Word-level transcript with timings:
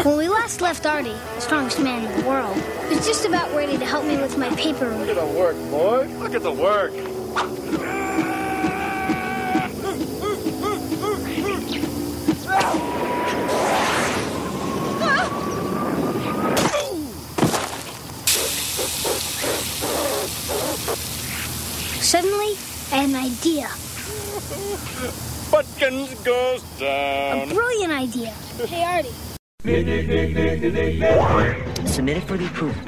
When 0.00 0.16
we 0.16 0.28
last 0.28 0.60
left 0.60 0.84
Artie, 0.86 1.10
the 1.10 1.40
strongest 1.40 1.78
man 1.78 2.04
in 2.04 2.20
the 2.20 2.26
world, 2.26 2.56
he 2.88 2.96
was 2.96 3.06
just 3.06 3.24
about 3.24 3.54
ready 3.54 3.76
to 3.78 3.84
help 3.84 4.04
me 4.04 4.16
with 4.16 4.36
my 4.36 4.48
paper 4.56 4.88
Look 4.96 5.08
at 5.10 5.14
the 5.14 5.26
work, 5.38 5.54
boy. 5.70 6.06
Look 6.18 6.34
at 6.34 6.42
the 6.42 6.50
work. 6.50 6.92
Suddenly, 22.00 22.56
I 22.90 22.96
had 22.96 23.10
an 23.10 23.16
idea. 23.16 23.68
Butkins 25.52 26.24
goes 26.24 26.62
down. 26.80 27.50
A 27.50 27.54
brilliant 27.54 27.92
idea. 27.92 28.30
Hey, 28.66 28.84
Artie. 28.84 29.21
Submitted 29.62 29.94
for 32.24 32.36
the 32.36 32.46
approval 32.46 32.82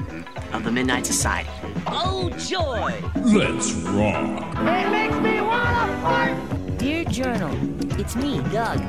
of 0.52 0.64
the 0.64 0.72
Midnight 0.72 1.06
Society. 1.06 1.48
Oh, 1.86 2.30
joy! 2.30 3.00
Let's 3.14 3.72
rock. 3.74 4.56
It 4.58 4.90
makes 4.90 5.14
me 5.20 5.40
wanna 5.40 5.98
fart! 6.02 6.36
Dear 6.76 7.04
Journal, 7.04 7.56
it's 7.96 8.16
me, 8.16 8.40
Doug. 8.50 8.80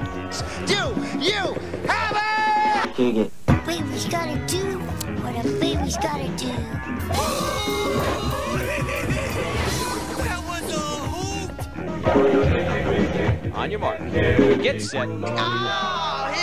Do 0.66 0.96
you 1.20 1.54
have 1.88 2.88
it? 2.88 2.98
Dig 2.98 3.18
it. 3.18 3.32
Baby's 3.68 4.06
gotta 4.06 4.44
do 4.48 4.80
what 5.22 5.36
a 5.46 5.48
baby's 5.60 5.98
gotta 5.98 6.28
do. 6.38 6.52
On 13.54 13.70
your 13.70 13.80
mark. 13.80 14.00
Get 14.64 14.82
set. 14.82 15.08
Oh, 15.08 16.35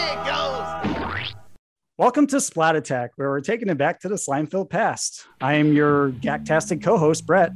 Welcome 1.98 2.27
to 2.28 2.41
Splat 2.41 2.74
Attack, 2.74 3.10
where 3.16 3.28
we're 3.28 3.42
taking 3.42 3.69
it 3.69 3.77
back 3.77 4.00
to 4.00 4.09
the 4.09 4.16
slime-filled 4.16 4.70
past. 4.70 5.27
I 5.42 5.53
am 5.55 5.75
your 5.75 6.12
gactastic 6.12 6.83
co-host, 6.83 7.27
Brett. 7.27 7.53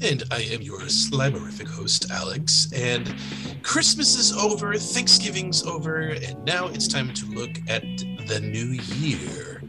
And 0.00 0.22
I 0.30 0.40
am 0.40 0.62
your 0.62 0.80
slimerific 0.80 1.68
host, 1.68 2.10
Alex. 2.10 2.72
And 2.74 3.14
Christmas 3.62 4.16
is 4.16 4.32
over, 4.32 4.74
Thanksgiving's 4.76 5.62
over, 5.64 5.98
and 5.98 6.42
now 6.46 6.68
it's 6.68 6.88
time 6.88 7.12
to 7.12 7.26
look 7.26 7.50
at 7.68 7.82
the 8.26 8.40
new 8.40 8.80
year. 8.96 9.62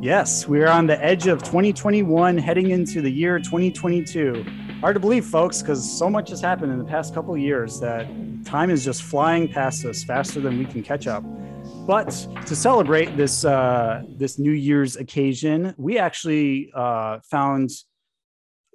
Yes, 0.00 0.46
we 0.46 0.62
are 0.62 0.68
on 0.68 0.86
the 0.86 1.04
edge 1.04 1.26
of 1.26 1.42
2021, 1.42 2.38
heading 2.38 2.70
into 2.70 3.02
the 3.02 3.10
year 3.10 3.40
2022. 3.40 4.46
Hard 4.80 4.94
to 4.94 5.00
believe, 5.00 5.26
folks, 5.26 5.62
because 5.62 5.98
so 5.98 6.08
much 6.08 6.30
has 6.30 6.40
happened 6.40 6.70
in 6.70 6.78
the 6.78 6.84
past 6.84 7.12
couple 7.12 7.34
of 7.34 7.40
years 7.40 7.80
that 7.80 8.06
time 8.44 8.70
is 8.70 8.84
just 8.84 9.02
flying 9.02 9.48
past 9.48 9.84
us 9.84 10.04
faster 10.04 10.40
than 10.40 10.58
we 10.58 10.64
can 10.64 10.84
catch 10.84 11.08
up. 11.08 11.24
But 11.86 12.10
to 12.46 12.54
celebrate 12.54 13.16
this 13.16 13.44
uh, 13.44 14.02
this 14.16 14.38
New 14.38 14.52
Year's 14.52 14.94
occasion, 14.94 15.74
we 15.76 15.98
actually 15.98 16.70
uh, 16.74 17.18
found 17.28 17.70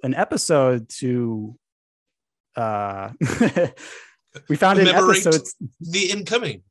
an 0.02 0.14
episode 0.14 0.90
to. 1.00 1.56
Uh, 2.54 3.12
we 4.50 4.56
found 4.56 4.78
an 4.80 4.88
episode 4.88 5.40
The 5.80 6.10
incoming. 6.10 6.62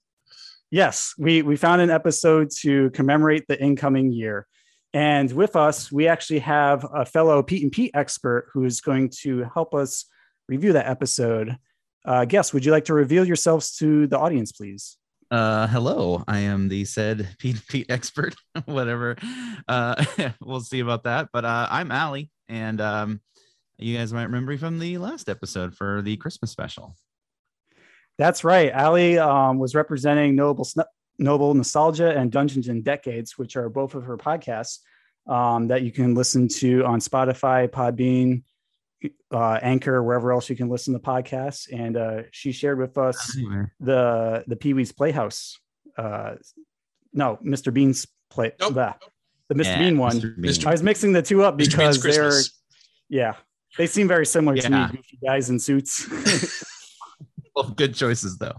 Yes, 0.69 1.15
we 1.17 1.41
we 1.41 1.55
found 1.55 1.81
an 1.81 1.89
episode 1.89 2.52
to 2.59 2.91
commemorate 2.91 3.47
the 3.47 3.59
incoming 3.59 4.11
year. 4.11 4.45
And 4.93 5.31
with 5.31 5.55
us, 5.55 5.91
we 5.91 6.08
actually 6.08 6.39
have 6.39 6.85
a 6.93 7.05
fellow 7.05 7.41
Pete 7.41 7.63
and 7.63 7.71
Pete 7.71 7.91
expert 7.95 8.49
who 8.53 8.63
is 8.63 8.80
going 8.80 9.09
to 9.21 9.49
help 9.53 9.73
us 9.73 10.05
review 10.47 10.73
that 10.73 10.88
episode. 10.88 11.58
Uh, 12.05 12.25
guest, 12.25 12.53
would 12.53 12.63
you 12.63 12.71
like 12.71 12.85
to 12.85 12.93
reveal 12.93 13.25
yourselves 13.25 13.75
to 13.77 14.05
the 14.05 14.19
audience, 14.19 14.52
please? 14.52 14.97
Uh, 15.30 15.67
hello, 15.67 16.23
I 16.25 16.39
am 16.39 16.70
the 16.70 16.86
said 16.86 17.28
Pete 17.39 17.61
Pete 17.67 17.88
expert, 17.89 18.36
whatever. 18.66 19.17
Uh, 19.67 20.03
we'll 20.42 20.61
see 20.61 20.80
about 20.80 21.03
that. 21.03 21.30
But 21.33 21.44
uh, 21.44 21.67
I'm 21.70 21.92
Allie, 21.92 22.31
and 22.47 22.80
um, 22.80 23.22
you 23.78 23.98
guys 23.98 24.14
might 24.14 24.23
remember 24.23 24.52
me 24.52 24.58
from 24.58 24.80
the 24.80 24.98
last 24.98 25.28
episode 25.28 25.76
for 25.76 26.02
the 26.02 26.16
Christmas 26.17 26.52
special. 26.52 26.95
That's 28.17 28.43
right. 28.43 28.73
Ali 28.73 29.17
um, 29.17 29.60
was 29.60 29.76
representing 29.76 30.36
Noble 30.36 30.64
Sn- 30.64 30.86
Noble 31.20 31.54
Nostalgia 31.54 32.17
and 32.17 32.32
Dungeons 32.32 32.70
and 32.70 32.83
Decades, 32.83 33.37
which 33.37 33.58
are 33.58 33.70
both 33.70 33.95
of 33.95 34.04
her 34.05 34.17
podcasts 34.17 34.80
um, 35.27 35.67
that 35.67 35.82
you 35.82 35.92
can 35.92 36.16
listen 36.16 36.48
to 36.48 36.86
on 36.86 36.99
Spotify, 36.99 37.67
Podbean, 37.67 38.43
uh, 39.31 39.59
Anchor, 39.61 40.02
wherever 40.03 40.31
else 40.31 40.49
you 40.49 40.55
can 40.55 40.69
listen 40.69 40.93
to 40.93 40.99
podcasts. 40.99 41.67
And 41.71 41.97
uh, 41.97 42.23
she 42.31 42.52
shared 42.52 42.80
with 42.80 42.97
us 42.97 43.35
Anyway, 43.37 43.65
the 43.80 44.43
the 44.47 44.55
Pee 44.55 44.73
Wee's 44.73 44.91
Playhouse. 44.91 45.59
Uh, 45.97 46.35
no, 47.13 47.37
Mr. 47.43 47.73
Bean's 47.73 48.07
play. 48.30 48.52
Nope. 48.59 48.73
blah. 48.73 48.93
the 49.49 49.55
Mr. 49.55 49.65
yeah, 49.65 49.80
Bean 49.80 49.97
one. 49.97 50.19
Mr. 50.19 50.41
Bean. 50.41 50.67
I 50.67 50.71
was 50.71 50.83
mixing 50.83 51.11
the 51.13 51.21
two 51.21 51.43
up 51.43 51.57
because 51.57 52.02
they're 52.02 52.31
yeah, 53.09 53.36
they 53.77 53.87
seem 53.87 54.07
very 54.07 54.25
similar 54.25 54.57
to 54.57 54.69
me, 54.69 54.77
Yeah. 54.77 54.89
goofy 54.91 55.19
guys 55.25 55.49
in 55.49 55.59
suits. 55.59 56.05
Well, 57.55 57.69
good 57.69 57.95
choices 57.95 58.37
though. 58.37 58.57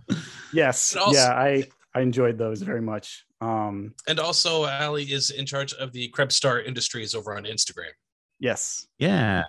yes, 0.53 0.97
also- 0.97 1.13
yeah, 1.17 1.29
I 1.31 1.65
I 1.95 2.01
enjoyed 2.01 2.37
those 2.37 2.63
very 2.63 2.81
much. 2.83 3.25
Um, 3.41 3.95
And 4.09 4.19
also, 4.19 4.65
Ali 4.65 5.05
is 5.05 5.31
in 5.31 5.47
charge 5.47 5.73
of 5.75 5.93
the 5.93 6.11
Krebstar 6.11 6.67
Industries 6.67 7.15
over 7.15 7.37
on 7.37 7.45
Instagram. 7.45 7.93
yes, 8.41 8.89
Yeah, 8.99 9.45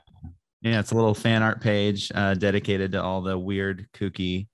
yeah, 0.62 0.80
it's 0.80 0.92
a 0.92 0.96
little 0.96 1.14
fan 1.14 1.44
art 1.44 1.62
page 1.62 2.12
uh, 2.14 2.34
dedicated 2.34 2.92
to 2.94 3.02
all 3.02 3.22
the 3.22 3.38
weird, 3.38 3.88
kooky, 3.94 4.47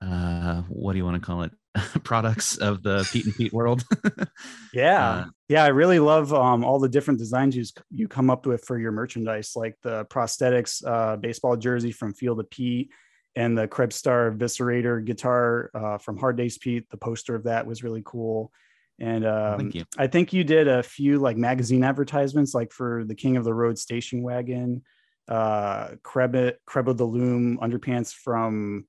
uh, 0.00 0.62
what 0.68 0.92
do 0.92 0.98
you 0.98 1.04
want 1.04 1.20
to 1.20 1.26
call 1.26 1.42
it, 1.42 1.52
products 2.04 2.56
of 2.56 2.82
the 2.82 3.08
Pete 3.12 3.26
and 3.26 3.34
Pete 3.34 3.52
world. 3.52 3.84
yeah, 4.72 5.08
Uh, 5.08 5.24
yeah. 5.48 5.64
I 5.64 5.68
really 5.68 5.98
love 5.98 6.32
um, 6.32 6.64
all 6.64 6.78
the 6.78 6.88
different 6.88 7.18
designs 7.18 7.56
you 7.56 7.64
you 7.90 8.08
come 8.08 8.30
up 8.30 8.46
with 8.46 8.64
for 8.64 8.78
your 8.78 8.92
merchandise, 8.92 9.52
like 9.56 9.76
the 9.82 10.04
prosthetics 10.06 10.86
uh, 10.86 11.16
baseball 11.16 11.56
jersey 11.56 11.92
from 11.92 12.14
Field 12.14 12.40
of 12.40 12.50
Pete. 12.50 12.90
And 13.36 13.56
the 13.56 13.68
Krebstar 13.68 14.36
Viscerator 14.36 15.04
guitar 15.04 15.70
uh, 15.72 15.98
from 15.98 16.16
Hard 16.16 16.36
Days 16.36 16.58
Pete, 16.58 16.90
the 16.90 16.96
poster 16.96 17.36
of 17.36 17.44
that 17.44 17.66
was 17.66 17.84
really 17.84 18.02
cool. 18.04 18.50
And 18.98 19.24
um, 19.24 19.58
Thank 19.58 19.74
you. 19.76 19.84
I 19.96 20.08
think 20.08 20.32
you 20.32 20.42
did 20.42 20.66
a 20.66 20.82
few 20.82 21.20
like 21.20 21.36
magazine 21.36 21.84
advertisements, 21.84 22.52
like 22.52 22.72
for 22.72 23.04
the 23.04 23.14
King 23.14 23.36
of 23.36 23.44
the 23.44 23.54
Road 23.54 23.78
station 23.78 24.22
wagon, 24.22 24.82
uh, 25.28 25.88
Krebit, 26.02 26.54
Kreba 26.68 26.96
the 26.96 27.04
Loom 27.04 27.58
underpants 27.58 28.12
from 28.14 28.86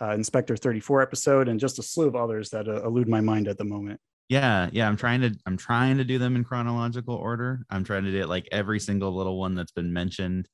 uh, 0.00 0.10
Inspector 0.10 0.56
34 0.56 1.02
episode, 1.02 1.48
and 1.48 1.60
just 1.60 1.78
a 1.78 1.82
slew 1.82 2.06
of 2.08 2.16
others 2.16 2.50
that 2.50 2.68
uh, 2.68 2.82
elude 2.84 3.08
my 3.08 3.20
mind 3.20 3.46
at 3.48 3.58
the 3.58 3.64
moment. 3.64 4.00
yeah 4.30 4.70
yeah 4.72 4.88
i'm 4.88 4.96
trying 4.96 5.20
to 5.20 5.30
i'm 5.46 5.56
trying 5.58 5.98
to 5.98 6.04
do 6.04 6.18
them 6.18 6.34
in 6.36 6.42
chronological 6.44 7.14
order. 7.14 7.64
I'm 7.70 7.84
trying 7.84 8.04
to 8.04 8.10
do 8.10 8.20
it 8.22 8.28
like 8.28 8.48
every 8.50 8.80
single 8.80 9.14
little 9.14 9.38
one 9.38 9.54
that's 9.54 9.72
been 9.72 9.92
mentioned. 9.92 10.48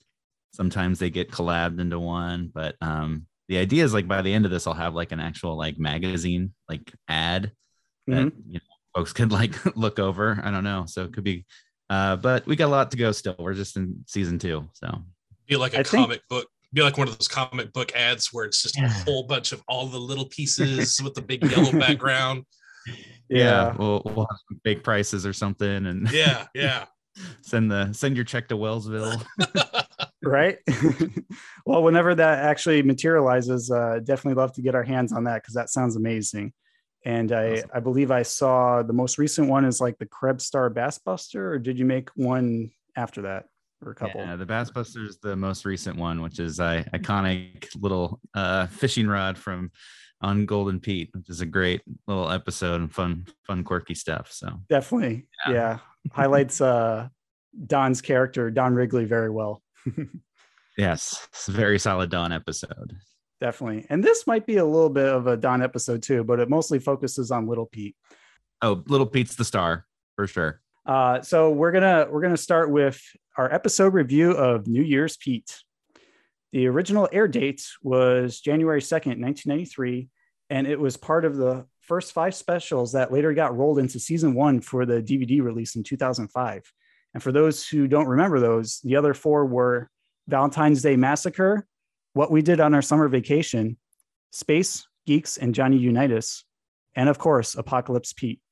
Sometimes 0.53 0.99
they 0.99 1.11
get 1.11 1.31
collabed 1.31 1.79
into 1.81 1.99
one 2.01 2.51
but 2.53 2.75
um 2.81 3.27
the 3.49 3.59
idea 3.59 3.85
is 3.85 3.95
like 3.95 4.09
by 4.09 4.23
the 4.23 4.33
end 4.35 4.45
of 4.45 4.51
this 4.51 4.67
i'll 4.67 4.75
have 4.75 4.95
like 4.95 5.13
an 5.13 5.21
actual 5.21 5.57
like 5.57 5.79
magazine 5.79 6.53
like 6.69 6.93
ad 7.09 7.53
that 8.09 8.27
Mhm. 8.27 8.33
you 8.49 8.55
know 8.55 8.61
folks 8.97 9.13
could 9.13 9.31
like 9.31 9.55
look 9.77 10.01
over. 10.01 10.41
I 10.43 10.51
don't 10.51 10.65
know. 10.65 10.85
So 10.87 11.05
it 11.05 11.13
could 11.15 11.23
be 11.25 11.47
uh 11.89 12.17
but 12.17 12.45
we 12.47 12.57
got 12.57 12.67
a 12.67 12.77
lot 12.79 12.91
to 12.91 12.97
go 12.97 13.13
still. 13.13 13.37
We're 13.39 13.55
just 13.55 13.77
in 13.77 14.03
season 14.07 14.39
two 14.41 14.69
so 14.73 14.89
Be 15.51 15.57
like 15.57 15.75
a 15.75 15.81
I 15.81 15.83
think- 15.83 16.05
comic 16.05 16.23
book. 16.31 16.47
Be 16.73 16.83
like 16.83 16.97
one 16.97 17.09
of 17.09 17.19
those 17.19 17.27
comic 17.27 17.73
book 17.73 17.91
ads 17.97 18.29
where 18.33 18.45
it's 18.45 18.63
just 18.63 18.79
a 18.79 18.89
whole 18.89 19.25
bunch 19.25 19.51
of 19.51 19.61
all 19.67 19.87
the 19.87 19.99
little 19.99 20.27
pieces 20.27 21.01
with 21.05 21.15
the 21.15 21.21
big 21.23 21.43
yellow 21.51 21.73
background. 21.73 22.45
yeah, 23.29 23.75
we'll, 23.77 24.01
we'll 24.05 24.27
have 24.31 24.39
some 24.49 24.61
fake 24.65 24.85
prices 24.85 25.27
or 25.27 25.33
something 25.33 25.87
and 25.87 26.09
Yeah, 26.13 26.47
yeah. 26.55 26.85
send 27.43 27.73
the 27.73 27.93
send 27.93 28.15
your 28.15 28.25
check 28.25 28.47
to 28.49 28.57
wellsville 28.57 29.21
right. 30.23 30.59
well, 31.67 31.83
whenever 31.83 32.15
that 32.15 32.39
actually 32.45 32.83
materializes, 32.85 33.69
uh, 33.69 33.99
definitely 34.05 34.41
love 34.41 34.53
to 34.53 34.63
get 34.63 34.77
our 34.77 34.85
hands 34.85 35.13
on 35.13 35.25
that 35.25 35.43
because 35.43 35.55
that 35.55 35.71
sounds 35.71 35.97
amazing. 35.97 36.53
And 37.05 37.33
I, 37.33 37.55
Awesome. 37.55 37.71
I 37.75 37.81
believe 37.81 38.11
I 38.13 38.23
saw 38.23 38.85
the 38.85 38.93
most 38.93 39.19
recent 39.19 39.49
one 39.49 39.65
is 39.65 39.81
like 39.81 39.99
the 39.99 40.07
Krebstar 40.07 40.73
Bass 40.73 40.99
Buster, 40.99 41.55
or 41.55 41.59
did 41.59 41.81
you 41.81 41.85
make 41.85 42.11
one 42.15 42.71
after 42.97 43.23
that 43.23 43.47
or 43.85 43.93
a 43.93 43.95
couple? 43.95 44.21
Yeah, 44.21 44.37
the 44.37 44.47
Bass 44.47 44.71
Buster's 44.71 45.19
the 45.19 45.37
most 45.37 45.65
recent 45.65 45.97
one, 45.97 46.23
which 46.23 46.39
is 46.39 46.61
a 46.61 46.85
iconic 46.95 47.69
little 47.81 48.21
uh, 48.35 48.67
fishing 48.67 49.07
rod 49.07 49.39
from 49.39 49.71
on 50.23 50.47
Golden 50.47 50.81
Pete, 50.81 51.11
which 51.13 51.31
is 51.31 51.41
a 51.41 51.47
great 51.47 51.83
little 52.07 52.31
episode 52.31 52.81
and 52.81 52.93
fun, 52.93 53.27
fun, 53.47 53.65
quirky 53.65 53.95
stuff. 53.95 54.31
So 54.31 54.61
Definitely. 54.69 55.27
Yeah. 55.47 55.53
Yeah. 55.53 55.79
Highlights 56.13 56.61
uh 56.61 57.09
Don's 57.67 58.01
character, 58.01 58.51
Don 58.51 58.75
Wrigley, 58.75 59.05
very 59.05 59.31
well. 59.31 59.63
yes, 60.79 61.27
it's 61.33 61.49
a 61.49 61.53
very 61.53 61.79
solid 61.79 62.11
Don 62.11 62.33
episode. 62.33 62.97
Definitely. 63.41 63.87
And 63.89 64.05
this 64.05 64.27
might 64.27 64.47
be 64.47 64.59
a 64.59 64.65
little 64.65 64.91
bit 64.91 65.09
of 65.09 65.27
a 65.27 65.37
Don 65.37 65.63
episode 65.63 66.03
too, 66.03 66.23
but 66.23 66.41
it 66.41 66.49
mostly 66.49 66.79
focuses 66.79 67.31
on 67.31 67.47
Little 67.47 67.67
Pete. 67.67 67.97
Oh, 68.63 68.83
Little 68.87 69.07
Pete's 69.07 69.35
the 69.35 69.45
star 69.45 69.87
for 70.15 70.27
sure. 70.27 70.61
Uh, 70.87 71.23
so 71.23 71.51
we're 71.51 71.73
gonna 71.73 72.07
we're 72.11 72.21
gonna 72.21 72.37
start 72.37 72.71
with 72.71 73.01
our 73.41 73.51
episode 73.55 73.95
review 73.95 74.33
of 74.33 74.67
New 74.67 74.83
Year's 74.83 75.17
Pete. 75.17 75.63
The 76.53 76.67
original 76.67 77.09
air 77.11 77.27
date 77.27 77.67
was 77.83 78.39
January 78.39 78.83
2nd, 78.83 79.17
1993, 79.19 80.11
and 80.51 80.67
it 80.67 80.79
was 80.79 80.99
part 80.99 81.25
of 81.25 81.39
the 81.39 81.65
first 81.81 82.13
five 82.13 82.35
specials 82.35 82.93
that 82.93 83.11
later 83.11 83.33
got 83.33 83.57
rolled 83.57 83.79
into 83.79 83.99
season 83.99 84.35
one 84.35 84.61
for 84.61 84.85
the 84.85 85.01
DVD 85.01 85.43
release 85.43 85.75
in 85.75 85.83
2005. 85.83 86.71
And 87.15 87.23
for 87.23 87.33
those 87.33 87.67
who 87.67 87.89
don't 87.89 88.09
remember 88.09 88.41
those, 88.41 88.79
the 88.85 88.97
other 88.97 89.15
four 89.15 89.47
were 89.47 89.89
Valentine's 90.29 90.83
Day 90.83 90.97
Massacre, 90.97 91.67
What 92.13 92.31
We 92.31 92.43
Did 92.43 92.61
on 92.61 92.75
Our 92.75 92.83
Summer 92.83 93.09
Vacation, 93.09 93.79
Space, 94.33 94.87
Geeks, 95.07 95.39
and 95.39 95.55
Johnny 95.55 95.79
Unitas, 95.79 96.45
and 96.95 97.09
of 97.09 97.17
course, 97.17 97.55
Apocalypse 97.55 98.13
Pete. 98.13 98.43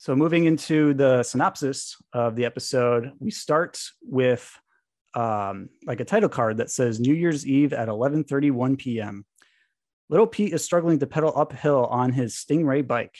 So, 0.00 0.14
moving 0.14 0.44
into 0.44 0.94
the 0.94 1.24
synopsis 1.24 1.96
of 2.12 2.36
the 2.36 2.44
episode, 2.44 3.10
we 3.18 3.32
start 3.32 3.82
with 4.00 4.48
um, 5.14 5.70
like 5.86 5.98
a 5.98 6.04
title 6.04 6.28
card 6.28 6.58
that 6.58 6.70
says 6.70 7.00
New 7.00 7.12
Year's 7.12 7.44
Eve 7.44 7.72
at 7.72 7.88
11:31 7.88 8.78
p.m. 8.78 9.26
Little 10.08 10.28
Pete 10.28 10.52
is 10.52 10.62
struggling 10.64 11.00
to 11.00 11.08
pedal 11.08 11.32
uphill 11.34 11.84
on 11.86 12.12
his 12.12 12.36
Stingray 12.36 12.86
bike. 12.86 13.16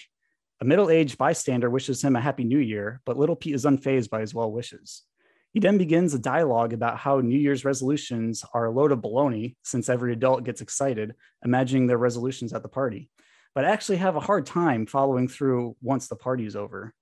A 0.60 0.64
middle-aged 0.64 1.18
bystander 1.18 1.68
wishes 1.68 2.02
him 2.02 2.14
a 2.14 2.20
happy 2.20 2.44
new 2.44 2.60
year, 2.60 3.00
but 3.04 3.18
little 3.18 3.36
Pete 3.36 3.56
is 3.56 3.64
unfazed 3.64 4.08
by 4.08 4.20
his 4.20 4.32
well 4.32 4.52
wishes. 4.52 5.02
He 5.52 5.58
then 5.58 5.78
begins 5.78 6.14
a 6.14 6.18
dialogue 6.20 6.72
about 6.72 6.96
how 6.96 7.18
New 7.18 7.38
Year's 7.38 7.64
resolutions 7.64 8.44
are 8.54 8.66
a 8.66 8.70
load 8.70 8.92
of 8.92 9.00
baloney, 9.00 9.56
since 9.64 9.88
every 9.88 10.12
adult 10.12 10.44
gets 10.44 10.60
excited, 10.60 11.16
imagining 11.44 11.88
their 11.88 11.98
resolutions 11.98 12.52
at 12.52 12.62
the 12.62 12.68
party, 12.68 13.10
but 13.54 13.64
actually 13.64 13.98
have 13.98 14.16
a 14.16 14.20
hard 14.20 14.46
time 14.46 14.86
following 14.86 15.28
through 15.28 15.76
once 15.80 16.08
the 16.08 16.16
party's 16.16 16.56
over. 16.56 16.92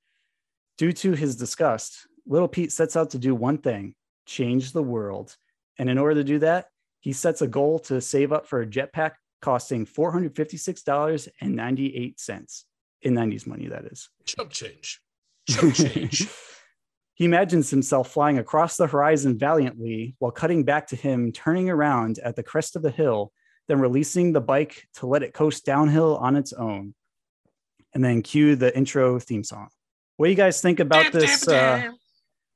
Due 0.78 0.92
to 0.92 1.12
his 1.12 1.36
disgust, 1.36 2.06
little 2.26 2.48
Pete 2.48 2.72
sets 2.72 2.96
out 2.96 3.10
to 3.10 3.18
do 3.18 3.34
one 3.34 3.58
thing 3.58 3.94
change 4.26 4.72
the 4.72 4.82
world. 4.82 5.36
And 5.78 5.88
in 5.88 5.98
order 5.98 6.16
to 6.16 6.24
do 6.24 6.40
that, 6.40 6.66
he 7.00 7.12
sets 7.12 7.42
a 7.42 7.46
goal 7.46 7.78
to 7.80 8.00
save 8.00 8.32
up 8.32 8.46
for 8.46 8.60
a 8.60 8.66
jetpack 8.66 9.12
costing 9.40 9.86
$456.98 9.86 12.64
in 13.02 13.14
90s 13.14 13.46
money, 13.46 13.68
that 13.68 13.84
is. 13.84 14.08
Chump 14.24 14.50
change. 14.50 15.00
Chump 15.48 15.74
change. 15.74 16.26
he 17.14 17.24
imagines 17.24 17.70
himself 17.70 18.10
flying 18.10 18.38
across 18.38 18.76
the 18.76 18.86
horizon 18.86 19.38
valiantly 19.38 20.16
while 20.18 20.32
cutting 20.32 20.64
back 20.64 20.88
to 20.88 20.96
him 20.96 21.32
turning 21.32 21.70
around 21.70 22.18
at 22.18 22.36
the 22.36 22.42
crest 22.42 22.76
of 22.76 22.82
the 22.82 22.90
hill, 22.90 23.32
then 23.68 23.80
releasing 23.80 24.32
the 24.32 24.40
bike 24.40 24.86
to 24.94 25.06
let 25.06 25.22
it 25.22 25.34
coast 25.34 25.64
downhill 25.64 26.16
on 26.16 26.36
its 26.36 26.52
own. 26.52 26.94
And 27.94 28.04
then 28.04 28.22
cue 28.22 28.56
the 28.56 28.76
intro 28.76 29.18
theme 29.18 29.42
song. 29.42 29.68
What 30.16 30.26
do 30.26 30.30
you 30.30 30.36
guys 30.36 30.60
think 30.60 30.80
about 30.80 31.12
this? 31.12 31.46
Uh, 31.48 31.90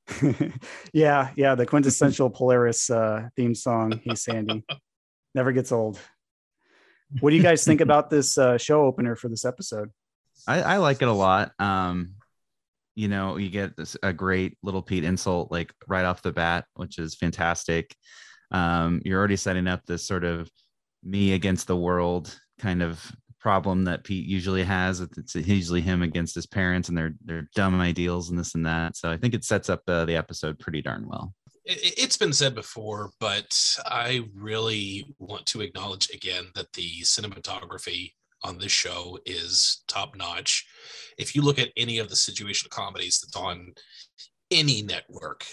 yeah, 0.93 1.31
yeah, 1.35 1.55
the 1.55 1.65
quintessential 1.65 2.29
Polaris 2.29 2.89
uh, 2.89 3.29
theme 3.35 3.55
song. 3.55 3.99
Hey, 4.03 4.15
Sandy, 4.15 4.63
never 5.35 5.51
gets 5.51 5.71
old. 5.71 5.99
What 7.19 7.31
do 7.31 7.35
you 7.35 7.43
guys 7.43 7.65
think 7.65 7.81
about 7.81 8.09
this 8.09 8.37
uh, 8.37 8.57
show 8.57 8.85
opener 8.85 9.15
for 9.15 9.29
this 9.29 9.45
episode? 9.45 9.89
I, 10.47 10.61
I 10.61 10.77
like 10.77 11.01
it 11.01 11.07
a 11.07 11.13
lot. 11.13 11.51
Um, 11.59 12.15
you 12.95 13.07
know, 13.07 13.37
you 13.37 13.49
get 13.49 13.75
this 13.75 13.97
a 14.01 14.13
great 14.13 14.57
little 14.63 14.81
Pete 14.81 15.03
insult 15.03 15.51
like 15.51 15.73
right 15.87 16.05
off 16.05 16.21
the 16.21 16.31
bat, 16.31 16.65
which 16.75 16.99
is 16.99 17.15
fantastic. 17.15 17.95
Um, 18.51 19.01
you're 19.05 19.19
already 19.19 19.37
setting 19.37 19.67
up 19.67 19.85
this 19.85 20.05
sort 20.05 20.23
of 20.23 20.49
me 21.03 21.33
against 21.33 21.67
the 21.67 21.75
world 21.75 22.37
kind 22.59 22.81
of 22.81 23.11
problem 23.39 23.85
that 23.85 24.03
Pete 24.03 24.27
usually 24.27 24.63
has. 24.63 25.01
It's 25.01 25.35
usually 25.35 25.81
him 25.81 26.03
against 26.03 26.35
his 26.35 26.45
parents 26.45 26.89
and 26.89 26.97
their 26.97 27.15
their 27.25 27.49
dumb 27.55 27.79
ideals 27.81 28.29
and 28.29 28.37
this 28.37 28.55
and 28.55 28.65
that. 28.65 28.95
So 28.95 29.11
I 29.11 29.17
think 29.17 29.33
it 29.33 29.43
sets 29.43 29.69
up 29.69 29.81
uh, 29.87 30.05
the 30.05 30.15
episode 30.15 30.59
pretty 30.59 30.81
darn 30.81 31.07
well. 31.07 31.33
It, 31.65 31.95
it's 31.97 32.17
been 32.17 32.33
said 32.33 32.55
before, 32.55 33.11
but 33.19 33.57
I 33.85 34.25
really 34.33 35.05
want 35.19 35.45
to 35.47 35.61
acknowledge 35.61 36.09
again 36.11 36.45
that 36.55 36.71
the 36.73 37.01
cinematography 37.01 38.13
on 38.43 38.57
this 38.57 38.71
show 38.71 39.19
is 39.25 39.83
top 39.87 40.15
notch. 40.15 40.65
If 41.17 41.35
you 41.35 41.41
look 41.41 41.59
at 41.59 41.69
any 41.77 41.99
of 41.99 42.09
the 42.09 42.15
situational 42.15 42.69
comedies 42.69 43.19
that's 43.21 43.35
on 43.35 43.73
any 44.49 44.81
network, 44.81 45.45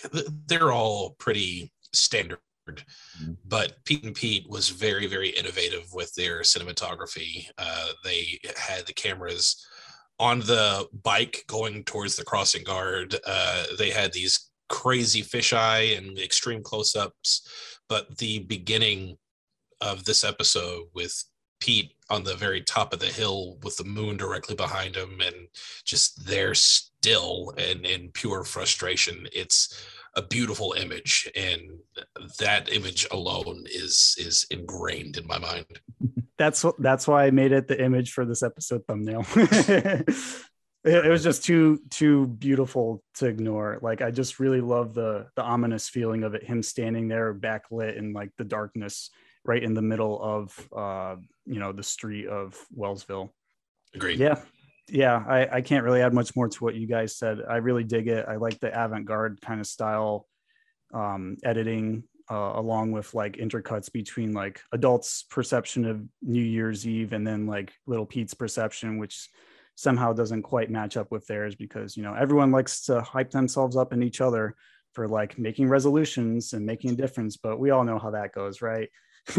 they're 0.47 0.73
all 0.73 1.17
pretty 1.19 1.73
standard. 1.93 2.39
Mm-hmm. 2.77 3.33
But 3.47 3.77
Pete 3.85 4.05
and 4.05 4.15
Pete 4.15 4.49
was 4.49 4.69
very, 4.69 5.07
very 5.07 5.31
innovative 5.31 5.93
with 5.93 6.15
their 6.15 6.41
cinematography. 6.41 7.47
Uh, 7.59 7.89
they 8.05 8.39
had 8.57 8.87
the 8.87 8.93
cameras 8.93 9.67
on 10.19 10.41
the 10.41 10.89
bike 11.03 11.45
going 11.47 11.85
towards 11.85 12.17
the 12.17 12.25
crossing 12.25 12.65
guard. 12.65 13.15
Uh, 13.27 13.65
they 13.79 13.91
had 13.91 14.13
these 14.13 14.51
crazy 14.69 15.23
fisheye 15.23 15.97
and 15.97 16.19
extreme 16.19 16.63
close-ups. 16.63 17.49
But 17.89 18.19
the 18.19 18.41
beginning 18.41 19.17
of 19.81 20.05
this 20.05 20.25
episode 20.25 20.85
with 20.95 21.25
Pete 21.61 21.95
on 22.11 22.25
the 22.25 22.35
very 22.35 22.63
top 22.63 22.93
of 22.93 23.01
the 23.01 23.07
hill 23.07 23.59
with 23.63 23.77
the 23.77 23.85
moon 23.85 24.17
directly 24.17 24.55
behind 24.55 24.97
him 24.97 25.21
and 25.21 25.49
just 25.85 26.25
there 26.27 26.55
still 26.55 27.53
and 27.59 27.85
in 27.85 28.11
pure 28.11 28.45
frustration. 28.45 29.27
It's 29.33 29.87
a 30.17 30.23
beautiful 30.23 30.75
image 30.75 31.31
and 31.37 31.61
that 32.39 32.73
image 32.73 33.07
alone 33.11 33.65
is 33.67 34.15
is 34.19 34.47
ingrained 34.51 35.17
in 35.17 35.27
my 35.27 35.39
mind. 35.39 35.67
That's 36.39 36.65
that's 36.79 37.07
why 37.09 37.27
I 37.27 37.31
made 37.31 37.53
it 37.53 37.69
the 37.69 37.83
image 37.83 38.13
for 38.13 38.25
this 38.25 38.43
episode 38.43 38.85
thumbnail. 38.87 39.27
it, 39.37 40.07
it 40.85 41.11
was 41.11 41.23
just 41.23 41.45
too 41.45 41.81
too 41.91 42.27
beautiful 42.27 43.03
to 43.15 43.27
ignore. 43.27 43.79
Like 43.83 44.03
I 44.03 44.11
just 44.11 44.39
really 44.39 44.61
love 44.61 44.95
the 44.95 45.29
the 45.37 45.43
ominous 45.43 45.89
feeling 45.89 46.25
of 46.25 46.35
it 46.35 46.45
him 46.45 46.63
standing 46.63 47.09
there 47.09 47.35
backlit 47.35 47.97
in 47.97 48.13
like 48.13 48.31
the 48.39 48.45
darkness 48.45 49.11
right 49.45 49.63
in 49.63 49.75
the 49.75 49.83
middle 49.83 50.21
of 50.23 50.69
uh, 50.77 51.17
you 51.47 51.59
know 51.59 51.73
the 51.73 51.83
street 51.83 52.29
of 52.29 52.57
Wellsville. 52.77 53.31
Agreed. 53.95 54.19
Yeah, 54.19 54.41
yeah. 54.89 55.23
I, 55.27 55.57
I 55.57 55.61
can't 55.61 55.85
really 55.85 56.03
add 56.03 56.15
much 56.15 56.35
more 56.37 56.49
to 56.49 56.65
what 56.65 56.75
you 56.75 56.87
guys 56.87 57.17
said. 57.17 57.39
I 57.49 57.57
really 57.57 57.85
dig 57.85 58.09
it. 58.09 58.27
I 58.29 58.37
like 58.37 58.61
the 58.61 58.69
avant-garde 58.69 59.41
kind 59.41 59.61
of 59.61 59.67
style 59.67 60.27
um, 60.95 61.37
editing, 61.45 62.05
uh, 62.31 62.53
along 62.55 62.93
with 62.93 63.15
like 63.15 63.37
intercuts 63.37 63.93
between 63.93 64.33
like 64.33 64.61
adults' 64.73 65.25
perception 65.31 65.85
of 65.85 66.03
New 66.23 66.43
Year's 66.43 66.87
Eve 66.87 67.13
and 67.13 67.27
then 67.27 67.47
like 67.47 67.73
Little 67.87 68.07
Pete's 68.07 68.35
perception, 68.35 68.99
which 68.99 69.29
somehow 69.75 70.13
doesn't 70.13 70.43
quite 70.43 70.71
match 70.71 70.97
up 70.97 71.13
with 71.13 71.25
theirs 71.29 71.55
because 71.55 71.97
you 71.97 72.03
know 72.03 72.13
everyone 72.13 72.51
likes 72.51 72.83
to 72.87 73.01
hype 73.01 73.31
themselves 73.31 73.77
up 73.77 73.93
in 73.93 74.03
each 74.03 74.21
other 74.21 74.57
for 74.93 75.07
like 75.07 75.39
making 75.39 75.69
resolutions 75.69 76.53
and 76.53 76.67
making 76.67 76.91
a 76.91 76.97
difference, 76.97 77.37
but 77.37 77.61
we 77.61 77.71
all 77.71 77.85
know 77.85 77.99
how 77.99 78.11
that 78.11 78.33
goes, 78.33 78.61
right? 78.61 78.89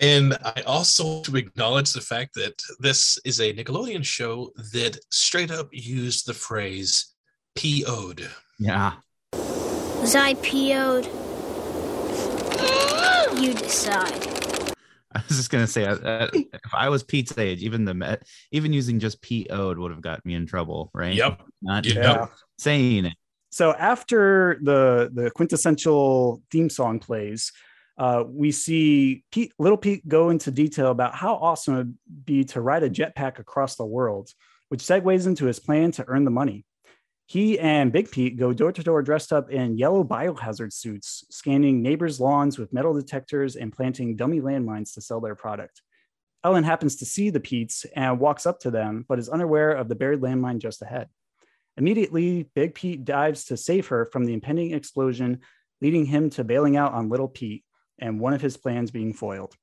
and 0.00 0.36
I 0.42 0.62
also 0.66 1.22
to 1.22 1.36
acknowledge 1.36 1.92
the 1.92 2.00
fact 2.00 2.34
that 2.34 2.60
this 2.78 3.18
is 3.24 3.40
a 3.40 3.52
Nickelodeon 3.52 4.04
show 4.04 4.50
that 4.72 4.98
straight 5.10 5.50
up 5.50 5.68
used 5.72 6.26
the 6.26 6.34
phrase 6.34 7.14
PO'd. 7.54 8.28
Yeah. 8.58 8.94
Was 9.32 10.14
I 10.14 10.34
PO'd? 10.34 11.06
You 13.40 13.54
decide. 13.54 14.26
I 15.14 15.22
was 15.28 15.36
just 15.36 15.50
gonna 15.50 15.66
say, 15.66 15.84
uh, 15.84 15.96
uh, 15.96 16.30
if 16.32 16.74
I 16.74 16.88
was 16.88 17.02
Pete's 17.02 17.36
age, 17.36 17.62
even 17.62 17.84
the 17.84 18.20
even 18.52 18.72
using 18.72 19.00
just 19.00 19.20
PO'd 19.22 19.78
would 19.78 19.90
have 19.90 20.00
got 20.00 20.24
me 20.24 20.34
in 20.34 20.46
trouble, 20.46 20.90
right? 20.94 21.14
Yep. 21.14 21.42
Not 21.62 21.84
yeah. 21.84 22.26
saying 22.58 23.06
it. 23.06 23.14
So 23.50 23.72
after 23.74 24.58
the 24.62 25.10
the 25.12 25.30
quintessential 25.32 26.42
theme 26.50 26.70
song 26.70 27.00
plays, 27.00 27.52
uh, 28.00 28.24
we 28.26 28.50
see 28.50 29.24
Pete, 29.30 29.52
little 29.58 29.76
Pete 29.76 30.08
go 30.08 30.30
into 30.30 30.50
detail 30.50 30.90
about 30.90 31.14
how 31.14 31.34
awesome 31.34 31.74
it 31.74 31.78
would 31.78 31.98
be 32.24 32.44
to 32.44 32.62
ride 32.62 32.82
a 32.82 32.88
jetpack 32.88 33.38
across 33.38 33.76
the 33.76 33.84
world, 33.84 34.30
which 34.70 34.80
segues 34.80 35.26
into 35.26 35.44
his 35.44 35.60
plan 35.60 35.92
to 35.92 36.08
earn 36.08 36.24
the 36.24 36.30
money. 36.30 36.64
He 37.26 37.58
and 37.58 37.92
Big 37.92 38.10
Pete 38.10 38.38
go 38.38 38.54
door 38.54 38.72
to 38.72 38.82
door 38.82 39.02
dressed 39.02 39.34
up 39.34 39.50
in 39.50 39.76
yellow 39.76 40.02
biohazard 40.02 40.72
suits, 40.72 41.26
scanning 41.30 41.82
neighbors' 41.82 42.18
lawns 42.18 42.58
with 42.58 42.72
metal 42.72 42.94
detectors 42.94 43.54
and 43.54 43.70
planting 43.70 44.16
dummy 44.16 44.40
landmines 44.40 44.94
to 44.94 45.02
sell 45.02 45.20
their 45.20 45.34
product. 45.34 45.82
Ellen 46.42 46.64
happens 46.64 46.96
to 46.96 47.04
see 47.04 47.28
the 47.28 47.38
Pete's 47.38 47.84
and 47.94 48.18
walks 48.18 48.46
up 48.46 48.60
to 48.60 48.70
them, 48.70 49.04
but 49.10 49.18
is 49.18 49.28
unaware 49.28 49.72
of 49.72 49.90
the 49.90 49.94
buried 49.94 50.22
landmine 50.22 50.58
just 50.58 50.80
ahead. 50.80 51.10
Immediately, 51.76 52.48
Big 52.54 52.74
Pete 52.74 53.04
dives 53.04 53.44
to 53.44 53.58
save 53.58 53.88
her 53.88 54.06
from 54.06 54.24
the 54.24 54.32
impending 54.32 54.72
explosion, 54.72 55.40
leading 55.82 56.06
him 56.06 56.30
to 56.30 56.44
bailing 56.44 56.78
out 56.78 56.94
on 56.94 57.10
Little 57.10 57.28
Pete, 57.28 57.62
and 58.00 58.20
one 58.20 58.32
of 58.32 58.40
his 58.40 58.56
plans 58.56 58.90
being 58.90 59.12
foiled. 59.12 59.54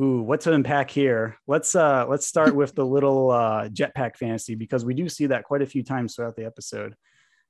Ooh, 0.00 0.22
what 0.22 0.42
to 0.42 0.52
unpack 0.52 0.90
here? 0.90 1.36
Let's 1.46 1.74
uh 1.74 2.06
let's 2.08 2.26
start 2.26 2.54
with 2.54 2.74
the 2.74 2.86
little 2.86 3.30
uh 3.30 3.68
jetpack 3.68 4.16
fantasy 4.16 4.54
because 4.54 4.84
we 4.84 4.94
do 4.94 5.08
see 5.08 5.26
that 5.26 5.44
quite 5.44 5.62
a 5.62 5.66
few 5.66 5.82
times 5.82 6.14
throughout 6.14 6.36
the 6.36 6.46
episode. 6.46 6.94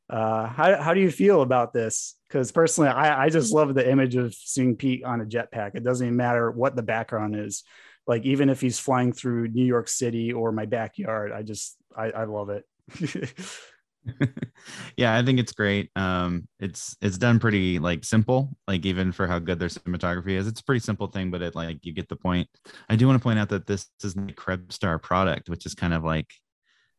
Uh 0.09 0.47
how, 0.47 0.81
how 0.81 0.95
do 0.95 1.01
you 1.01 1.11
feel 1.11 1.43
about 1.43 1.75
this? 1.75 2.17
Because 2.27 2.51
personally, 2.51 2.89
I, 2.89 3.25
I 3.25 3.29
just 3.29 3.53
love 3.53 3.75
the 3.75 3.89
image 3.89 4.17
of 4.17 4.35
seeing 4.35 4.77
Pete 4.77 5.05
on 5.05 5.21
a 5.21 5.27
jetpack. 5.27 5.75
It 5.75 5.85
doesn't 5.85 6.07
even 6.07 6.17
matter 6.17 6.51
what 6.51 6.75
the 6.75 6.83
background 6.83 7.37
is. 7.37 7.65
Like 8.07 8.25
even 8.25 8.49
if 8.49 8.63
he's 8.63 8.79
flying 8.79 9.13
through 9.13 9.49
New 9.49 9.67
York 9.67 9.89
City 9.89 10.33
or 10.33 10.51
my 10.51 10.65
backyard, 10.65 11.33
I 11.33 11.43
just 11.43 11.77
I, 11.95 12.11
I 12.11 12.25
love 12.25 12.49
it. 12.49 12.65
yeah, 14.97 15.17
I 15.17 15.23
think 15.25 15.38
it's 15.38 15.52
great. 15.52 15.90
Um, 15.97 16.49
it's 16.59 16.97
it's 17.00 17.19
done 17.19 17.38
pretty 17.38 17.78
like 17.78 18.05
simple, 18.05 18.57
like 18.67 18.87
even 18.87 19.12
for 19.12 19.26
how 19.26 19.38
good 19.38 19.59
their 19.59 19.69
cinematography 19.69 20.31
is. 20.33 20.47
It's 20.47 20.61
a 20.61 20.64
pretty 20.64 20.81
simple 20.81 21.09
thing, 21.09 21.31
but 21.31 21.43
it 21.43 21.55
like 21.55 21.85
you 21.85 21.93
get 21.93 22.09
the 22.09 22.17
point. 22.17 22.49
I 22.88 22.97
do 22.97 23.07
want 23.07 23.19
to 23.19 23.23
point 23.23 23.38
out 23.38 23.50
that 23.50 23.67
this 23.67 23.87
is 24.02 24.14
the 24.14 24.33
Krebstar 24.33 25.00
product, 25.02 25.49
which 25.49 25.67
is 25.67 25.75
kind 25.75 25.95
of 25.95 26.05
like 26.05 26.31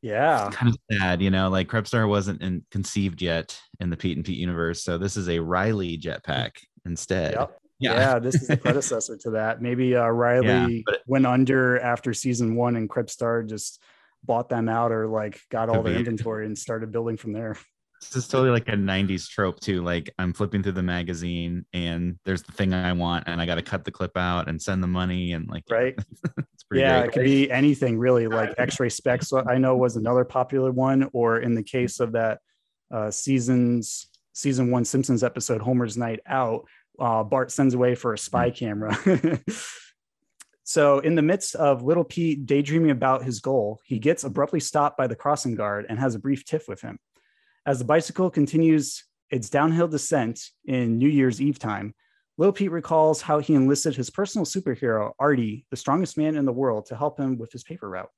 Yeah. 0.01 0.49
kind 0.51 0.71
of 0.73 0.77
sad, 0.91 1.21
you 1.21 1.29
know, 1.29 1.49
like 1.49 1.67
Krebstar 1.67 2.07
wasn't 2.07 2.41
in, 2.41 2.65
conceived 2.71 3.21
yet 3.21 3.59
in 3.79 3.89
the 3.89 3.97
Pete 3.97 4.17
and 4.17 4.25
Pete 4.25 4.37
universe, 4.37 4.83
so 4.83 4.97
this 4.97 5.17
is 5.17 5.29
a 5.29 5.39
Riley 5.39 5.97
jetpack 5.97 6.51
instead. 6.85 7.33
Yep. 7.33 7.59
Yeah. 7.79 8.19
this 8.19 8.35
is 8.35 8.47
the 8.49 8.57
predecessor 8.61 9.17
to 9.17 9.31
that. 9.31 9.61
Maybe 9.61 9.95
uh, 9.95 10.07
Riley 10.07 10.85
Yeah, 10.85 10.95
went 11.07 11.25
under 11.25 11.79
after 11.79 12.13
season 12.13 12.55
one, 12.55 12.75
and 12.75 12.89
Krebstar 12.89 13.47
just 13.47 13.81
bought 14.23 14.49
them 14.49 14.69
out 14.69 14.91
or 14.91 15.07
like 15.07 15.39
got 15.49 15.69
all 15.69 15.83
the 15.83 15.95
inventory 15.95 16.45
and 16.45 16.57
started 16.57 16.91
building 16.91 17.17
from 17.17 17.33
there. 17.33 17.57
This 18.01 18.15
is 18.15 18.27
totally 18.29 18.51
like 18.51 18.67
a 18.69 18.73
90s 18.73 19.27
trope 19.27 19.59
too. 19.59 19.83
Like 19.83 20.09
I'm 20.17 20.31
flipping 20.33 20.63
through 20.63 20.71
the 20.73 20.83
magazine 20.83 21.65
and 21.73 22.17
there's 22.23 22.43
the 22.43 22.53
thing 22.53 22.73
I 22.73 22.93
want 22.93 23.25
and 23.27 23.41
I 23.41 23.45
got 23.45 23.55
to 23.55 23.61
cut 23.61 23.83
the 23.83 23.91
clip 23.91 24.15
out 24.15 24.47
and 24.47 24.61
send 24.61 24.81
the 24.81 24.87
money 24.87 25.33
and 25.33 25.49
like 25.49 25.63
Right. 25.69 25.95
it's 25.97 26.63
pretty 26.63 26.81
yeah, 26.81 26.99
great. 26.99 27.09
it 27.09 27.13
could 27.13 27.23
be 27.25 27.51
anything 27.51 27.97
really. 27.99 28.27
Like 28.27 28.53
X-ray 28.57 28.89
specs, 28.89 29.33
I 29.33 29.57
know 29.57 29.75
was 29.75 29.97
another 29.97 30.23
popular 30.23 30.71
one. 30.71 31.09
Or 31.11 31.39
in 31.39 31.55
the 31.55 31.63
case 31.63 31.99
of 31.99 32.13
that 32.13 32.39
uh, 32.91 33.11
seasons 33.11 34.07
season 34.33 34.71
one 34.71 34.85
Simpsons 34.85 35.23
episode, 35.23 35.61
Homer's 35.61 35.97
Night 35.97 36.21
Out, 36.25 36.65
uh, 36.99 37.23
Bart 37.23 37.51
sends 37.51 37.73
away 37.73 37.95
for 37.95 38.13
a 38.13 38.17
spy 38.17 38.49
camera. 38.49 38.97
so 40.69 40.99
in 40.99 41.15
the 41.15 41.23
midst 41.23 41.55
of 41.55 41.81
Little 41.81 42.03
Pete 42.03 42.45
daydreaming 42.45 42.91
about 42.91 43.23
his 43.23 43.39
goal, 43.39 43.79
he 43.83 43.97
gets 43.97 44.23
abruptly 44.23 44.59
stopped 44.59 44.99
by 44.99 45.07
the 45.07 45.15
crossing 45.15 45.55
guard 45.55 45.87
and 45.89 45.97
has 45.97 46.13
a 46.13 46.19
brief 46.19 46.45
tiff 46.45 46.67
with 46.67 46.79
him. 46.79 46.99
As 47.65 47.79
the 47.79 47.85
bicycle 47.85 48.29
continues 48.29 49.03
its 49.31 49.49
downhill 49.49 49.87
descent 49.87 50.39
in 50.65 50.99
New 50.99 51.09
Year's 51.09 51.41
Eve 51.41 51.57
time, 51.57 51.95
Little 52.37 52.53
Pete 52.53 52.69
recalls 52.69 53.19
how 53.19 53.39
he 53.39 53.55
enlisted 53.55 53.95
his 53.95 54.11
personal 54.11 54.45
superhero, 54.45 55.13
Artie, 55.17 55.65
the 55.71 55.75
strongest 55.75 56.19
man 56.19 56.35
in 56.35 56.45
the 56.45 56.53
world, 56.53 56.85
to 56.85 56.95
help 56.95 57.19
him 57.19 57.39
with 57.39 57.51
his 57.51 57.63
paper 57.63 57.89
route. 57.89 58.11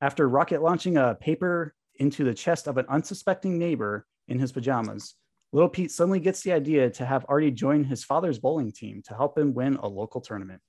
After 0.00 0.26
rocket 0.26 0.62
launching 0.62 0.96
a 0.96 1.14
paper 1.16 1.74
into 1.96 2.24
the 2.24 2.32
chest 2.32 2.66
of 2.66 2.78
an 2.78 2.86
unsuspecting 2.88 3.58
neighbor 3.58 4.06
in 4.26 4.38
his 4.38 4.52
pajamas, 4.52 5.16
Little 5.52 5.68
Pete 5.68 5.90
suddenly 5.90 6.20
gets 6.20 6.40
the 6.40 6.52
idea 6.52 6.88
to 6.88 7.04
have 7.04 7.26
Artie 7.28 7.50
join 7.50 7.84
his 7.84 8.02
father's 8.02 8.38
bowling 8.38 8.72
team 8.72 9.02
to 9.04 9.14
help 9.14 9.36
him 9.36 9.52
win 9.52 9.76
a 9.76 9.86
local 9.86 10.22
tournament. 10.22 10.62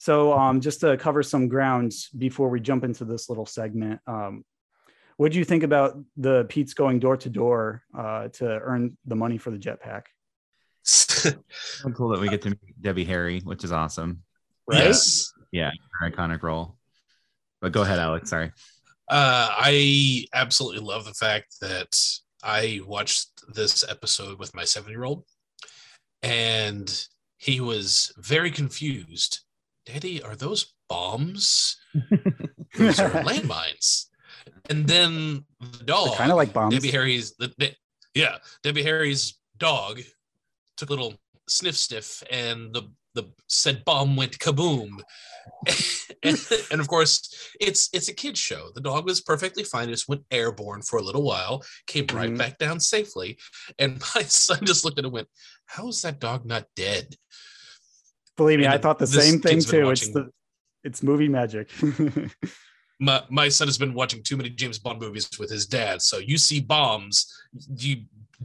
So, 0.00 0.32
um, 0.32 0.62
just 0.62 0.80
to 0.80 0.96
cover 0.96 1.22
some 1.22 1.46
grounds 1.48 2.08
before 2.08 2.48
we 2.48 2.58
jump 2.58 2.84
into 2.84 3.04
this 3.04 3.28
little 3.28 3.44
segment, 3.44 4.00
um, 4.06 4.46
what 5.18 5.30
do 5.30 5.38
you 5.38 5.44
think 5.44 5.62
about 5.62 5.98
the 6.16 6.46
Pete's 6.48 6.72
going 6.72 7.00
door 7.00 7.18
to 7.18 7.28
door 7.28 7.82
uh, 7.94 8.28
to 8.28 8.46
earn 8.46 8.96
the 9.04 9.14
money 9.14 9.36
for 9.36 9.50
the 9.50 9.58
jetpack? 9.58 10.04
So 11.82 11.90
cool 11.94 12.08
that 12.08 12.20
we 12.20 12.28
get 12.30 12.40
to 12.42 12.50
meet 12.50 12.80
Debbie 12.80 13.04
Harry, 13.04 13.40
which 13.40 13.62
is 13.62 13.72
awesome. 13.72 14.22
Right? 14.66 14.84
Yes. 14.84 15.30
Yeah, 15.52 15.70
her 15.98 16.10
iconic 16.10 16.42
role. 16.42 16.78
But 17.60 17.72
go 17.72 17.82
ahead, 17.82 17.98
Alex. 17.98 18.30
Sorry. 18.30 18.52
Uh, 19.06 19.48
I 19.50 20.24
absolutely 20.32 20.80
love 20.80 21.04
the 21.04 21.12
fact 21.12 21.56
that 21.60 21.94
I 22.42 22.80
watched 22.86 23.28
this 23.52 23.84
episode 23.86 24.38
with 24.38 24.54
my 24.54 24.64
seven 24.64 24.90
year 24.92 25.04
old 25.04 25.24
and 26.22 27.06
he 27.36 27.60
was 27.60 28.12
very 28.16 28.50
confused. 28.50 29.40
Daddy, 29.86 30.22
are 30.22 30.36
those 30.36 30.72
bombs? 30.88 31.76
those 32.76 33.00
are 33.00 33.10
landmines. 33.10 34.06
And 34.68 34.86
then 34.86 35.44
the 35.60 35.84
dog, 35.84 36.16
kind 36.16 36.30
of 36.30 36.36
like 36.36 36.52
bombs. 36.52 36.74
Debbie 36.74 36.90
Harry's, 36.90 37.34
the, 37.36 37.52
the- 37.58 37.74
yeah, 38.14 38.36
Debbie 38.62 38.82
Harry's 38.82 39.38
dog 39.58 40.00
took 40.76 40.90
a 40.90 40.92
little 40.92 41.14
sniff 41.48 41.76
sniff 41.76 42.22
and 42.30 42.72
the 42.72 42.82
the 43.16 43.24
said 43.48 43.84
bomb 43.84 44.14
went 44.14 44.38
kaboom 44.38 45.00
and, 46.22 46.38
and 46.70 46.80
of 46.80 46.86
course 46.86 47.50
it's 47.60 47.88
it's 47.92 48.08
a 48.08 48.14
kid's 48.14 48.38
show 48.38 48.68
the 48.76 48.80
dog 48.80 49.04
was 49.04 49.20
perfectly 49.20 49.64
fine 49.64 49.88
it 49.88 49.92
just 49.92 50.08
went 50.08 50.22
airborne 50.30 50.80
for 50.80 51.00
a 51.00 51.02
little 51.02 51.22
while 51.24 51.60
came 51.88 52.06
right 52.12 52.30
Mhm. 52.30 52.38
back 52.38 52.56
down 52.58 52.78
safely 52.78 53.36
and 53.80 54.00
my 54.14 54.22
son 54.22 54.60
just 54.64 54.84
looked 54.84 54.98
at 54.98 55.04
it 55.04 55.08
and 55.08 55.12
went 55.12 55.26
how 55.66 55.88
is 55.88 56.02
that 56.02 56.20
dog 56.20 56.46
not 56.46 56.66
dead 56.76 57.16
Believe 58.40 58.58
me, 58.60 58.66
I 58.66 58.78
thought 58.78 58.98
the 58.98 59.06
this 59.06 59.28
same 59.30 59.40
thing 59.40 59.60
too. 59.60 59.90
It's 59.90 60.08
the 60.08 60.30
it's 60.82 61.02
movie 61.02 61.28
magic. 61.28 61.68
my, 63.00 63.22
my 63.28 63.48
son 63.48 63.68
has 63.68 63.78
been 63.78 63.94
watching 63.94 64.22
too 64.22 64.36
many 64.36 64.50
james 64.50 64.78
bond 64.78 65.00
movies 65.00 65.28
with 65.38 65.50
his 65.50 65.66
dad 65.66 66.02
so 66.02 66.18
you 66.18 66.36
see 66.36 66.60
bombs 66.60 67.26
you 67.76 67.96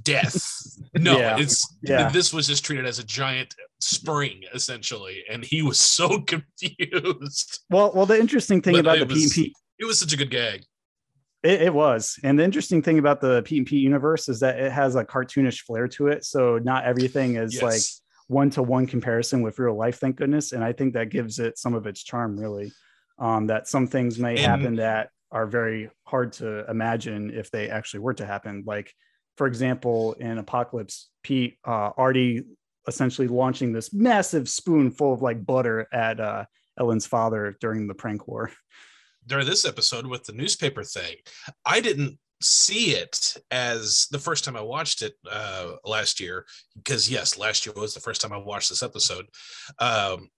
death 0.04 0.42
no 0.96 1.18
Yeah. 1.18 1.38
it's 1.40 1.66
Yeah. 1.82 2.10
this 2.10 2.34
was 2.34 2.48
just 2.48 2.64
treated 2.66 2.86
as 2.86 3.00
a 3.00 3.04
giant 3.04 3.54
spring 3.82 4.44
essentially 4.54 5.24
and 5.30 5.44
he 5.44 5.62
was 5.62 5.80
so 6.00 6.20
confused 6.22 7.64
well, 7.70 7.92
well, 7.94 8.06
the 8.06 8.18
interesting 8.20 8.62
thing 8.62 8.74
But 8.76 8.80
about 8.82 8.98
the 8.98 9.04
it 9.04 9.10
Pete 9.10 9.16
and 9.18 9.24
was- 9.24 9.34
Pete 9.34 9.54
it 9.80 9.86
was 9.86 10.00
such 10.00 10.14
a 10.14 10.18
good 10.18 10.32
gag 10.32 10.64
It, 11.44 11.62
it 11.64 11.74
was. 11.74 12.18
And 12.24 12.40
the 12.40 12.44
interesting 12.44 12.82
thing 12.82 12.98
about 12.98 13.20
the 13.22 13.42
Pete 13.44 13.70
universe 13.72 14.30
is 14.30 14.40
that 14.40 14.58
it 14.60 14.72
has 14.72 14.96
a 14.96 15.04
cartoonish 15.04 15.62
flair 15.68 15.88
to 15.90 16.08
it. 16.08 16.24
So 16.26 16.60
not 16.60 16.86
everything 16.86 17.36
is 17.36 17.54
Yes. 17.56 17.64
like 17.64 17.82
one 18.28 18.50
to 18.52 18.64
one 18.64 18.88
comparison 18.88 19.42
with 19.42 19.60
real 19.60 19.76
life, 19.76 20.00
thank 20.00 20.16
goodness. 20.16 20.52
And 20.52 20.64
I 20.64 20.74
think 20.74 20.94
that 20.94 21.10
gives 21.10 21.40
it 21.40 21.58
some 21.58 21.74
of 21.74 21.86
its 21.88 22.04
charm, 22.04 22.40
really. 22.40 22.72
Um, 23.18 23.48
that 23.48 23.68
some 23.68 23.88
things 23.88 24.20
may 24.20 24.38
happen 24.38 24.76
that 24.76 25.10
are 25.32 25.48
very 25.48 25.90
hard 26.06 26.34
to 26.34 26.70
imagine 26.70 27.32
if 27.32 27.50
they 27.50 27.70
actually 27.70 28.02
were 28.02 28.14
to 28.16 28.26
happen. 28.26 28.64
Like, 28.66 28.94
for 29.38 29.48
example, 29.48 30.14
in 30.14 30.38
Apocalypse, 30.38 31.10
Pete 31.24 31.58
uh, 31.66 31.92
Artie 31.98 32.44
essentially 32.88 33.28
launching 33.28 33.72
this 33.72 33.94
massive 33.94 34.50
spoon 34.50 34.92
full 34.92 35.14
of 35.14 35.22
like 35.22 35.46
butter 35.46 35.88
at 35.94 36.20
uh, 36.20 36.46
Ellen's 36.78 37.06
father 37.06 37.58
during 37.62 37.88
the 37.88 37.94
prank 37.96 38.28
war. 38.28 38.52
during 39.28 39.46
this 39.46 39.66
episode 39.66 40.06
with 40.06 40.24
the 40.26 40.34
newspaper 40.34 40.84
thing 40.84 41.16
i 41.66 41.82
didn't 41.82 42.20
see 42.42 42.92
it 42.92 43.36
as 43.50 44.08
the 44.12 44.20
first 44.20 44.44
time 44.44 44.56
i 44.58 44.62
watched 44.62 45.02
it 45.02 45.14
uh 45.32 45.72
last 45.86 46.20
year 46.20 46.46
because 46.76 47.10
yes 47.10 47.38
last 47.38 47.66
year 47.66 47.74
was 47.78 47.94
the 47.94 48.00
first 48.00 48.20
time 48.22 48.34
i 48.34 48.38
watched 48.38 48.70
this 48.70 48.84
episode 48.84 49.26
um 49.80 50.30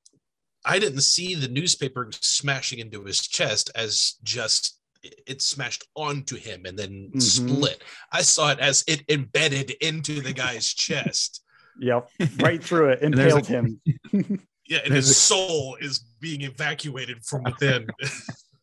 i 0.66 0.78
didn't 0.80 1.02
see 1.02 1.34
the 1.36 1.48
newspaper 1.48 2.08
smashing 2.12 2.80
into 2.80 3.04
his 3.04 3.20
chest 3.28 3.72
as 3.76 4.14
just 4.24 4.80
it 5.04 5.42
smashed 5.42 5.86
onto 5.96 6.36
him 6.36 6.66
and 6.66 6.78
then 6.78 7.10
Mhm. 7.16 7.22
split 7.22 7.84
i 8.12 8.22
saw 8.22 8.52
it 8.52 8.60
as 8.60 8.84
it 8.88 9.04
embedded 9.10 9.72
into 9.82 10.22
the 10.22 10.34
guy's 10.34 10.68
chest 10.74 11.44
Yep, 11.80 12.10
right 12.40 12.64
through 12.64 12.90
it, 12.90 13.04
impaled 13.04 13.48
a- 13.48 13.52
him. 13.52 13.82
yeah 14.68 14.80
and 14.84 14.94
his 14.94 15.16
soul 15.16 15.78
is 15.80 16.00
being 16.20 16.42
evacuated 16.42 17.24
from 17.24 17.44
within 17.46 17.88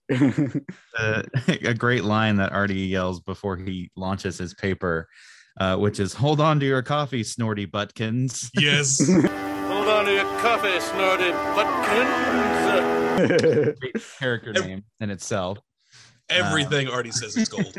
uh, 0.98 1.22
a 1.48 1.74
great 1.74 2.04
line 2.04 2.36
that 2.36 2.52
Artie 2.52 2.74
yells 2.74 3.20
before 3.20 3.56
he 3.56 3.90
launches 3.96 4.38
his 4.38 4.54
paper, 4.54 5.08
uh, 5.60 5.76
which 5.76 6.00
is 6.00 6.14
"Hold 6.14 6.40
on 6.40 6.60
to 6.60 6.66
your 6.66 6.82
coffee, 6.82 7.24
Snorty 7.24 7.66
Butkins." 7.66 8.48
yes 8.54 9.00
Hold 9.64 9.88
on 9.88 10.04
to 10.04 10.12
your 10.12 10.24
coffee, 10.40 10.78
snorty 10.78 11.30
butkins. 11.54 13.78
Great 13.80 13.96
character 14.18 14.52
Ev- 14.54 14.66
name 14.66 14.84
in 15.00 15.10
itself. 15.10 15.58
everything 16.28 16.88
Artie 16.88 17.10
says 17.10 17.36
is 17.36 17.48
gold 17.48 17.74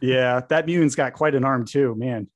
yeah, 0.00 0.40
that 0.48 0.66
mutant's 0.66 0.96
got 0.96 1.12
quite 1.12 1.34
an 1.34 1.44
arm 1.44 1.64
too, 1.64 1.94
man. 1.94 2.26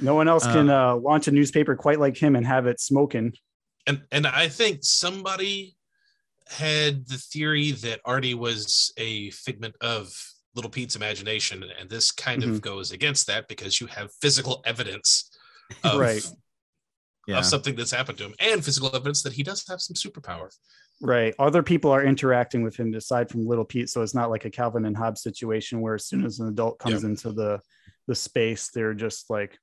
No 0.00 0.14
one 0.14 0.26
else 0.26 0.44
can 0.44 0.70
uh, 0.70 0.96
launch 0.96 1.28
a 1.28 1.30
newspaper 1.30 1.76
quite 1.76 2.00
like 2.00 2.16
him 2.16 2.34
and 2.34 2.46
have 2.46 2.66
it 2.66 2.80
smoking. 2.80 3.32
and 3.86 4.02
and 4.10 4.26
I 4.26 4.48
think 4.48 4.80
somebody 4.82 5.76
had 6.52 7.06
the 7.08 7.18
theory 7.18 7.72
that 7.72 8.00
Artie 8.04 8.34
was 8.34 8.92
a 8.96 9.30
figment 9.30 9.74
of 9.80 10.12
Little 10.54 10.70
Pete's 10.70 10.96
imagination, 10.96 11.64
and 11.80 11.88
this 11.88 12.10
kind 12.12 12.42
Mm-hmm. 12.42 12.52
of 12.52 12.60
goes 12.60 12.92
against 12.92 13.26
that 13.26 13.48
because 13.48 13.80
you 13.80 13.86
have 13.88 14.10
physical 14.20 14.62
evidence 14.66 15.30
of, 15.84 15.98
Right. 15.98 16.24
Yeah, 17.26 17.38
of 17.38 17.44
something 17.44 17.76
that's 17.76 17.92
happened 17.92 18.18
to 18.18 18.24
him, 18.24 18.34
and 18.40 18.64
physical 18.64 18.88
evidence 18.94 19.22
that 19.22 19.32
he 19.32 19.42
does 19.42 19.64
have 19.68 19.80
some 19.80 19.94
superpower. 19.94 20.48
Right. 21.00 21.34
Other 21.38 21.62
people 21.62 21.90
are 21.90 22.04
interacting 22.04 22.62
with 22.62 22.76
him 22.76 22.92
aside 22.94 23.28
from 23.30 23.46
Little 23.46 23.64
Pete, 23.64 23.88
so 23.88 24.02
it's 24.02 24.14
not 24.14 24.30
like 24.30 24.44
a 24.44 24.50
Calvin 24.50 24.84
and 24.84 24.96
Hobbes 24.96 25.22
situation 25.22 25.80
where 25.80 25.94
as 25.94 26.06
soon 26.06 26.24
as 26.24 26.38
an 26.40 26.48
adult 26.48 26.78
comes 26.78 27.04
into 27.04 27.32
the 27.32 27.60
the 28.08 28.14
space, 28.14 28.70
they're 28.74 28.94
just 28.94 29.30
like 29.30 29.56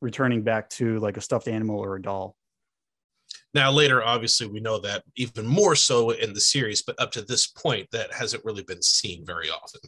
returning 0.00 0.42
back 0.42 0.68
to 0.70 0.98
like 1.00 1.16
a 1.16 1.20
stuffed 1.20 1.48
animal 1.48 1.78
or 1.78 1.96
a 1.96 2.02
doll. 2.02 2.36
Now, 3.52 3.70
later, 3.70 4.04
obviously, 4.04 4.46
we 4.46 4.60
know 4.60 4.78
that 4.80 5.02
even 5.16 5.46
more 5.46 5.74
so 5.74 6.10
in 6.10 6.32
the 6.32 6.40
series, 6.40 6.82
but 6.82 7.00
up 7.00 7.10
to 7.12 7.22
this 7.22 7.48
point, 7.48 7.88
that 7.90 8.12
hasn't 8.12 8.44
really 8.44 8.62
been 8.62 8.82
seen 8.82 9.26
very 9.26 9.50
often. 9.50 9.80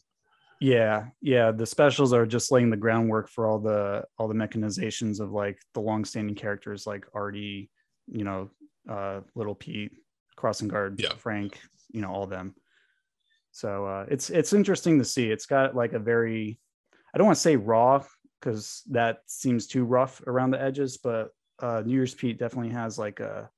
Yeah, 0.61 1.07
yeah. 1.21 1.51
The 1.51 1.67
specials 1.67 2.13
are 2.13 2.27
just 2.27 2.53
laying 2.53 2.71
the 2.71 2.77
groundwork 2.77 3.29
for 3.29 3.47
all 3.47 3.59
the 3.59 4.05
all 4.17 4.29
the 4.29 4.35
mechanizations 4.35 5.21
of 5.21 5.33
like 5.33 5.59
the 5.75 5.81
long-standing 5.81 6.37
characters 6.37 6.87
like 6.87 7.05
Artie, 7.15 7.69
you 8.07 8.25
know, 8.25 8.51
uh, 8.89 9.21
Little 9.35 9.57
Pete, 9.57 9.93
Crossing 10.37 10.69
Guard, 10.69 11.01
Yeah. 11.01 11.15
Frank, 11.15 11.59
you 11.91 12.01
know, 12.01 12.11
all 12.13 12.27
them. 12.27 12.55
So 13.51 13.87
uh, 13.87 14.07
it's 14.09 14.31
it's 14.31 14.53
interesting 14.53 14.99
to 14.99 15.05
see. 15.05 15.31
It's 15.31 15.47
got 15.47 15.75
like 15.75 15.93
a 15.95 15.99
very, 15.99 16.59
I 17.13 17.19
don't 17.19 17.27
want 17.27 17.37
to 17.37 17.43
say 17.43 17.57
raw 17.57 18.05
because 18.41 18.83
that 18.91 19.19
seems 19.27 19.67
too 19.67 19.85
rough 19.85 20.21
around 20.27 20.53
the 20.53 20.63
edges, 20.63 20.97
but 20.97 21.31
uh, 21.63 21.83
New 21.87 21.95
Year's 21.95 22.15
Pete 22.15 22.39
definitely 22.39 22.73
has 22.73 22.99
like 22.99 23.21
a 23.21 23.49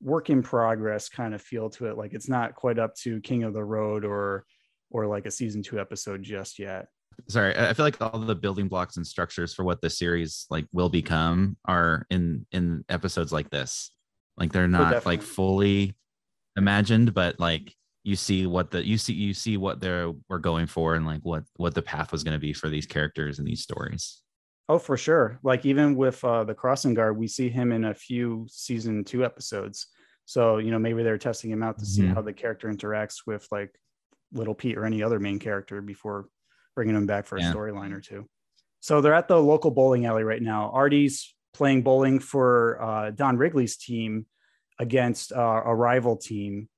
work 0.00 0.30
in 0.30 0.42
progress 0.42 1.08
kind 1.08 1.34
of 1.34 1.42
feel 1.42 1.68
to 1.70 1.86
it. 1.86 1.98
Like 1.98 2.14
it's 2.14 2.28
not 2.28 2.54
quite 2.54 2.78
up 2.78 2.94
to 3.02 3.20
King 3.20 3.42
of 3.42 3.52
the 3.52 3.64
Road 3.64 4.04
or 4.04 4.46
or 4.90 5.06
like 5.06 5.26
a 5.26 5.30
season 5.30 5.62
two 5.62 5.78
episode 5.78 6.22
just 6.22 6.58
yet. 6.58 6.86
Sorry, 7.28 7.54
I 7.56 7.74
feel 7.74 7.84
like 7.84 8.00
all 8.00 8.18
the 8.18 8.34
building 8.34 8.68
blocks 8.68 8.96
and 8.96 9.06
structures 9.06 9.52
for 9.52 9.64
what 9.64 9.82
the 9.82 9.90
series 9.90 10.46
like 10.48 10.66
will 10.72 10.88
become 10.88 11.56
are 11.66 12.06
in 12.10 12.46
in 12.52 12.84
episodes 12.88 13.32
like 13.32 13.50
this. 13.50 13.90
Like 14.36 14.52
they're 14.52 14.68
not 14.68 14.92
definitely. 14.92 15.16
like 15.16 15.22
fully 15.22 15.94
imagined, 16.56 17.12
but 17.12 17.38
like 17.38 17.74
you 18.04 18.16
see 18.16 18.46
what 18.46 18.70
the 18.70 18.86
you 18.86 18.96
see 18.96 19.12
you 19.12 19.34
see 19.34 19.56
what 19.56 19.80
they're 19.80 20.12
we're 20.28 20.38
going 20.38 20.66
for 20.66 20.94
and 20.94 21.04
like 21.04 21.20
what 21.22 21.42
what 21.56 21.74
the 21.74 21.82
path 21.82 22.12
was 22.12 22.24
going 22.24 22.32
to 22.34 22.40
be 22.40 22.52
for 22.52 22.70
these 22.70 22.86
characters 22.86 23.38
and 23.38 23.46
these 23.46 23.62
stories. 23.62 24.22
Oh, 24.70 24.78
for 24.78 24.96
sure. 24.96 25.40
Like 25.42 25.66
even 25.66 25.96
with 25.96 26.22
uh, 26.22 26.44
the 26.44 26.54
crossing 26.54 26.94
guard, 26.94 27.18
we 27.18 27.26
see 27.26 27.48
him 27.48 27.72
in 27.72 27.84
a 27.86 27.92
few 27.92 28.46
season 28.48 29.02
two 29.02 29.24
episodes. 29.24 29.88
So 30.26 30.58
you 30.58 30.70
know 30.70 30.78
maybe 30.78 31.02
they're 31.02 31.18
testing 31.18 31.50
him 31.50 31.64
out 31.64 31.76
to 31.80 31.84
see 31.84 32.02
Mhm. 32.02 32.14
how 32.14 32.22
the 32.22 32.32
character 32.32 32.68
interacts 32.68 33.26
with 33.26 33.44
like 33.50 33.72
Little 34.32 34.54
Pete 34.54 34.78
or 34.78 34.84
any 34.84 35.02
other 35.02 35.18
main 35.18 35.40
character 35.40 35.82
before 35.82 36.28
bringing 36.76 36.94
him 36.94 37.06
back 37.06 37.26
for 37.26 37.36
a 37.36 37.40
storyline 37.52 37.92
or 37.92 38.00
two. 38.00 38.28
So 38.78 39.00
they're 39.00 39.12
at 39.22 39.26
the 39.26 39.42
local 39.42 39.72
bowling 39.72 40.06
alley 40.06 40.22
right 40.22 40.40
now. 40.40 40.70
Artie's 40.72 41.34
playing 41.52 41.82
bowling 41.82 42.20
for 42.20 42.80
uh, 42.80 43.10
Don 43.10 43.38
Wrigley's 43.38 43.76
team 43.76 44.26
against 44.78 45.32
uh, 45.32 45.62
a 45.66 45.74
rival 45.74 46.16
team, 46.16 46.68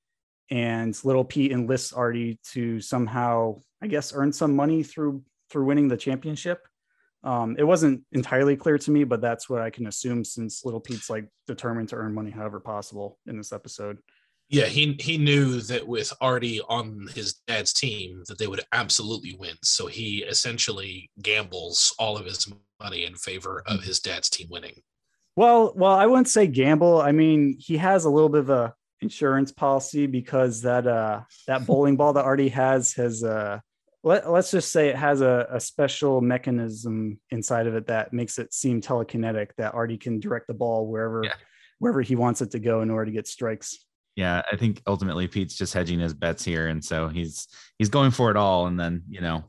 and 0.51 0.99
Little 1.05 1.27
Pete 1.27 1.53
enlists 1.53 1.93
Artie 1.93 2.41
to 2.53 2.81
somehow, 2.81 3.61
I 3.83 3.87
guess, 3.87 4.15
earn 4.15 4.33
some 4.33 4.57
money 4.57 4.83
through 4.83 5.23
through 5.51 5.67
winning 5.67 5.89
the 5.89 5.99
championship. 5.99 6.67
Um, 7.25 7.57
it 7.59 7.63
wasn't 7.63 8.03
entirely 8.13 8.57
clear 8.57 8.79
to 8.79 8.91
me, 8.91 9.05
but 9.05 9.21
that's 9.21 9.49
what 9.49 9.63
I 9.63 9.71
can 9.71 9.87
assume 9.87 10.25
since 10.25 10.65
Little 10.65 10.81
Pete's 10.81 11.09
like 11.09 11.27
determined 11.47 11.89
to 11.91 11.97
earn 11.97 12.15
money 12.15 12.31
however 12.31 12.59
possible 12.59 13.19
in 13.27 13.37
this 13.37 13.53
episode. 13.53 13.99
Yeah, 14.49 14.67
he 14.67 14.97
he 15.01 15.17
knew 15.17 15.61
that 15.63 15.87
with 15.87 16.13
Artie 16.21 16.61
on 16.69 17.09
his 17.15 17.35
dad's 17.47 17.73
team 17.73 18.23
that 18.29 18.39
they 18.39 18.47
would 18.47 18.61
absolutely 18.73 19.35
win. 19.39 19.55
So 19.63 19.87
he 19.87 20.25
essentially 20.25 21.11
gambles 21.23 21.95
all 21.99 22.19
of 22.19 22.27
his 22.27 22.53
money 22.83 23.05
in 23.05 23.15
favor 23.15 23.63
of 23.67 23.83
his 23.83 24.01
dad's 24.01 24.29
team 24.29 24.49
winning. 24.51 24.83
Well, 25.37 25.73
well, 25.75 25.93
I 25.93 26.07
wouldn't 26.07 26.29
say 26.29 26.47
gamble. 26.47 27.01
I 27.01 27.13
mean, 27.13 27.57
he 27.59 27.79
has 27.79 28.05
a 28.05 28.11
little 28.11 28.29
bit 28.29 28.41
of 28.41 28.51
a 28.51 28.75
insurance 29.01 29.51
policy 29.51 30.07
because 30.07 30.63
that 30.63 30.87
uh 30.87 31.23
that 31.47 31.67
bowling 31.67 31.97
ball 31.97 32.13
that 32.13 32.25
Artie 32.25 32.51
has 32.51 32.93
has 32.95 33.25
uh 33.25 33.59
let, 34.05 34.31
let's 34.31 34.51
just 34.51 34.73
say 34.73 34.89
it 34.89 34.97
has 34.97 35.21
a, 35.21 35.47
a 35.51 35.61
special 35.61 36.21
mechanism 36.21 37.21
inside 37.31 37.67
of 37.67 37.75
it 37.75 37.87
that 37.87 38.13
makes 38.13 38.39
it 38.39 38.53
seem 38.53 38.81
telekinetic 38.81 39.51
that 39.59 39.75
Artie 39.75 39.99
can 39.99 40.19
direct 40.21 40.47
the 40.49 40.55
ball 40.55 40.87
wherever 40.87 41.23
Yeah. 41.25 41.35
wherever 41.79 42.01
he 42.03 42.17
wants 42.17 42.43
it 42.43 42.51
to 42.53 42.59
go 42.59 42.83
in 42.83 42.91
order 42.91 43.07
to 43.07 43.13
get 43.13 43.27
strikes. 43.27 43.85
Yeah, 44.17 44.43
I 44.51 44.57
think 44.57 44.83
ultimately 44.87 45.27
Pete's 45.29 45.55
just 45.55 45.73
hedging 45.73 45.99
his 45.99 46.13
bets 46.15 46.45
here, 46.45 46.69
and 46.69 46.85
so 46.85 47.09
he's 47.09 47.49
he's 47.79 47.89
going 47.89 48.11
for 48.11 48.31
it 48.31 48.37
all. 48.37 48.67
And 48.67 48.79
then 48.79 49.03
you 49.09 49.21
know 49.21 49.45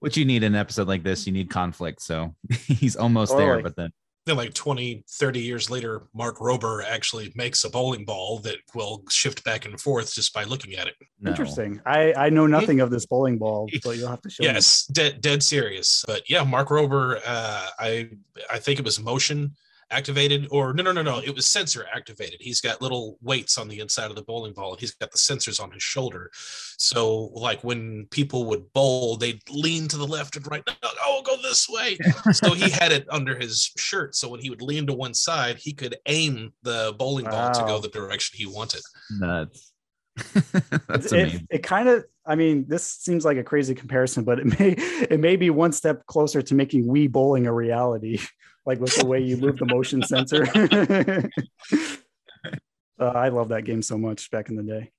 what 0.00 0.16
you 0.16 0.24
need 0.24 0.42
in 0.42 0.54
an 0.54 0.60
episode 0.60 0.88
like 0.88 1.02
this, 1.02 1.26
you 1.26 1.32
need 1.32 1.50
conflict. 1.50 2.00
So 2.00 2.34
he's 2.66 2.96
almost 2.96 3.36
there, 3.36 3.60
but 3.62 3.76
then 3.76 3.90
Then 4.26 4.36
like 4.36 4.54
20, 4.54 5.04
30 5.08 5.40
years 5.40 5.70
later, 5.70 6.08
Mark 6.12 6.38
Rober 6.38 6.84
actually 6.84 7.32
makes 7.36 7.62
a 7.62 7.70
bowling 7.70 8.04
ball 8.04 8.40
that 8.40 8.56
will 8.74 9.04
shift 9.08 9.44
back 9.44 9.64
and 9.64 9.80
forth 9.80 10.12
just 10.12 10.34
by 10.34 10.42
looking 10.42 10.74
at 10.74 10.88
it. 10.88 10.94
no. 11.20 11.30
Interesting. 11.30 11.80
I 11.86 12.12
I 12.14 12.28
know 12.28 12.46
nothing 12.46 12.80
of 12.80 12.90
this 12.90 13.06
bowling 13.06 13.38
ball, 13.38 13.68
but 13.84 13.96
you'll 13.96 14.10
have 14.10 14.22
to 14.22 14.30
show 14.30 14.42
me. 14.42 14.48
Yes, 14.48 14.84
dead 14.86 15.20
dead 15.20 15.42
serious. 15.42 16.04
But 16.06 16.28
yeah, 16.28 16.42
Mark 16.42 16.68
Rober, 16.68 17.20
uh, 17.24 17.66
I 17.78 18.10
I 18.50 18.58
think 18.58 18.80
it 18.80 18.84
was 18.84 19.00
motion 19.00 19.54
activated 19.90 20.48
or 20.50 20.72
no 20.72 20.82
no 20.82 20.92
no 20.92 21.02
no 21.02 21.18
it 21.20 21.34
was 21.34 21.46
sensor 21.46 21.86
activated. 21.94 22.38
He's 22.40 22.60
got 22.60 22.82
little 22.82 23.18
weights 23.22 23.58
on 23.58 23.68
the 23.68 23.80
inside 23.80 24.10
of 24.10 24.16
the 24.16 24.22
bowling 24.22 24.52
ball 24.52 24.72
and 24.72 24.80
he's 24.80 24.94
got 24.94 25.12
the 25.12 25.18
sensors 25.18 25.60
on 25.62 25.70
his 25.70 25.82
shoulder. 25.82 26.30
So 26.78 27.30
like 27.34 27.62
when 27.62 28.06
people 28.10 28.46
would 28.46 28.72
bowl 28.72 29.16
they'd 29.16 29.40
lean 29.50 29.88
to 29.88 29.96
the 29.96 30.06
left 30.06 30.36
and 30.36 30.46
right 30.50 30.62
oh 31.04 31.22
go 31.24 31.36
this 31.42 31.68
way. 31.68 31.98
So 32.32 32.54
he 32.54 32.70
had 32.70 32.92
it 32.92 33.06
under 33.08 33.38
his 33.38 33.70
shirt 33.76 34.14
so 34.14 34.28
when 34.28 34.40
he 34.40 34.50
would 34.50 34.62
lean 34.62 34.86
to 34.88 34.92
one 34.92 35.14
side 35.14 35.58
he 35.58 35.72
could 35.72 35.96
aim 36.06 36.52
the 36.62 36.94
bowling 36.98 37.26
ball 37.26 37.52
to 37.52 37.60
go 37.60 37.78
the 37.78 37.88
direction 37.88 38.36
he 38.36 38.46
wanted. 38.46 38.82
Nuts. 39.10 39.72
That's 40.88 41.12
it, 41.12 41.12
amazing. 41.12 41.46
it 41.50 41.62
kind 41.62 41.88
of 41.90 42.04
i 42.24 42.34
mean 42.34 42.64
this 42.68 42.86
seems 42.86 43.24
like 43.26 43.36
a 43.36 43.44
crazy 43.44 43.74
comparison 43.74 44.24
but 44.24 44.38
it 44.38 44.58
may 44.58 44.74
it 45.10 45.20
may 45.20 45.36
be 45.36 45.50
one 45.50 45.72
step 45.72 46.06
closer 46.06 46.40
to 46.40 46.54
making 46.54 46.86
wii 46.86 47.10
bowling 47.10 47.46
a 47.46 47.52
reality 47.52 48.18
like 48.66 48.80
with 48.80 48.94
the 48.96 49.06
way 49.06 49.20
you 49.20 49.36
move 49.36 49.56
the 49.58 49.66
motion 49.66 50.02
sensor. 50.02 50.46
Uh, 52.98 53.12
i 53.14 53.28
love 53.28 53.50
that 53.50 53.66
game 53.66 53.82
so 53.82 53.98
much 53.98 54.30
back 54.30 54.48
in 54.48 54.56
the 54.56 54.62
day. 54.62 54.90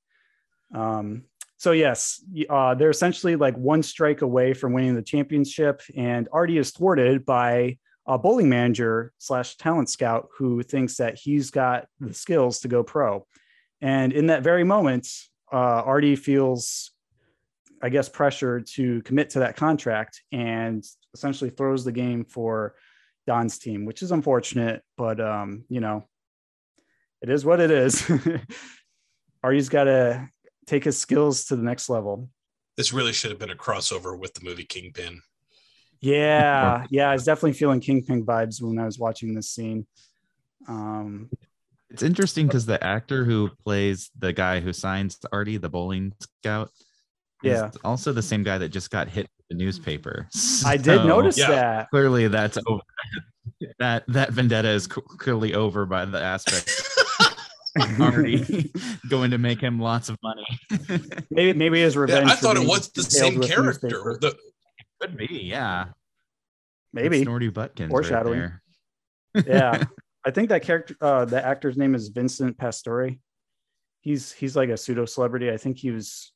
Um 0.71 1.23
so 1.57 1.71
yes 1.71 2.23
uh, 2.47 2.75
they're 2.75 2.91
essentially 2.91 3.35
like 3.35 3.57
one 3.57 3.81
strike 3.81 4.21
away 4.21 4.53
from 4.53 4.71
winning 4.71 4.93
the 4.93 5.01
championship 5.01 5.81
and 5.95 6.29
artie 6.31 6.59
is 6.59 6.69
thwarted 6.69 7.25
by 7.25 7.79
a 8.07 8.17
bowling 8.17 8.49
manager 8.49 9.11
slash 9.17 9.57
talent 9.57 9.89
scout 9.89 10.29
who 10.37 10.63
thinks 10.63 10.95
that 10.97 11.15
he's 11.15 11.51
got 11.51 11.87
the 11.99 12.13
skills 12.13 12.61
to 12.61 12.67
go 12.67 12.81
pro. 12.81 13.25
And 13.81 14.13
in 14.13 14.27
that 14.27 14.43
very 14.43 14.63
moment, 14.63 15.07
uh, 15.51 15.83
Artie 15.83 16.15
feels, 16.15 16.91
I 17.81 17.89
guess, 17.89 18.09
pressure 18.09 18.61
to 18.61 19.01
commit 19.03 19.31
to 19.31 19.39
that 19.39 19.57
contract 19.57 20.23
and 20.31 20.83
essentially 21.13 21.49
throws 21.49 21.83
the 21.83 21.91
game 21.91 22.23
for 22.23 22.75
Don's 23.27 23.59
team, 23.59 23.85
which 23.85 24.01
is 24.01 24.11
unfortunate, 24.11 24.81
but 24.97 25.19
um, 25.21 25.65
you 25.69 25.81
know, 25.81 26.07
it 27.21 27.29
is 27.29 27.45
what 27.45 27.59
it 27.59 27.69
is. 27.69 28.09
Artie's 29.43 29.69
got 29.69 29.83
to 29.83 30.27
take 30.65 30.83
his 30.83 30.97
skills 30.97 31.45
to 31.45 31.55
the 31.55 31.63
next 31.63 31.89
level. 31.89 32.29
this 32.77 32.91
really 32.93 33.13
should 33.13 33.29
have 33.29 33.39
been 33.39 33.51
a 33.51 33.55
crossover 33.55 34.17
with 34.17 34.33
the 34.33 34.43
movie 34.43 34.65
kingpin 34.65 35.21
Yeah, 36.01 36.85
yeah, 36.89 37.09
I 37.09 37.13
was 37.13 37.25
definitely 37.25 37.53
feeling 37.53 37.79
Kingpin 37.79 38.25
vibes 38.25 38.61
when 38.61 38.79
I 38.79 38.85
was 38.85 38.97
watching 38.97 39.33
this 39.35 39.49
scene. 39.49 39.85
Um, 40.67 41.29
It's 41.89 42.03
interesting 42.03 42.47
because 42.47 42.65
the 42.65 42.83
actor 42.83 43.25
who 43.25 43.49
plays 43.63 44.09
the 44.17 44.33
guy 44.33 44.59
who 44.59 44.73
signs 44.73 45.17
Artie, 45.31 45.57
the 45.57 45.69
bowling 45.69 46.13
scout, 46.19 46.69
is 46.69 46.86
Yeah. 47.43 47.71
also 47.83 48.13
the 48.13 48.21
same 48.21 48.43
guy 48.43 48.57
that 48.57 48.69
just 48.69 48.89
got 48.89 49.07
hit 49.07 49.27
with 49.37 49.47
the 49.49 49.55
newspaper. 49.55 50.27
I 50.65 50.77
did 50.77 51.05
notice 51.05 51.37
yeah. 51.37 51.49
that. 51.49 51.89
Clearly, 51.89 52.27
that's 52.27 52.57
over. 52.65 52.81
that 53.79 54.03
that 54.07 54.31
vendetta 54.31 54.69
is 54.69 54.87
clearly 54.87 55.53
over 55.53 55.85
by 55.85 56.05
the 56.05 56.21
aspect 56.21 56.81
of 57.79 58.01
Artie 58.01 58.71
going 59.09 59.31
to 59.31 59.37
make 59.37 59.61
him 59.61 59.79
lots 59.79 60.09
of 60.09 60.17
money. 60.23 60.45
Maybe 61.31 61.57
maybe 61.57 61.81
his 61.81 61.95
Yeah, 61.95 62.01
revenge. 62.01 62.31
I 62.31 62.35
thought 62.35 62.57
it 62.57 62.67
was 62.67 62.89
the 62.91 63.03
same 63.03 63.41
character. 63.41 64.17
The, 64.19 64.35
Could 64.99 65.15
be, 65.17 65.27
yeah. 65.43 65.87
Maybe. 66.93 67.21
Snorty 67.21 67.49
Butkins. 67.51 67.89
Foreshadowing. 67.89 68.39
Right 68.39 68.49
there. 68.49 68.61
yeah 69.45 69.83
i 70.25 70.31
think 70.31 70.49
that 70.49 70.63
character 70.63 70.95
uh 70.99 71.23
the 71.25 71.45
actor's 71.45 71.77
name 71.77 71.93
is 71.93 72.07
vincent 72.07 72.57
pastore 72.57 73.11
he's 74.01 74.31
he's 74.31 74.55
like 74.55 74.69
a 74.69 74.77
pseudo 74.77 75.05
celebrity 75.05 75.51
i 75.51 75.57
think 75.57 75.77
he 75.77 75.91
was 75.91 76.31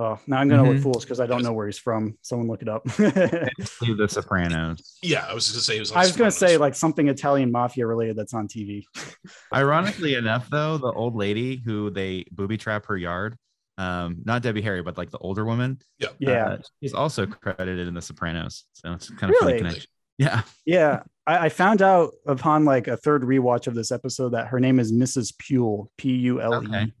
oh 0.00 0.18
now 0.26 0.38
i'm 0.38 0.48
gonna 0.48 0.62
Mhm. 0.62 0.72
look 0.74 0.82
foolish 0.82 1.04
because 1.04 1.20
i 1.20 1.26
don't 1.26 1.42
know 1.42 1.52
where 1.52 1.66
he's 1.66 1.78
from 1.78 2.16
someone 2.22 2.48
look 2.48 2.62
it 2.62 2.68
up 2.68 2.82
Leave 2.98 3.96
the 3.98 4.08
Sopranos. 4.16 4.98
yeah, 5.02 5.26
I 5.28 5.34
was 5.34 5.48
going 5.50 5.58
to 5.58 5.64
say 5.64 5.76
it 5.76 5.80
was. 5.80 5.92
on 5.92 5.98
i 5.98 6.00
was 6.02 6.16
gonna 6.16 6.30
say 6.30 6.56
like 6.56 6.74
something 6.74 7.08
italian 7.08 7.52
mafia 7.52 7.86
related 7.86 8.16
that's 8.16 8.34
on 8.34 8.48
tv 8.48 8.84
Ironically 9.54 10.14
enough, 10.14 10.48
though, 10.48 10.78
the 10.78 10.92
old 10.92 11.14
lady 11.16 11.60
who 11.64 11.90
they 11.90 12.24
booby 12.32 12.56
trap 12.56 12.86
her 12.86 12.96
yard, 12.96 13.36
um, 13.78 14.18
not 14.24 14.42
Debbie 14.42 14.62
Harry, 14.62 14.82
but 14.82 14.96
like 14.96 15.10
the 15.10 15.18
older 15.18 15.44
woman, 15.44 15.78
yeah 16.18 16.44
uh, 16.46 16.58
she's 16.82 16.94
also 16.94 17.26
credited 17.26 17.86
in 17.88 17.94
The 17.94 18.02
Sopranos. 18.02 18.64
So 18.72 18.92
it's 18.92 19.08
kind 19.10 19.24
of 19.32 19.36
Really? 19.40 19.52
funny 19.52 19.58
connection. 19.58 19.90
Yeah, 20.18 20.42
yeah 20.66 21.02
I, 21.26 21.46
I 21.46 21.48
found 21.48 21.80
out 21.82 22.10
upon 22.26 22.64
like 22.64 22.88
a 22.88 22.96
third 22.96 23.22
rewatch 23.22 23.66
of 23.66 23.74
this 23.74 23.90
episode 23.90 24.30
that 24.30 24.48
her 24.48 24.60
name 24.60 24.78
is 24.78 24.92
mrs 24.92 25.36
pule 25.38 25.90
p-u-l-e 25.96 26.56
Okay. 26.66 26.92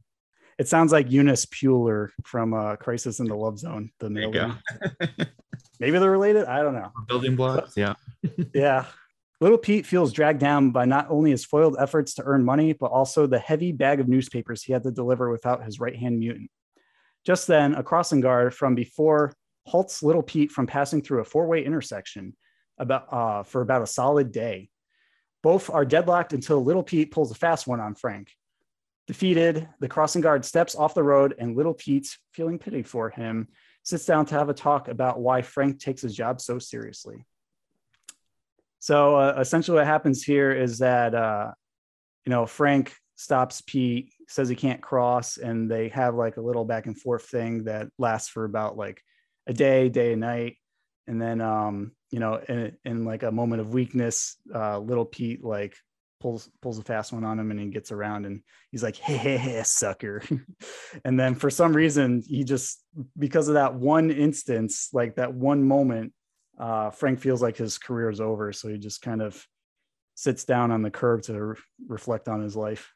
It 0.60 0.68
sounds 0.68 0.92
like 0.92 1.10
eunice 1.10 1.46
puler 1.46 2.10
from 2.24 2.54
uh 2.54 2.76
crisis 2.76 3.18
in 3.18 3.26
the 3.26 3.34
love 3.34 3.58
zone 3.58 3.90
the 3.98 4.08
there 4.08 4.28
maybe 5.80 5.98
they're 5.98 6.10
related 6.10 6.44
i 6.44 6.62
don't 6.62 6.74
know 6.74 6.92
Building 7.08 7.36
blocks. 7.36 7.76
Yeah. 7.76 7.94
Yeah. 8.54 8.84
Little 9.40 9.58
Pete 9.58 9.86
feels 9.86 10.12
dragged 10.12 10.38
down 10.38 10.70
by 10.70 10.84
not 10.84 11.06
only 11.08 11.30
his 11.30 11.46
foiled 11.46 11.76
efforts 11.80 12.12
to 12.14 12.22
earn 12.24 12.44
money, 12.44 12.74
but 12.74 12.90
also 12.90 13.26
the 13.26 13.38
heavy 13.38 13.72
bag 13.72 13.98
of 13.98 14.06
newspapers 14.06 14.62
he 14.62 14.72
had 14.74 14.82
to 14.82 14.90
deliver 14.90 15.30
without 15.30 15.64
his 15.64 15.80
right 15.80 15.96
hand 15.96 16.18
mutant. 16.18 16.50
Just 17.24 17.46
then, 17.46 17.74
a 17.74 17.82
crossing 17.82 18.20
guard 18.20 18.54
from 18.54 18.74
before 18.74 19.32
halts 19.66 20.02
Little 20.02 20.22
Pete 20.22 20.50
from 20.50 20.66
passing 20.66 21.00
through 21.00 21.20
a 21.20 21.24
four 21.24 21.46
way 21.46 21.64
intersection 21.64 22.36
about, 22.76 23.10
uh, 23.10 23.42
for 23.42 23.62
about 23.62 23.82
a 23.82 23.86
solid 23.86 24.30
day. 24.30 24.68
Both 25.42 25.70
are 25.70 25.86
deadlocked 25.86 26.34
until 26.34 26.62
Little 26.62 26.82
Pete 26.82 27.10
pulls 27.10 27.30
a 27.30 27.34
fast 27.34 27.66
one 27.66 27.80
on 27.80 27.94
Frank. 27.94 28.28
Defeated, 29.10 29.68
the 29.80 29.88
crossing 29.88 30.22
guard 30.22 30.44
steps 30.44 30.76
off 30.76 30.94
the 30.94 31.02
road, 31.02 31.34
and 31.36 31.56
little 31.56 31.74
Pete, 31.74 32.16
feeling 32.30 32.60
pity 32.60 32.84
for 32.84 33.10
him, 33.10 33.48
sits 33.82 34.06
down 34.06 34.24
to 34.26 34.36
have 34.36 34.48
a 34.48 34.54
talk 34.54 34.86
about 34.86 35.18
why 35.18 35.42
Frank 35.42 35.80
takes 35.80 36.02
his 36.02 36.14
job 36.14 36.40
so 36.40 36.60
seriously. 36.60 37.24
So 38.78 39.16
uh, 39.16 39.34
essentially, 39.40 39.78
what 39.78 39.86
happens 39.88 40.22
here 40.22 40.52
is 40.52 40.78
that 40.78 41.16
uh, 41.16 41.50
you 42.24 42.30
know 42.30 42.46
Frank 42.46 42.94
stops 43.16 43.60
Pete, 43.62 44.12
says 44.28 44.48
he 44.48 44.54
can't 44.54 44.80
cross, 44.80 45.38
and 45.38 45.68
they 45.68 45.88
have 45.88 46.14
like 46.14 46.36
a 46.36 46.40
little 46.40 46.64
back 46.64 46.86
and 46.86 46.96
forth 46.96 47.24
thing 47.24 47.64
that 47.64 47.88
lasts 47.98 48.28
for 48.28 48.44
about 48.44 48.76
like 48.76 49.02
a 49.48 49.52
day, 49.52 49.88
day 49.88 50.12
and 50.12 50.20
night, 50.20 50.56
and 51.08 51.20
then 51.20 51.40
um, 51.40 51.90
you 52.12 52.20
know, 52.20 52.40
in, 52.48 52.76
in 52.84 53.04
like 53.04 53.24
a 53.24 53.32
moment 53.32 53.60
of 53.60 53.74
weakness, 53.74 54.36
uh, 54.54 54.78
little 54.78 55.04
Pete 55.04 55.42
like 55.42 55.74
pulls 56.20 56.50
pulls 56.62 56.78
a 56.78 56.82
fast 56.82 57.12
one 57.12 57.24
on 57.24 57.38
him, 57.38 57.50
and 57.50 57.58
he 57.58 57.66
gets 57.66 57.90
around, 57.90 58.26
and 58.26 58.42
he's 58.70 58.82
like, 58.82 58.96
"Hey, 58.96 59.16
hey, 59.16 59.36
hey 59.36 59.62
sucker!" 59.64 60.22
and 61.04 61.18
then 61.18 61.34
for 61.34 61.50
some 61.50 61.72
reason, 61.74 62.22
he 62.26 62.44
just 62.44 62.82
because 63.18 63.48
of 63.48 63.54
that 63.54 63.74
one 63.74 64.10
instance, 64.10 64.90
like 64.92 65.16
that 65.16 65.34
one 65.34 65.62
moment, 65.66 66.12
uh, 66.58 66.90
Frank 66.90 67.20
feels 67.20 67.42
like 67.42 67.56
his 67.56 67.78
career 67.78 68.10
is 68.10 68.20
over, 68.20 68.52
so 68.52 68.68
he 68.68 68.78
just 68.78 69.02
kind 69.02 69.22
of 69.22 69.44
sits 70.14 70.44
down 70.44 70.70
on 70.70 70.82
the 70.82 70.90
curb 70.90 71.22
to 71.22 71.42
re- 71.42 71.56
reflect 71.88 72.28
on 72.28 72.42
his 72.42 72.54
life. 72.54 72.92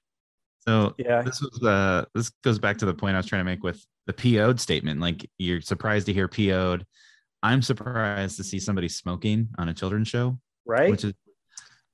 So 0.66 0.94
Yeah. 0.98 1.22
this 1.22 1.40
was 1.40 1.62
uh 1.62 2.04
this 2.14 2.30
goes 2.42 2.58
back 2.58 2.78
to 2.78 2.86
the 2.86 2.94
point 2.94 3.14
I 3.14 3.18
was 3.18 3.26
trying 3.26 3.40
to 3.40 3.44
make 3.44 3.62
with 3.62 3.84
the 4.06 4.12
PO'd 4.12 4.60
statement. 4.60 5.00
Like 5.00 5.28
you're 5.38 5.60
surprised 5.60 6.06
to 6.06 6.12
hear 6.12 6.28
PO'd. 6.28 6.86
I'm 7.42 7.62
surprised 7.62 8.36
to 8.38 8.44
see 8.44 8.58
somebody 8.58 8.88
smoking 8.88 9.48
on 9.58 9.68
a 9.68 9.74
children's 9.74 10.08
show, 10.08 10.38
Right? 10.66 10.90
which 10.90 11.04
is 11.04 11.12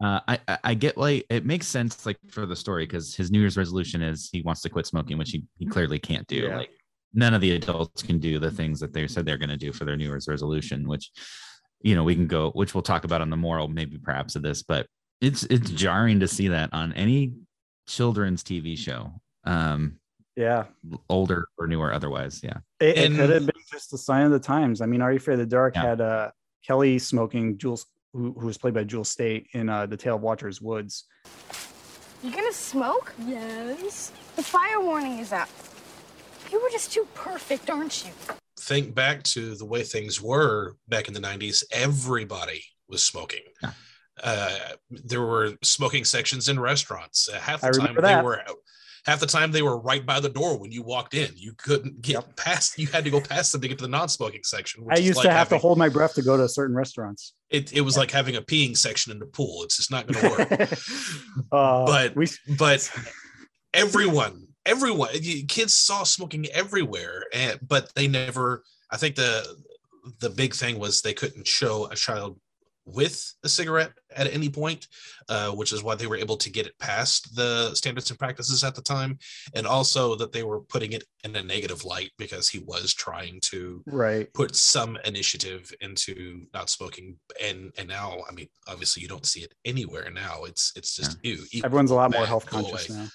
uh, 0.01 0.21
I 0.29 0.39
I- 0.49 0.59
I 0.65 0.75
get 0.75 0.97
like 0.97 1.27
it 1.31 1.45
makes 1.45 1.67
sense 1.67 2.07
like 2.07 2.19
for 2.31 2.47
the 2.47 2.57
story 2.57 2.87
because 2.87 3.15
his 3.15 3.31
New 3.31 3.41
Year's 3.41 3.57
resolution 3.57 4.03
is 4.03 4.29
he 4.33 4.43
wants 4.43 4.63
to 4.63 4.69
quit 4.71 4.87
smoking, 4.87 5.19
which 5.19 5.31
he, 5.31 5.45
he 5.59 5.67
clearly 5.67 5.99
can't 5.99 6.27
do. 6.27 6.37
Yeah. 6.49 6.57
Like 6.59 6.71
none 7.13 7.35
of 7.35 7.41
the 7.41 7.53
adults 7.53 8.03
can 8.03 8.19
do 8.19 8.39
the 8.39 8.51
things 8.51 8.81
that 8.81 8.93
they 8.93 9.07
said 9.09 9.27
they're 9.27 9.37
going 9.39 9.49
to 9.51 9.57
do 9.57 9.73
for 9.73 9.85
their 9.85 9.97
New 9.97 10.07
Year's 10.09 10.29
resolution, 10.29 10.87
which 10.89 11.11
you 11.83 11.95
know 11.95 12.05
we 12.05 12.15
can 12.15 12.27
go, 12.27 12.51
which 12.53 12.75
we'll 12.75 12.83
talk 12.83 13.05
about 13.05 13.21
on 13.21 13.31
the 13.31 13.37
moral 13.37 13.69
maybe 13.69 13.99
perhaps 13.99 14.37
of 14.37 14.43
this, 14.43 14.63
but 14.63 14.87
it's 15.21 15.43
it's 15.45 15.71
jarring 15.71 16.21
to 16.21 16.29
see 16.29 16.49
that 16.49 16.71
on 16.73 16.93
any 16.95 17.35
children's 17.89 18.43
TV 18.43 18.77
show, 18.79 19.13
um, 19.45 19.97
yeah. 20.37 20.65
older 21.09 21.47
or 21.59 21.67
newer 21.67 21.93
otherwise. 21.93 22.41
Yeah. 22.43 22.59
It, 22.81 22.97
it 22.97 23.07
And- 23.07 23.17
could 23.17 23.31
have 23.31 23.47
been 23.47 23.55
just 23.71 23.93
a 23.93 23.99
sign 23.99 24.25
of 24.27 24.33
the 24.33 24.39
times. 24.41 24.81
I 24.81 24.87
mean, 24.87 25.03
Are 25.03 25.11
You 25.13 25.17
Afraid 25.19 25.35
of 25.35 25.41
the 25.41 25.47
Dark 25.47 25.75
Yeah. 25.75 25.83
had 25.83 26.01
uh, 26.01 26.31
Kelly 26.67 26.99
smoking 26.99 27.59
Jules, 27.59 27.85
who, 28.13 28.35
who 28.39 28.47
was 28.47 28.59
played 28.59 28.75
by 28.75 28.85
Jules 28.85 29.09
State 29.09 29.49
in 29.53 29.69
uh, 29.69 29.87
The 29.87 29.97
Tale 29.97 30.17
of 30.17 30.23
Watcher's 30.23 30.61
Woods. 30.61 31.05
You 32.23 32.31
gonna 32.31 32.53
smoke? 32.53 33.15
Yes. 33.27 34.13
The 34.37 34.43
fire 34.43 34.81
warning 34.81 35.19
is 35.19 35.33
up. 35.33 35.49
You 36.51 36.61
were 36.61 36.71
just 36.71 36.93
too 36.93 37.07
perfect, 37.15 37.71
aren't 37.71 38.05
you? 38.05 38.11
Think 38.59 38.95
back 38.95 39.23
to 39.25 39.55
the 39.55 39.65
way 39.65 39.83
things 39.83 40.21
were 40.21 40.77
back 40.89 41.09
in 41.09 41.15
the 41.15 41.21
90s. 41.21 41.63
Everybody 41.73 42.63
was 42.89 43.03
smoking. 43.03 43.41
Yeah. 43.63 43.73
Uh, 44.23 44.59
there 44.91 45.23
were 45.23 45.55
smoking 45.63 46.05
sections 46.05 46.49
in 46.49 46.61
restaurants. 46.61 47.29
Uh, 47.29 47.39
half 47.39 47.63
the 47.63 47.69
I 47.69 47.71
time 47.71 47.81
remember 47.81 48.03
they 48.03 48.09
that. 48.09 48.25
were 48.25 48.43
half 49.07 49.21
the 49.21 49.27
time 49.27 49.51
they 49.53 49.63
were 49.63 49.79
right 49.79 50.05
by 50.05 50.21
the 50.21 50.29
door 50.29 50.59
when 50.59 50.71
you 50.73 50.83
walked 50.83 51.15
in. 51.15 51.31
You 51.37 51.53
couldn't 51.57 52.03
get 52.03 52.13
Yep. 52.15 52.37
past. 52.37 52.79
You 52.79 52.87
had 52.87 53.05
to 53.05 53.11
go 53.11 53.21
past 53.21 53.53
them 53.53 53.61
to 53.63 53.69
get 53.69 53.79
to 53.79 53.83
the 53.85 53.89
non-smoking 53.89 54.43
section. 54.45 54.85
I 54.91 54.99
used 54.99 55.17
like 55.17 55.25
to 55.27 55.33
have 55.33 55.49
to 55.51 55.59
hold 55.59 55.79
my 55.79 55.89
breath 55.89 56.15
to 56.15 56.23
go 56.23 56.37
to 56.37 56.49
certain 56.49 56.77
restaurants. 56.77 57.35
It, 57.51 57.73
it 57.73 57.81
was 57.81 57.97
like 57.97 58.11
having 58.11 58.37
a 58.37 58.43
peeing 58.43 58.77
section 58.77 59.13
in 59.13 59.19
the 59.19 59.27
pool. 59.27 59.63
It's 59.65 59.77
just 59.77 59.91
not 59.91 60.07
going 60.07 60.21
to 60.25 60.31
work. 60.31 60.73
uh, 61.53 61.87
But- 61.87 62.17
we, 62.17 62.27
but 62.59 62.91
everyone 63.75 64.47
everyone 64.67 65.09
kids 65.49 65.73
saw 65.73 66.03
smoking 66.03 66.45
everywhere 66.53 67.25
and 67.33 67.59
but 67.67 67.91
they 67.95 68.07
never 68.09 68.63
i 68.91 68.97
think 68.97 69.15
the 69.15 69.47
the 70.19 70.29
big 70.31 70.55
thing 70.55 70.79
was 70.79 71.01
they 71.03 71.15
couldn't 71.15 71.47
show 71.47 71.87
a 71.91 71.95
child 71.97 72.39
with 72.95 73.33
a 73.45 73.49
cigarette 73.49 73.93
at 74.17 74.33
any 74.33 74.49
point 74.49 74.87
uh, 75.29 75.51
which 75.51 75.73
is 75.73 75.83
why 75.83 75.95
they 75.95 76.07
were 76.07 76.17
able 76.17 76.37
to 76.37 76.51
get 76.51 76.67
it 76.67 76.79
past 76.79 77.35
the 77.37 77.75
standards 77.75 78.11
and 78.11 78.19
practices 78.19 78.65
at 78.65 78.75
the 78.75 78.83
time 78.83 79.19
and 79.55 79.67
also 79.67 80.15
that 80.15 80.33
they 80.33 80.43
were 80.43 80.61
putting 80.61 80.93
it 80.93 81.05
in 81.25 81.35
a 81.37 81.43
negative 81.43 81.85
light 81.85 82.11
because 82.19 82.49
he 82.49 82.59
was 82.61 82.93
trying 82.93 83.39
to 83.41 83.83
right. 83.87 84.33
put 84.35 84.57
some 84.57 84.99
initiative 85.05 85.73
into 85.81 86.43
not 86.53 86.71
smoking 86.71 87.17
and 87.43 87.73
and 87.79 87.89
now 87.89 88.19
i 88.29 88.33
mean 88.33 88.49
obviously 88.69 89.03
you 89.03 89.09
don't 89.09 89.27
see 89.27 89.41
it 89.41 89.55
anywhere 89.65 90.11
now 90.11 90.45
it's 90.45 90.73
it's 90.77 90.97
just 90.97 91.19
ew, 91.23 91.39
Everyone's 91.65 91.91
a 91.91 91.95
lot 91.95 92.13
more 92.13 92.27
health 92.27 92.47
conscious 92.47 92.89
away. 92.89 92.99
now. 92.99 93.09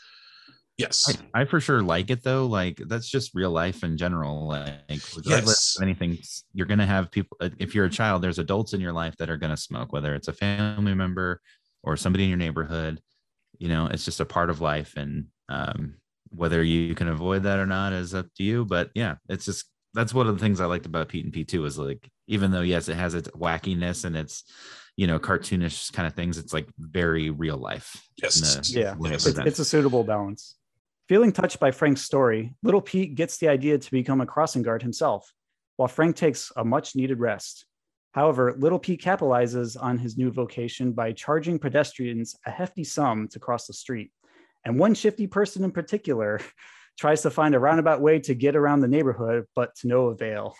Yes 0.77 1.05
I, 1.33 1.41
I 1.41 1.45
for 1.45 1.59
sure 1.59 1.81
like 1.81 2.09
it 2.09 2.23
though. 2.23 2.45
Like 2.45 2.77
that's 2.87 3.09
just 3.09 3.31
real 3.33 3.51
life 3.51 3.83
in 3.83 3.97
general. 3.97 4.47
Like 4.47 5.01
regardless 5.15 5.25
Yes. 5.25 5.75
of 5.77 5.83
anything, 5.83 6.17
you're 6.53 6.67
gonna 6.67 6.85
have 6.85 7.11
people. 7.11 7.37
uh, 7.39 7.49
If 7.59 7.73
you're 7.75 7.85
a 7.85 7.89
child, 7.89 8.21
there's 8.21 8.39
adults 8.39 8.73
in 8.73 8.81
your 8.81 8.93
life 8.93 9.15
that 9.17 9.29
are 9.29 9.37
gonna 9.37 9.57
smoke, 9.57 9.93
whether 9.93 10.15
it's 10.15 10.27
a 10.27 10.33
family 10.33 10.93
member 10.93 11.41
or 11.83 11.95
somebody 11.97 12.23
in 12.23 12.29
your 12.29 12.37
neighborhood. 12.37 13.01
You 13.57 13.69
know, 13.69 13.87
it's 13.87 14.03
just 14.03 14.19
a 14.19 14.25
part 14.25 14.49
of 14.49 14.59
life, 14.59 14.93
and 14.97 15.27
um, 15.47 15.95
whether 16.29 16.61
you 16.61 16.93
can 16.93 17.07
avoid 17.07 17.43
that 17.43 17.59
or 17.59 17.65
not 17.65 17.93
is 17.93 18.13
up 18.13 18.27
to 18.35 18.43
you. 18.43 18.65
But 18.65 18.89
yeah, 18.95 19.15
it's 19.29 19.45
just 19.45 19.65
that's 19.93 20.13
one 20.13 20.27
of 20.27 20.35
the 20.37 20.41
things 20.43 20.59
I 20.59 20.65
liked 20.65 20.85
about 20.85 21.07
Pete 21.07 21.23
and 21.23 21.33
P 21.33 21.45
two 21.45 21.63
is 21.63 21.77
like 21.77 22.09
even 22.27 22.51
though 22.51 22.61
yes, 22.61 22.89
it 22.89 22.95
has 22.95 23.13
its 23.13 23.29
wackiness 23.29 24.03
and 24.03 24.17
it's 24.17 24.43
you 24.97 25.07
know 25.07 25.19
cartoonish 25.19 25.93
kind 25.93 26.05
of 26.05 26.13
things, 26.15 26.37
it's 26.37 26.51
like 26.51 26.67
very 26.77 27.29
real 27.29 27.57
life. 27.57 27.95
Yes. 28.21 28.67
the 28.73 28.79
Yeah, 28.81 28.95
way 28.97 29.11
it 29.11 29.13
Yes. 29.13 29.25
It's, 29.25 29.39
it's 29.39 29.59
a 29.59 29.65
suitable 29.65 30.03
balance. 30.03 30.55
Feeling 31.07 31.31
touched 31.31 31.59
by 31.59 31.69
Frank's 31.69 32.01
story, 32.01 32.55
little 32.63 32.81
Pete 32.81 33.13
gets 33.13 33.37
the 33.37 33.47
idea 33.47 33.77
to 33.77 33.91
become 33.91 34.21
a 34.21 34.25
crossing 34.25 34.63
guard 34.63 34.81
himself, 34.81 35.31
while 35.75 35.87
Frank 35.87 36.15
takes 36.15 36.51
a 36.55 36.65
much 36.65 36.95
needed 36.95 37.19
rest. 37.19 37.67
However, 38.13 38.55
little 38.57 38.79
Pete 38.79 39.03
capitalizes 39.03 39.77
on 39.79 39.99
his 39.99 40.17
new 40.17 40.31
vocation 40.31 40.93
by 40.93 41.11
charging 41.11 41.59
pedestrians 41.59 42.35
a 42.47 42.49
hefty 42.49 42.83
sum 42.83 43.27
to 43.27 43.39
cross 43.39 43.67
the 43.67 43.73
street. 43.73 44.11
And 44.65 44.79
one 44.79 44.95
shifty 44.95 45.27
person 45.27 45.63
in 45.63 45.71
particular 45.71 46.39
tries 46.99 47.21
to 47.21 47.29
find 47.29 47.53
a 47.53 47.59
roundabout 47.59 48.01
way 48.01 48.17
to 48.21 48.33
get 48.33 48.55
around 48.55 48.79
the 48.79 48.87
neighborhood, 48.87 49.45
but 49.55 49.75
to 49.75 49.87
no 49.87 50.07
avail. 50.07 50.55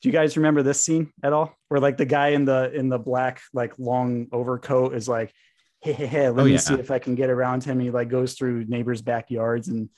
Do 0.00 0.08
you 0.08 0.12
guys 0.14 0.38
remember 0.38 0.62
this 0.62 0.82
scene 0.82 1.12
at 1.22 1.34
all? 1.34 1.54
Where 1.68 1.80
like 1.80 1.98
the 1.98 2.06
guy 2.06 2.28
in 2.28 2.46
the 2.46 2.72
in 2.72 2.88
the 2.88 2.98
black 2.98 3.42
like 3.52 3.78
long 3.78 4.28
overcoat 4.32 4.94
is 4.94 5.06
like, 5.06 5.34
hey, 5.80 5.92
hey, 5.92 6.06
hey 6.06 6.28
let 6.28 6.42
Oh, 6.42 6.44
me 6.44 6.52
yeah. 6.52 6.58
see 6.58 6.74
if 6.74 6.90
I 6.90 6.98
can 6.98 7.14
get 7.14 7.30
around 7.30 7.64
him. 7.64 7.80
He 7.80 7.90
like 7.90 8.08
goes 8.08 8.34
through 8.34 8.64
neighbors' 8.66 9.02
backyards 9.02 9.68
and 9.68 9.88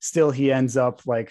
still 0.00 0.30
he 0.30 0.52
ends 0.52 0.76
up 0.76 1.02
like 1.06 1.30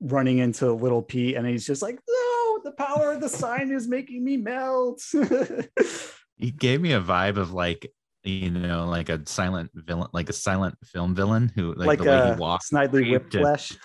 running 0.00 0.38
into 0.38 0.72
little 0.72 1.02
Pete 1.02 1.36
and 1.36 1.46
he's 1.46 1.66
just 1.66 1.82
like, 1.82 1.98
no, 2.08 2.60
the 2.64 2.72
power 2.72 3.12
of 3.12 3.20
the 3.20 3.28
sign 3.28 3.70
is 3.70 3.88
making 3.88 4.24
me 4.24 4.36
melt. 4.36 5.02
he 6.36 6.50
gave 6.50 6.80
me 6.80 6.92
a 6.92 7.00
vibe 7.00 7.36
of 7.36 7.52
like 7.52 7.90
you 8.24 8.50
know 8.50 8.84
like 8.86 9.08
a 9.08 9.22
silent 9.26 9.70
villain 9.74 10.08
like 10.12 10.28
a 10.28 10.32
silent 10.32 10.76
film 10.84 11.14
villain 11.14 11.50
who 11.54 11.72
like, 11.74 11.86
like 11.86 11.98
the 12.00 12.04
way 12.04 12.16
he 12.16 12.32
uh, 12.32 12.36
walks 12.36 12.70
Snidely 12.70 13.02
creeped 13.08 13.34
and- 13.34 13.44
Whiplash. 13.44 13.76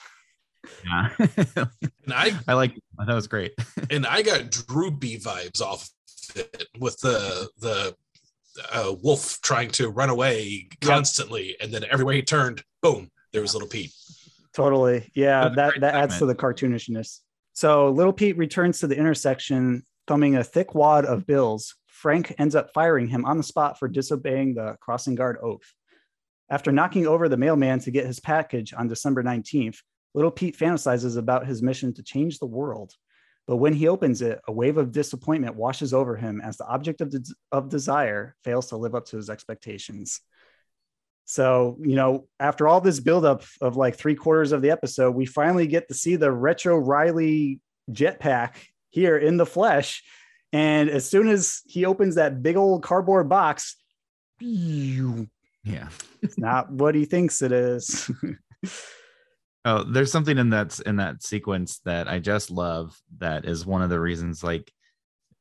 yeah. 0.86 1.10
And 2.06 2.13
I 2.13 2.38
i 2.47 2.53
like 2.53 2.73
that 3.06 3.13
was 3.13 3.27
great 3.27 3.53
and 3.89 4.06
I 4.06 4.21
got 4.23 4.49
droopy 4.49 5.19
vibes 5.19 5.62
off 5.62 5.89
it 6.36 6.67
with 6.79 6.99
the 6.99 7.49
the 7.60 7.95
uh, 8.71 8.93
wolf 9.01 9.39
trying 9.41 9.69
to 9.71 9.89
run 9.89 10.09
away 10.09 10.67
constantly, 10.81 11.55
and 11.59 11.73
then 11.73 11.83
everywhere 11.89 12.15
he 12.15 12.21
turned, 12.21 12.63
boom, 12.81 13.09
there 13.31 13.41
was 13.41 13.53
little 13.53 13.69
Pete. 13.69 13.91
Totally. 14.53 15.09
Yeah, 15.15 15.43
That's 15.43 15.53
a 15.53 15.55
that, 15.55 15.69
great 15.69 15.81
that 15.81 15.95
adds 15.95 16.17
to 16.19 16.25
the 16.25 16.35
cartoonishness. 16.35 17.19
So 17.53 17.89
little 17.89 18.13
Pete 18.13 18.37
returns 18.37 18.79
to 18.79 18.87
the 18.87 18.97
intersection, 18.97 19.83
thumbing 20.07 20.35
a 20.35 20.43
thick 20.43 20.75
wad 20.75 21.05
of 21.05 21.25
bills. 21.25 21.75
Frank 21.87 22.35
ends 22.37 22.55
up 22.55 22.71
firing 22.73 23.07
him 23.07 23.25
on 23.25 23.37
the 23.37 23.43
spot 23.43 23.79
for 23.79 23.87
disobeying 23.87 24.55
the 24.55 24.75
crossing 24.81 25.15
guard 25.15 25.37
oath. 25.41 25.73
After 26.49 26.71
knocking 26.71 27.07
over 27.07 27.29
the 27.29 27.37
mailman 27.37 27.79
to 27.79 27.91
get 27.91 28.05
his 28.05 28.19
package 28.19 28.73
on 28.73 28.87
December 28.87 29.23
19th, 29.23 29.77
little 30.13 30.31
Pete 30.31 30.57
fantasizes 30.57 31.17
about 31.17 31.47
his 31.47 31.63
mission 31.63 31.93
to 31.93 32.03
change 32.03 32.37
the 32.37 32.45
world. 32.45 32.93
But 33.47 33.58
when 33.58 33.73
he 33.73 33.88
opens 33.88 34.21
it, 34.21 34.39
a 34.47 34.51
wave 34.51 34.77
of 34.77 34.91
disappointment 34.91 35.56
washes 35.56 35.93
over 35.93 36.15
him 36.15 36.39
as 36.41 36.58
the 36.58 36.65
object 36.65 37.01
of, 37.01 37.10
des- 37.10 37.34
of 37.51 37.69
desire 37.69 38.36
fails 38.43 38.69
to 38.69 38.77
live 38.77 38.95
up 38.95 39.06
to 39.08 39.17
his 39.17 39.29
expectations. 39.29 40.21
So, 41.25 41.77
you 41.82 41.95
know, 41.95 42.27
after 42.39 42.67
all 42.67 42.82
this 42.82 42.99
buildup 42.99 43.43
of 43.62 43.75
like 43.75 43.95
three 43.95 44.15
quarters 44.15 44.51
of 44.51 44.62
the 44.62 44.71
episode, 44.71 45.12
we 45.12 45.25
finally 45.25 45.67
get 45.67 45.88
to 45.88 45.93
see 45.93 46.15
the 46.15 46.32
retro 46.32 46.77
Riley 46.77 47.60
jetpack 47.91 48.56
here 48.89 49.17
in 49.17 49.38
the 49.38 49.45
flesh. 49.45 50.03
And 50.53 50.89
as 50.89 51.10
soon 51.10 51.27
as 51.27 51.62
he 51.65 51.86
opens 51.86 52.15
that 52.15 52.43
big 52.43 52.56
old 52.56 52.84
cardboard 52.84 53.27
box, 53.27 53.75
yeah, 55.63 55.89
it's 56.21 56.38
not 56.38 56.71
what 56.71 56.95
he 56.95 57.06
thinks 57.06 57.41
it 57.41 57.51
is. 57.51 58.10
oh 59.65 59.84
there's 59.84 60.12
something 60.12 60.38
in 60.38 60.49
that 60.49 60.80
in 60.86 60.97
that 60.97 61.23
sequence 61.23 61.80
that 61.86 62.08
i 62.08 62.19
just 62.19 62.52
love 62.52 62.97
that 63.17 63.45
is 63.45 63.65
one 63.65 63.82
of 63.82 63.89
the 63.89 63.99
reasons 63.99 64.43
like 64.43 64.71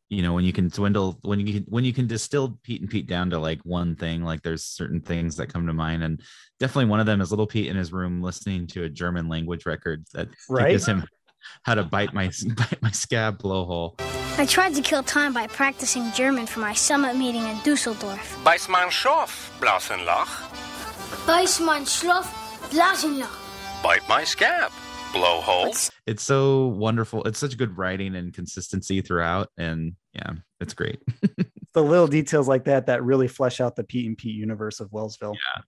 you 0.09 0.23
know 0.23 0.35
when 0.35 0.45
you 0.45 0.53
can 0.53 0.69
dwindle 0.69 1.19
when 1.23 1.41
you 1.41 1.55
can 1.55 1.65
when 1.69 1.85
you 1.85 1.93
can 1.93 2.07
distill 2.07 2.59
Pete 2.63 2.83
and 2.83 2.91
Pete 2.91 3.07
down 3.07 3.31
to 3.31 3.39
like 3.39 3.61
one 3.65 3.97
thing 3.97 4.23
like 4.23 4.43
there's 4.43 4.65
certain 4.65 5.01
things 5.01 5.37
that 5.37 5.53
come 5.53 5.67
to 5.67 5.73
mind 5.73 6.03
and 6.03 6.21
definitely 6.61 6.91
one 6.91 7.01
of 7.01 7.07
them 7.07 7.21
is 7.23 7.31
little 7.31 7.47
Pete 7.47 7.69
in 7.69 7.77
his 7.77 7.93
room 7.93 8.21
listening 8.23 8.67
to 8.69 8.85
a 8.85 8.89
German 8.91 9.29
language 9.29 9.65
record 9.65 10.05
that 10.13 10.29
Right. 10.51 10.69
teaches 10.69 10.87
him 10.87 11.05
how 11.63 11.75
to 11.75 11.83
bite 11.83 12.13
my 12.13 12.31
bite 12.57 12.83
my 12.83 12.91
scab 12.91 13.39
blowhole. 13.43 13.99
I 14.39 14.47
tried 14.47 14.75
to 14.75 14.83
kill 14.83 15.03
time 15.03 15.33
by 15.35 15.47
practicing 15.47 16.13
German 16.13 16.47
for 16.47 16.61
my 16.61 16.75
summit 16.75 17.17
meeting 17.17 17.43
in 17.49 17.57
Dusseldorf. 17.65 18.39
Beiß 18.45 18.69
mein 18.69 18.91
Schorf, 18.91 19.51
Blasenlach. 19.61 20.29
Beiß 21.27 21.61
mein 21.65 21.85
Schloff, 21.87 22.29
Blasenloch. 22.71 23.42
Bite 23.83 24.09
my 24.09 24.23
scab, 24.23 24.71
blowhole. 25.13 25.91
It's 26.07 26.23
so 26.23 26.69
wonderful. 26.69 27.25
It's 27.25 27.41
such 27.41 27.59
good 27.59 27.77
writing 27.77 28.15
and 28.15 28.33
consistency 28.33 29.01
throughout 29.01 29.49
and 29.59 29.97
yeah, 30.15 30.35
it's 30.61 30.73
great. 30.73 31.01
the 31.75 31.83
little 31.83 32.07
details 32.07 32.47
like 32.47 32.65
that 32.67 32.87
that 32.87 33.03
really 33.03 33.27
flesh 33.27 33.61
out 33.61 33.75
the 33.75 33.83
Pete 33.83 34.07
and 34.07 34.17
Pete 34.17 34.37
universe 34.37 34.79
of 34.79 34.89
Wellsville. 34.91 35.35
Yeah. 35.35 35.63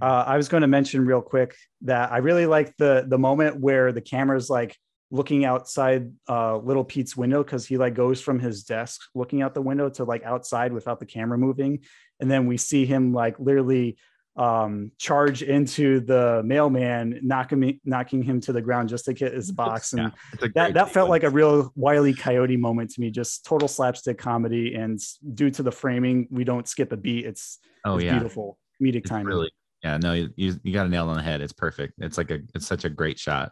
Uh, 0.00 0.24
I 0.26 0.38
was 0.38 0.48
going 0.48 0.62
to 0.62 0.68
mention 0.68 1.04
real 1.04 1.20
quick 1.20 1.54
that 1.82 2.10
I 2.10 2.18
really 2.18 2.46
like 2.46 2.74
the 2.78 3.04
the 3.06 3.18
moment 3.18 3.60
where 3.60 3.92
the 3.92 4.00
camera's 4.00 4.48
like 4.48 4.74
looking 5.10 5.44
outside 5.44 6.12
uh, 6.30 6.56
little 6.56 6.84
Pete's 6.84 7.14
window 7.14 7.42
because 7.42 7.66
he 7.66 7.76
like 7.76 7.92
goes 7.94 8.22
from 8.22 8.38
his 8.38 8.64
desk 8.64 9.02
looking 9.14 9.42
out 9.42 9.52
the 9.52 9.60
window 9.60 9.90
to 9.90 10.04
like 10.04 10.22
outside 10.22 10.72
without 10.72 10.98
the 10.98 11.06
camera 11.06 11.36
moving, 11.36 11.80
and 12.20 12.30
then 12.30 12.46
we 12.46 12.56
see 12.56 12.86
him 12.86 13.12
like 13.12 13.38
literally 13.38 13.98
um 14.40 14.90
charge 14.98 15.42
into 15.42 16.00
the 16.00 16.40
mailman 16.44 17.20
knocking 17.22 17.78
knocking 17.84 18.22
him 18.22 18.40
to 18.40 18.52
the 18.52 18.62
ground 18.62 18.88
just 18.88 19.04
to 19.04 19.12
get 19.12 19.34
his 19.34 19.52
box 19.62 19.92
and 19.92 20.12
Yeah, 20.40 20.48
that 20.54 20.74
that 20.74 20.90
felt 20.92 21.10
like 21.10 21.24
a 21.24 21.30
real 21.30 21.70
wily 21.76 22.14
coyote 22.14 22.56
moment 22.56 22.90
to 22.92 23.00
me 23.02 23.10
just 23.10 23.44
total 23.44 23.68
slapstick 23.68 24.16
comedy 24.18 24.74
and 24.74 24.98
due 25.34 25.50
to 25.50 25.62
the 25.62 25.70
framing 25.70 26.26
we 26.30 26.44
don't 26.44 26.66
skip 26.66 26.90
a 26.92 26.96
beat 26.96 27.26
it's, 27.26 27.58
Oh 27.84 27.96
it's 27.96 28.04
yeah. 28.04 28.12
beautiful 28.12 28.58
comedic 28.80 29.04
timing 29.04 29.26
really 29.26 29.50
yeah, 29.82 29.96
no, 29.96 30.12
you, 30.12 30.28
you 30.62 30.74
got 30.74 30.84
a 30.84 30.90
nail 30.90 31.08
on 31.08 31.16
the 31.16 31.22
head. 31.22 31.40
It's 31.40 31.54
perfect. 31.54 31.94
It's 32.00 32.18
like 32.18 32.30
a 32.30 32.40
it's 32.54 32.66
such 32.66 32.84
a 32.84 32.90
great 32.90 33.18
shot. 33.18 33.50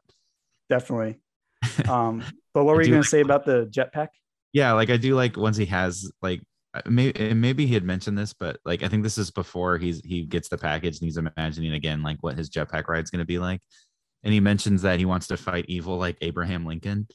definitely 0.68 1.20
um 1.88 2.22
but 2.54 2.64
what 2.64 2.76
were 2.76 2.82
you 2.82 2.88
going 2.88 2.98
like- 3.00 3.04
to 3.04 3.08
say 3.10 3.20
about 3.20 3.44
the 3.46 3.66
jetpack 3.66 4.08
Yeah, 4.52 4.72
like 4.72 4.90
I 4.90 4.96
do 4.96 5.14
like 5.14 5.36
once 5.36 5.56
he 5.56 5.66
has 5.66 6.10
like 6.22 6.40
maybe 6.86 7.34
maybe 7.34 7.66
he 7.66 7.74
had 7.74 7.84
mentioned 7.84 8.18
this, 8.18 8.32
but 8.32 8.58
like 8.64 8.82
I 8.82 8.88
think 8.88 9.02
this 9.02 9.18
is 9.18 9.30
before 9.30 9.78
he's 9.78 10.00
he 10.04 10.24
gets 10.24 10.48
the 10.48 10.58
package 10.58 10.98
and 10.98 11.04
he's 11.06 11.16
imagining 11.16 11.72
again 11.72 12.02
like 12.02 12.18
what 12.20 12.36
his 12.36 12.50
jetpack 12.50 12.88
ride's 12.88 13.10
gonna 13.10 13.24
be 13.24 13.38
like. 13.38 13.60
And 14.24 14.32
he 14.34 14.40
mentions 14.40 14.82
that 14.82 14.98
he 14.98 15.04
wants 15.04 15.28
to 15.28 15.36
fight 15.36 15.64
evil 15.68 15.96
like 15.96 16.16
Abraham 16.20 16.66
Lincoln. 16.66 17.06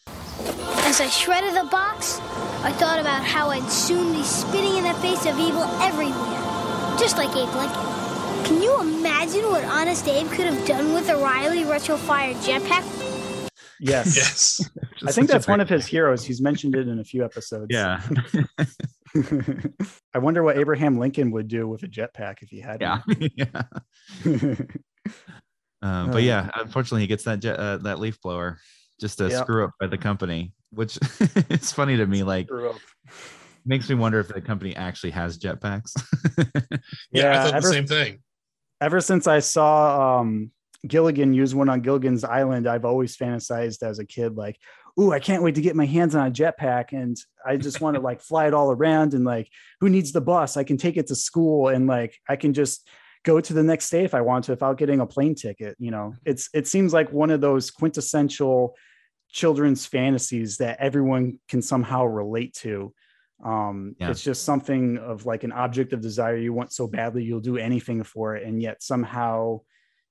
As 0.85 1.01
I 1.01 1.07
shredded 1.09 1.53
the 1.53 1.67
box, 1.69 2.19
I 2.63 2.71
thought 2.73 2.99
about 2.99 3.23
how 3.25 3.49
I'd 3.49 3.69
soon 3.69 4.13
be 4.13 4.23
spitting 4.23 4.77
in 4.77 4.83
the 4.83 4.93
face 4.95 5.25
of 5.25 5.37
evil 5.37 5.63
everywhere, 5.81 6.97
just 6.97 7.17
like 7.17 7.29
Abe 7.31 7.53
Lincoln. 7.55 8.45
Can 8.45 8.61
you 8.61 8.79
imagine 8.81 9.43
what 9.49 9.63
Honest 9.65 10.07
Abe 10.07 10.27
could 10.31 10.45
have 10.45 10.65
done 10.67 10.93
with 10.93 11.09
a 11.09 11.17
Riley 11.17 11.63
retro 11.65 11.97
fired 11.97 12.37
jetpack? 12.37 12.83
yes 13.79 14.15
Yes. 14.15 14.69
i 15.05 15.11
think 15.11 15.27
that's 15.27 15.47
one 15.47 15.59
of 15.59 15.67
his 15.67 15.85
heroes 15.85 16.23
he's 16.23 16.39
mentioned 16.41 16.73
it 16.75 16.87
in 16.87 16.99
a 16.99 17.03
few 17.03 17.25
episodes 17.25 17.65
Yeah. 17.69 18.01
i 20.13 20.17
wonder 20.19 20.41
what 20.43 20.57
abraham 20.57 20.97
lincoln 20.97 21.29
would 21.31 21.47
do 21.47 21.67
with 21.67 21.83
a 21.83 21.87
jetpack 21.87 22.41
if 22.41 22.49
he 22.49 22.59
had 22.59 22.81
yeah. 22.81 23.01
yeah. 23.35 23.63
one. 24.23 24.67
Um, 25.81 26.11
but 26.11 26.23
yeah, 26.23 26.49
unfortunately, 26.55 27.01
he 27.01 27.07
gets 27.07 27.25
that 27.25 27.41
jet, 27.41 27.59
uh, 27.59 27.75
that 27.79 27.99
leaf 27.99 28.17
blower 28.21 28.57
just 29.01 29.17
to 29.17 29.27
Yep. 29.27 29.43
screw 29.43 29.65
up 29.65 29.71
by 29.81 29.87
the 29.87 29.97
company, 29.97 30.53
which 30.69 30.97
it's 31.49 31.73
funny 31.73 31.97
to 31.97 32.05
me. 32.05 32.23
Like, 32.23 32.45
Screw 32.47 32.69
up. 32.69 32.77
makes 33.65 33.89
me 33.89 33.95
wonder 33.95 34.21
if 34.21 34.29
the 34.29 34.39
company 34.39 34.73
actually 34.77 35.09
has 35.11 35.37
jetpacks. 35.37 35.91
Yeah, 37.11 37.31
I 37.31 37.33
Yeah, 37.33 37.51
thought 37.51 37.61
the 37.63 37.67
same 37.67 37.85
thing. 37.85 38.19
ever 38.79 39.01
since 39.01 39.27
I 39.27 39.39
saw 39.39 40.21
um, 40.21 40.51
Gilligan 40.87 41.33
used 41.33 41.55
one 41.55 41.69
on 41.69 41.81
Gilligan's 41.81 42.23
Island, 42.23 42.67
I've 42.67 42.85
always 42.85 43.15
fantasized 43.15 43.83
as 43.83 43.99
a 43.99 44.05
kid, 44.05 44.35
like, 44.35 44.57
ooh, 44.99 45.11
I 45.11 45.19
can't 45.19 45.43
wait 45.43 45.55
to 45.55 45.61
get 45.61 45.75
my 45.75 45.85
hands 45.85 46.13
on 46.13 46.27
a 46.27 46.31
jetpack. 46.31 46.91
And 46.91 47.17
I 47.45 47.57
just 47.57 47.81
want 47.81 47.95
to 47.95 48.01
like 48.01 48.21
fly 48.29 48.47
it 48.47 48.53
all 48.53 48.71
around 48.71 49.13
and 49.13 49.25
like, 49.25 49.49
who 49.79 49.89
needs 49.89 50.11
the 50.11 50.21
bus? 50.21 50.57
I 50.57 50.63
can 50.63 50.77
take 50.77 50.97
it 50.97 51.07
to 51.07 51.15
school 51.15 51.69
and 51.69 51.87
like, 51.87 52.19
I 52.27 52.35
can 52.35 52.53
just 52.53 52.87
go 53.23 53.39
to 53.39 53.53
the 53.53 53.63
next 53.63 53.89
day 53.89 54.03
if 54.03 54.13
I 54.13 54.21
want 54.21 54.45
to 54.45 54.51
without 54.51 54.77
getting 54.77 54.99
a 54.99 55.05
plane 55.05 55.35
ticket. 55.35 55.75
You 55.79 55.91
know, 55.91 56.13
it's, 56.25 56.49
it 56.53 56.67
seems 56.67 56.93
like 56.93 57.11
one 57.11 57.31
of 57.31 57.41
those 57.41 57.71
quintessential 57.71 58.75
children's 59.29 59.85
fantasies 59.85 60.57
that 60.57 60.79
everyone 60.79 61.39
can 61.47 61.61
somehow 61.61 62.05
relate 62.05 62.53
to. 62.53 62.93
Um, 63.43 63.95
Yeah. 63.99 64.11
It's 64.11 64.23
just 64.23 64.43
something 64.43 64.97
of 64.97 65.25
like 65.25 65.43
an 65.43 65.51
object 65.51 65.93
of 65.93 66.01
desire 66.01 66.37
you 66.37 66.53
want 66.53 66.71
so 66.71 66.87
badly, 66.87 67.23
you'll 67.23 67.39
do 67.39 67.57
anything 67.57 68.03
for 68.03 68.35
it. 68.35 68.45
And 68.45 68.61
yet 68.61 68.83
somehow, 68.83 69.61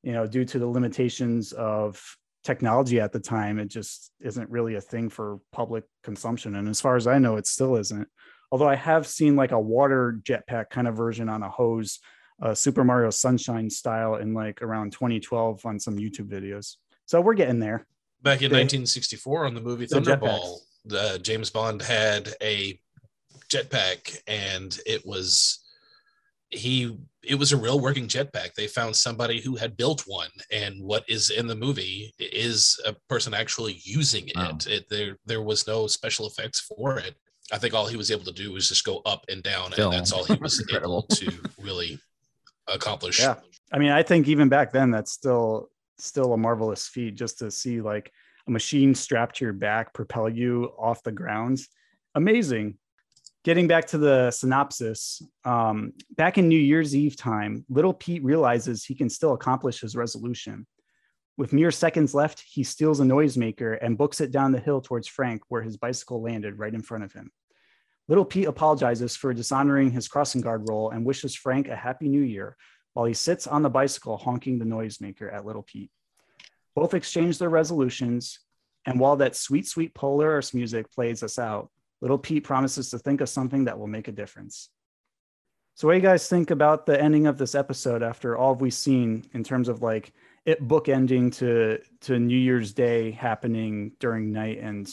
you 0.02 0.12
know, 0.12 0.26
due 0.26 0.44
to 0.44 0.58
the 0.58 0.66
limitations 0.66 1.52
of 1.52 2.02
technology 2.44 3.00
at 3.00 3.12
the 3.12 3.20
time, 3.20 3.58
it 3.58 3.66
just 3.68 4.10
isn't 4.20 4.50
really 4.50 4.74
a 4.74 4.80
thing 4.80 5.08
for 5.08 5.38
public 5.52 5.84
consumption. 6.02 6.56
And 6.56 6.68
as 6.68 6.80
far 6.80 6.96
as 6.96 7.06
I 7.06 7.18
know, 7.18 7.36
it 7.36 7.46
still 7.46 7.76
isn't. 7.76 8.08
Although 8.50 8.68
I 8.68 8.74
have 8.74 9.06
seen 9.06 9.36
like 9.36 9.52
a 9.52 9.60
water 9.60 10.18
jetpack 10.22 10.70
kind 10.70 10.88
of 10.88 10.96
version 10.96 11.28
on 11.28 11.42
a 11.42 11.48
hose, 11.48 12.00
uh, 12.42 12.54
Super 12.54 12.84
Mario 12.84 13.10
Sunshine 13.10 13.70
style 13.70 14.16
in 14.16 14.34
like 14.34 14.60
around 14.60 14.92
2012 14.92 15.64
on 15.64 15.78
some 15.78 15.96
YouTube 15.96 16.28
videos. 16.28 16.76
So 17.06 17.20
we're 17.20 17.34
getting 17.34 17.60
there. 17.60 17.86
Back 18.22 18.42
in 18.42 18.50
They- 18.50 18.58
1964 18.58 19.46
on 19.46 19.54
the 19.54 19.60
movie 19.60 19.86
Thunderball, 19.86 20.58
the 20.84 21.20
James 21.22 21.50
Bond 21.50 21.80
had 21.80 22.34
a 22.42 22.78
jetpack 23.48 24.20
and 24.26 24.78
it 24.86 25.06
was 25.06 25.61
he 26.52 26.96
it 27.22 27.36
was 27.36 27.52
a 27.52 27.56
real 27.56 27.80
working 27.80 28.08
jetpack. 28.08 28.54
They 28.54 28.66
found 28.66 28.94
somebody 28.94 29.40
who 29.40 29.56
had 29.56 29.76
built 29.76 30.02
one 30.06 30.30
and 30.50 30.82
what 30.82 31.04
is 31.08 31.30
in 31.30 31.46
the 31.46 31.54
movie 31.54 32.12
is 32.18 32.80
a 32.84 32.94
person 33.08 33.32
actually 33.32 33.80
using 33.84 34.28
it. 34.28 34.36
Wow. 34.36 34.58
it 34.66 34.88
there 34.90 35.18
there 35.24 35.42
was 35.42 35.66
no 35.66 35.86
special 35.86 36.26
effects 36.26 36.60
for 36.60 36.98
it. 36.98 37.14
I 37.52 37.58
think 37.58 37.74
all 37.74 37.86
he 37.86 37.96
was 37.96 38.10
able 38.10 38.24
to 38.24 38.32
do 38.32 38.52
was 38.52 38.68
just 38.68 38.84
go 38.84 39.02
up 39.06 39.24
and 39.28 39.42
down 39.42 39.72
Still, 39.72 39.90
and 39.90 39.98
that's 39.98 40.12
all 40.12 40.24
he 40.24 40.34
was 40.34 40.64
able 40.74 41.02
to 41.02 41.32
really 41.60 41.98
accomplish. 42.68 43.20
Yeah. 43.20 43.36
I 43.72 43.78
mean, 43.78 43.90
I 43.90 44.02
think 44.02 44.28
even 44.28 44.48
back 44.48 44.72
then, 44.72 44.90
that's 44.90 45.12
still 45.12 45.70
still 45.98 46.32
a 46.32 46.36
marvelous 46.36 46.88
feat 46.88 47.14
just 47.14 47.38
to 47.38 47.50
see 47.50 47.80
like 47.80 48.12
a 48.48 48.50
machine 48.50 48.94
strapped 48.94 49.36
to 49.36 49.44
your 49.44 49.52
back 49.52 49.94
propel 49.94 50.28
you 50.28 50.72
off 50.78 51.02
the 51.02 51.12
grounds. 51.12 51.68
Amazing. 52.14 52.76
Getting 53.44 53.66
back 53.66 53.86
to 53.88 53.98
the 53.98 54.30
synopsis, 54.30 55.20
um, 55.44 55.94
back 56.12 56.38
in 56.38 56.46
New 56.46 56.58
Year's 56.58 56.94
Eve 56.94 57.16
time, 57.16 57.64
little 57.68 57.92
Pete 57.92 58.22
realizes 58.22 58.84
he 58.84 58.94
can 58.94 59.10
still 59.10 59.32
accomplish 59.32 59.80
his 59.80 59.96
resolution. 59.96 60.64
With 61.36 61.52
mere 61.52 61.72
seconds 61.72 62.14
left, 62.14 62.44
he 62.46 62.62
steals 62.62 63.00
a 63.00 63.04
noisemaker 63.04 63.78
and 63.82 63.98
books 63.98 64.20
it 64.20 64.30
down 64.30 64.52
the 64.52 64.60
hill 64.60 64.80
towards 64.80 65.08
Frank, 65.08 65.42
where 65.48 65.62
his 65.62 65.76
bicycle 65.76 66.22
landed 66.22 66.56
right 66.56 66.72
in 66.72 66.82
front 66.82 67.02
of 67.02 67.12
him. 67.12 67.32
Little 68.06 68.24
Pete 68.24 68.46
apologizes 68.46 69.16
for 69.16 69.34
dishonoring 69.34 69.90
his 69.90 70.06
crossing 70.06 70.40
guard 70.40 70.68
role 70.68 70.90
and 70.90 71.04
wishes 71.04 71.34
Frank 71.34 71.66
a 71.66 71.74
happy 71.74 72.08
new 72.08 72.22
year 72.22 72.56
while 72.92 73.06
he 73.06 73.14
sits 73.14 73.48
on 73.48 73.62
the 73.62 73.70
bicycle 73.70 74.18
honking 74.18 74.60
the 74.60 74.64
noisemaker 74.64 75.32
at 75.34 75.44
Little 75.44 75.64
Pete. 75.64 75.90
Both 76.76 76.94
exchange 76.94 77.38
their 77.38 77.48
resolutions, 77.48 78.38
and 78.86 79.00
while 79.00 79.16
that 79.16 79.34
sweet, 79.34 79.66
sweet 79.66 79.94
Polaris 79.94 80.54
music 80.54 80.92
plays 80.92 81.24
us 81.24 81.40
out, 81.40 81.70
Little 82.02 82.18
Pete 82.18 82.42
promises 82.44 82.90
to 82.90 82.98
think 82.98 83.20
of 83.20 83.28
something 83.28 83.64
that 83.64 83.78
will 83.78 83.86
make 83.86 84.08
a 84.08 84.12
difference. 84.12 84.68
So, 85.76 85.86
what 85.86 85.94
do 85.94 85.98
you 85.98 86.02
guys 86.02 86.28
think 86.28 86.50
about 86.50 86.84
the 86.84 87.00
ending 87.00 87.26
of 87.28 87.38
this 87.38 87.54
episode 87.54 88.02
after 88.02 88.36
all 88.36 88.56
we've 88.56 88.74
seen 88.74 89.24
in 89.32 89.42
terms 89.44 89.68
of 89.68 89.80
like 89.82 90.12
it 90.44 90.66
bookending 90.66 91.32
to 91.36 91.78
to 92.02 92.18
New 92.18 92.36
Year's 92.36 92.74
Day 92.74 93.12
happening 93.12 93.92
during 94.00 94.32
night 94.32 94.58
and 94.58 94.86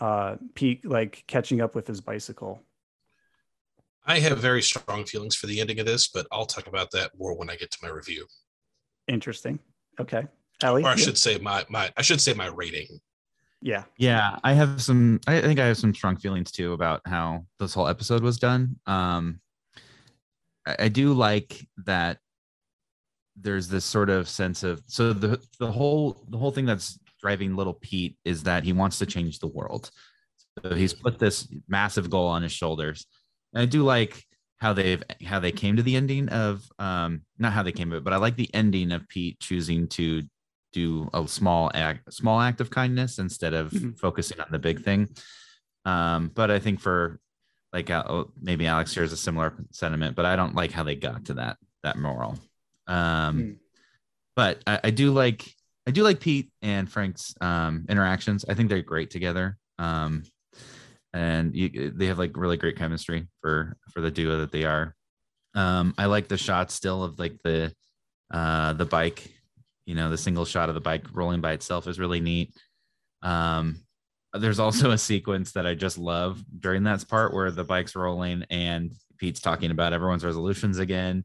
uh 0.00 0.36
Pete 0.54 0.86
like 0.86 1.24
catching 1.26 1.60
up 1.60 1.74
with 1.74 1.86
his 1.88 2.00
bicycle? 2.00 2.62
I 4.04 4.20
have 4.20 4.38
very 4.38 4.62
strong 4.62 5.04
feelings 5.04 5.34
for 5.34 5.48
the 5.48 5.60
ending 5.60 5.80
of 5.80 5.86
this, 5.86 6.06
but 6.06 6.28
I'll 6.30 6.46
talk 6.46 6.68
about 6.68 6.92
that 6.92 7.10
more 7.18 7.36
when 7.36 7.50
I 7.50 7.56
get 7.56 7.72
to 7.72 7.78
my 7.82 7.88
review. 7.88 8.24
Interesting. 9.08 9.58
Okay. 9.98 10.28
Ellie? 10.62 10.84
Or 10.84 10.86
I 10.86 10.90
Yeah. 10.90 10.96
should 10.96 11.18
say 11.18 11.38
my 11.38 11.66
my 11.68 11.92
I 11.96 12.02
should 12.02 12.20
say 12.20 12.34
my 12.34 12.46
rating. 12.46 13.00
Yeah. 13.62 13.84
yeah 13.96 14.38
i 14.44 14.52
have 14.52 14.82
some 14.82 15.20
i 15.26 15.40
think 15.40 15.58
i 15.58 15.66
have 15.66 15.78
some 15.78 15.94
strong 15.94 16.16
feelings 16.16 16.52
too 16.52 16.72
about 16.72 17.00
how 17.06 17.46
this 17.58 17.74
whole 17.74 17.88
episode 17.88 18.22
was 18.22 18.38
done. 18.38 18.76
Um 18.86 19.40
i, 20.66 20.76
I 20.80 20.88
do 20.88 21.12
like 21.12 21.66
that 21.84 22.18
there's 23.40 23.68
this 23.68 23.84
sort 23.84 24.08
of 24.10 24.28
sense 24.28 24.62
of 24.62 24.82
so 24.86 25.12
the 25.12 25.40
the 25.58 25.70
whole 25.70 26.24
the 26.28 26.38
whole 26.38 26.50
thing 26.50 26.66
that's 26.66 26.98
driving 27.20 27.56
little 27.56 27.74
pete 27.74 28.16
is 28.24 28.42
that 28.44 28.64
he 28.64 28.72
wants 28.72 28.98
to 28.98 29.06
change 29.06 29.38
the 29.38 29.46
world. 29.46 29.90
So 30.62 30.74
he's 30.74 30.94
put 30.94 31.18
this 31.18 31.48
massive 31.68 32.08
goal 32.08 32.28
on 32.28 32.42
his 32.42 32.52
shoulders. 32.52 33.06
And 33.52 33.62
i 33.62 33.66
do 33.66 33.82
like 33.82 34.22
how 34.58 34.72
they've 34.72 35.02
how 35.24 35.40
they 35.40 35.52
came 35.52 35.76
to 35.76 35.82
the 35.82 35.96
ending 35.96 36.28
of 36.28 36.62
um 36.78 37.22
not 37.38 37.52
how 37.52 37.62
they 37.62 37.72
came 37.72 37.90
to 37.90 37.96
it 37.96 38.04
but 38.04 38.12
i 38.12 38.16
like 38.16 38.36
the 38.36 38.52
ending 38.54 38.90
of 38.92 39.06
pete 39.08 39.38
choosing 39.38 39.86
to 39.88 40.22
do 40.72 41.08
a 41.14 41.26
small 41.28 41.70
act 41.74 42.12
small 42.12 42.40
act 42.40 42.60
of 42.60 42.70
kindness 42.70 43.18
instead 43.18 43.54
of 43.54 43.70
Mhm. 43.70 43.98
focusing 43.98 44.40
on 44.40 44.48
the 44.50 44.58
big 44.58 44.82
thing 44.82 45.08
um 45.84 46.30
but 46.34 46.50
i 46.50 46.58
think 46.58 46.80
for 46.80 47.20
like 47.72 47.90
uh, 47.90 48.24
maybe 48.40 48.66
Alex 48.66 48.92
shares 48.92 49.12
a 49.12 49.16
similar 49.18 49.52
sentiment, 49.70 50.16
but 50.16 50.24
I 50.24 50.34
don't 50.34 50.54
like 50.54 50.70
how 50.70 50.82
they 50.82 50.94
got 50.96 51.26
to 51.26 51.34
that 51.34 51.58
that 51.82 51.98
moral. 51.98 52.38
Um, 52.86 53.34
Hmm. 53.38 53.52
but 54.34 54.62
I, 54.66 54.80
I 54.84 54.90
do 54.90 55.12
like 55.12 55.44
I 55.86 55.90
do 55.90 56.02
like 56.02 56.20
Pete 56.20 56.50
and 56.62 56.90
Frank's 56.90 57.34
um, 57.40 57.84
interactions. 57.90 58.46
I 58.48 58.54
think 58.54 58.70
they're 58.70 58.80
great 58.82 59.10
together. 59.10 59.58
Um, 59.78 60.22
and 61.12 61.54
you, 61.54 61.90
they 61.94 62.06
have 62.06 62.18
like 62.18 62.36
really 62.36 62.56
great 62.56 62.76
chemistry 62.78 63.26
for 63.42 63.76
for 63.92 64.00
the 64.00 64.10
duo 64.10 64.38
that 64.38 64.52
they 64.52 64.64
are. 64.64 64.94
Um, 65.54 65.92
I 65.98 66.06
like 66.06 66.28
the 66.28 66.38
shot 66.38 66.70
still 66.70 67.02
of 67.02 67.18
like 67.18 67.36
the 67.44 67.74
uh, 68.30 68.72
the 68.74 68.86
bike. 68.86 69.30
You 69.86 69.94
know, 69.94 70.10
the 70.10 70.18
single 70.18 70.44
shot 70.44 70.68
of 70.68 70.74
the 70.74 70.80
bike 70.80 71.06
rolling 71.12 71.40
by 71.40 71.52
itself 71.52 71.86
is 71.86 71.98
really 71.98 72.20
neat. 72.20 72.54
Um, 73.22 73.80
there's 74.34 74.58
also 74.58 74.90
a 74.90 74.98
sequence 74.98 75.52
that 75.52 75.66
I 75.66 75.74
just 75.74 75.98
love 75.98 76.44
during 76.60 76.84
that 76.84 77.06
part 77.08 77.32
where 77.32 77.50
the 77.50 77.64
bike's 77.64 77.96
rolling 77.96 78.44
and 78.50 78.92
Pete's 79.18 79.40
talking 79.40 79.70
about 79.70 79.92
everyone's 79.92 80.24
resolutions 80.24 80.78
again. 80.78 81.24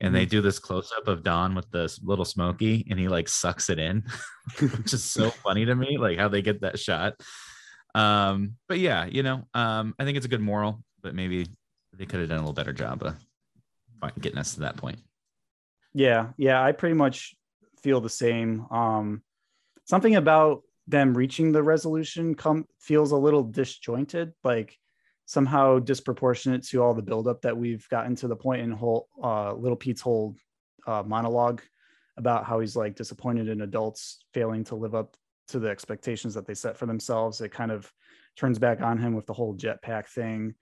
And 0.00 0.14
they 0.14 0.26
do 0.26 0.42
this 0.42 0.58
close 0.58 0.92
up 0.96 1.08
of 1.08 1.22
Don 1.22 1.54
with 1.54 1.70
this 1.70 2.02
little 2.02 2.26
smoky 2.26 2.86
and 2.90 2.98
he 2.98 3.08
like 3.08 3.28
sucks 3.28 3.70
it 3.70 3.78
in, 3.78 4.04
which 4.60 4.92
is 4.92 5.02
so 5.02 5.30
funny 5.44 5.64
to 5.64 5.74
me, 5.74 5.96
like 5.96 6.18
how 6.18 6.28
they 6.28 6.42
get 6.42 6.60
that 6.60 6.78
shot. 6.78 7.14
Um, 7.94 8.56
but 8.68 8.78
yeah, 8.78 9.06
you 9.06 9.22
know, 9.22 9.44
um, 9.54 9.94
I 9.98 10.04
think 10.04 10.18
it's 10.18 10.26
a 10.26 10.30
good 10.30 10.42
moral, 10.42 10.82
but 11.02 11.14
maybe 11.14 11.46
they 11.94 12.04
could 12.04 12.20
have 12.20 12.28
done 12.28 12.38
a 12.38 12.42
little 12.42 12.52
better 12.52 12.74
job 12.74 13.02
of 13.02 13.16
getting 14.20 14.38
us 14.38 14.54
to 14.54 14.60
that 14.60 14.76
point. 14.76 14.98
Yeah, 15.94 16.28
yeah, 16.36 16.62
I 16.62 16.72
pretty 16.72 16.94
much 16.94 17.34
feel 17.86 18.00
the 18.00 18.10
same. 18.10 18.66
Um, 18.72 19.22
something 19.84 20.16
about 20.16 20.62
them 20.88 21.16
reaching 21.16 21.52
the 21.52 21.62
resolution 21.62 22.34
come 22.34 22.66
feels 22.80 23.12
a 23.12 23.16
little 23.16 23.44
disjointed, 23.44 24.32
like 24.42 24.76
somehow 25.26 25.78
disproportionate 25.78 26.64
to 26.64 26.82
all 26.82 26.94
the 26.94 27.02
buildup 27.02 27.42
that 27.42 27.56
we've 27.56 27.88
gotten 27.88 28.16
to 28.16 28.26
the 28.26 28.34
point 28.34 28.62
in 28.62 28.72
whole 28.72 29.06
uh, 29.22 29.52
Little 29.54 29.76
Pete's 29.76 30.00
whole 30.00 30.34
uh, 30.84 31.04
monologue 31.06 31.62
about 32.16 32.44
how 32.44 32.58
he's 32.58 32.74
like 32.74 32.96
disappointed 32.96 33.48
in 33.48 33.60
adults 33.60 34.24
failing 34.34 34.64
to 34.64 34.74
live 34.74 34.96
up 34.96 35.16
to 35.46 35.60
the 35.60 35.68
expectations 35.68 36.34
that 36.34 36.44
they 36.44 36.54
set 36.54 36.76
for 36.76 36.86
themselves. 36.86 37.40
It 37.40 37.52
kind 37.52 37.70
of 37.70 37.92
turns 38.34 38.58
back 38.58 38.82
on 38.82 38.98
him 38.98 39.14
with 39.14 39.26
the 39.26 39.32
whole 39.32 39.54
jetpack 39.54 40.08
thing. 40.08 40.56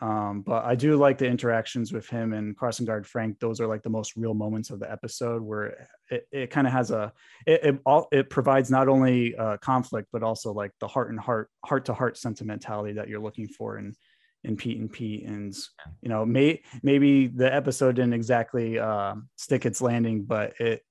Um, 0.00 0.40
but 0.40 0.64
I 0.64 0.74
do 0.74 0.96
like 0.96 1.18
the 1.18 1.26
interactions 1.26 1.92
with 1.92 2.08
him 2.08 2.32
and 2.32 2.56
crossing 2.56 2.86
guard 2.86 3.06
Frank. 3.06 3.38
Those 3.38 3.60
are 3.60 3.66
like 3.66 3.82
the 3.82 3.90
most 3.90 4.16
real 4.16 4.34
moments 4.34 4.70
of 4.70 4.80
the 4.80 4.90
episode 4.90 5.42
where 5.42 5.88
it, 6.10 6.26
it 6.32 6.50
kind 6.50 6.66
of 6.66 6.72
has 6.72 6.90
a 6.90 7.12
it 7.46 7.64
it, 7.64 7.78
all, 7.84 8.08
it 8.10 8.30
provides 8.30 8.70
not 8.70 8.88
only 8.88 9.36
uh, 9.36 9.58
conflict 9.58 10.08
but 10.10 10.22
also 10.22 10.52
like 10.52 10.72
the 10.80 10.88
heart 10.88 11.10
and 11.10 11.20
heart 11.20 11.50
heart 11.64 11.84
to 11.84 11.94
heart 11.94 12.16
sentimentality 12.16 12.94
that 12.94 13.08
you're 13.08 13.20
looking 13.20 13.46
for 13.46 13.76
in 13.76 13.94
in 14.44 14.56
Pete 14.56 14.78
and 14.78 14.90
Pete 14.90 15.26
and 15.26 15.54
you 16.00 16.08
know 16.08 16.24
may 16.24 16.62
maybe 16.82 17.26
the 17.26 17.52
episode 17.54 17.96
didn't 17.96 18.14
exactly 18.14 18.78
uh, 18.78 19.14
stick 19.36 19.66
its 19.66 19.82
landing 19.82 20.22
but 20.22 20.58
it 20.58 20.82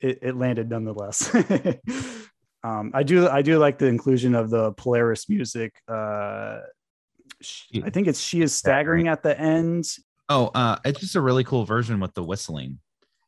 it, 0.00 0.18
it 0.22 0.36
landed 0.36 0.70
nonetheless. 0.70 1.32
um, 2.64 2.90
I 2.94 3.02
do 3.02 3.28
I 3.28 3.42
do 3.42 3.58
like 3.58 3.78
the 3.78 3.86
inclusion 3.86 4.34
of 4.34 4.50
the 4.50 4.72
Polaris 4.72 5.28
music. 5.28 5.74
Uh, 5.86 6.60
sh- 7.40 7.80
I 7.84 7.90
think 7.90 8.06
it's 8.08 8.20
she 8.20 8.40
is 8.42 8.54
staggering 8.54 9.08
at 9.08 9.22
the 9.22 9.38
end. 9.38 9.86
Oh, 10.28 10.46
uh, 10.54 10.78
it's 10.84 11.00
just 11.00 11.16
a 11.16 11.20
really 11.20 11.44
cool 11.44 11.64
version 11.64 11.98
with 12.00 12.14
the 12.14 12.22
whistling. 12.22 12.78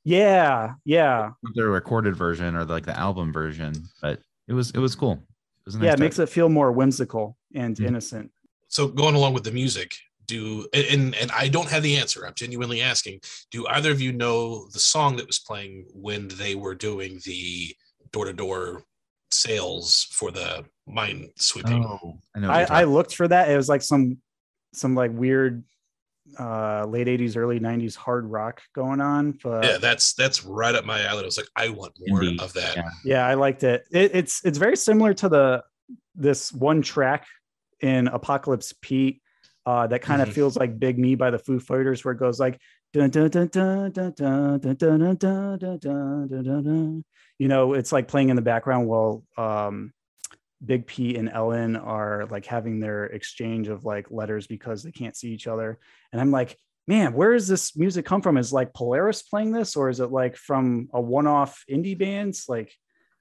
Yeah, 0.04 0.74
yeah, 0.84 1.30
The 1.54 1.64
recorded 1.64 2.16
version 2.16 2.56
or 2.56 2.64
like 2.64 2.84
the 2.84 2.98
album 2.98 3.32
version, 3.32 3.72
but 4.00 4.20
it 4.48 4.52
was 4.52 4.70
it 4.72 4.78
was 4.78 4.94
cool. 4.96 5.12
It 5.12 5.66
was 5.66 5.76
nice 5.76 5.84
yeah. 5.84 5.88
It 5.90 5.92
touch. 5.92 6.00
makes 6.00 6.18
it 6.18 6.28
feel 6.28 6.48
more 6.48 6.72
whimsical 6.72 7.36
and 7.54 7.76
Mhm. 7.76 7.86
innocent. 7.86 8.32
So 8.68 8.88
going 8.88 9.14
along 9.14 9.34
with 9.34 9.44
the 9.44 9.52
music, 9.52 9.94
do 10.26 10.66
and 10.74 11.14
and 11.14 11.30
I 11.30 11.46
don't 11.48 11.68
have 11.70 11.82
the 11.84 11.96
answer. 11.96 12.26
I'm 12.26 12.34
genuinely 12.34 12.80
asking. 12.82 13.20
Do 13.52 13.66
either 13.68 13.92
of 13.92 14.00
you 14.00 14.12
know 14.12 14.66
the 14.72 14.80
song 14.80 15.16
that 15.16 15.26
was 15.26 15.38
playing 15.38 15.86
when 15.92 16.26
they 16.28 16.54
were 16.56 16.74
doing 16.74 17.20
the 17.24 17.74
door 18.12 18.24
to 18.24 18.32
door 18.32 18.82
sales 19.32 20.04
for 20.10 20.30
the 20.30 20.64
mine 20.86 21.30
sweeping? 21.36 21.84
Oh, 21.84 22.18
I 22.36 22.40
know. 22.40 22.50
I, 22.50 22.62
I 22.64 22.84
looked 22.84 23.14
for 23.14 23.26
that. 23.28 23.50
It 23.50 23.56
was 23.56 23.68
like 23.68 23.82
some 23.82 24.18
some 24.74 24.94
like 24.94 25.10
weird 25.12 25.64
uh 26.38 26.86
late 26.86 27.08
80s 27.08 27.36
early 27.36 27.58
90s 27.60 27.94
hard 27.96 28.24
rock 28.30 28.62
going 28.74 29.00
on 29.02 29.32
but 29.42 29.64
yeah, 29.64 29.76
that's 29.76 30.14
that's 30.14 30.44
right 30.44 30.74
up 30.74 30.84
my 30.84 31.02
alley. 31.04 31.22
I 31.22 31.26
was 31.26 31.36
like, 31.36 31.48
I 31.56 31.68
want 31.68 31.92
more 32.06 32.20
Indie, 32.20 32.40
of 32.40 32.52
that. 32.54 32.76
yeah. 32.76 32.88
yeah 33.04 33.26
i 33.26 33.34
liked 33.34 33.64
it. 33.64 33.84
it 33.90 34.12
it's 34.14 34.42
it's 34.44 34.56
very 34.56 34.76
similar 34.76 35.12
to 35.14 35.28
the 35.28 35.62
this 36.14 36.52
one 36.52 36.80
track 36.80 37.26
in 37.80 38.06
apocalypse 38.08 38.72
pete 38.80 39.20
uh 39.66 39.86
that 39.88 40.00
kind 40.00 40.22
of 40.22 40.28
Mhm. 40.28 40.32
feels 40.32 40.56
like 40.56 40.78
big 40.78 40.98
me 40.98 41.16
by 41.16 41.30
the 41.30 41.38
foo 41.38 41.58
fighters 41.58 42.04
where 42.04 42.12
it 42.14 42.18
goes 42.18 42.38
like 42.40 42.58
you 47.42 47.48
know, 47.48 47.72
it's 47.72 47.90
like 47.90 48.06
playing 48.06 48.28
in 48.28 48.36
the 48.36 48.42
background 48.42 48.86
while 48.86 49.24
um, 49.36 49.92
Big 50.64 50.86
P 50.86 51.16
and 51.16 51.28
Ellen 51.28 51.74
are 51.74 52.24
like 52.30 52.46
having 52.46 52.78
their 52.78 53.06
exchange 53.06 53.66
of 53.66 53.84
like 53.84 54.12
letters 54.12 54.46
because 54.46 54.84
they 54.84 54.92
can't 54.92 55.16
see 55.16 55.32
each 55.32 55.48
other. 55.48 55.80
And 56.12 56.20
I'm 56.20 56.30
like, 56.30 56.56
man, 56.86 57.14
where 57.14 57.32
does 57.32 57.48
this 57.48 57.76
music 57.76 58.06
come 58.06 58.22
from? 58.22 58.36
Is 58.36 58.52
like 58.52 58.72
Polaris 58.72 59.22
playing 59.22 59.50
this 59.50 59.74
or 59.74 59.88
is 59.88 59.98
it 59.98 60.12
like 60.12 60.36
from 60.36 60.88
a 60.94 61.00
one 61.00 61.26
off 61.26 61.64
indie 61.68 61.98
bands? 61.98 62.44
Like, 62.48 62.72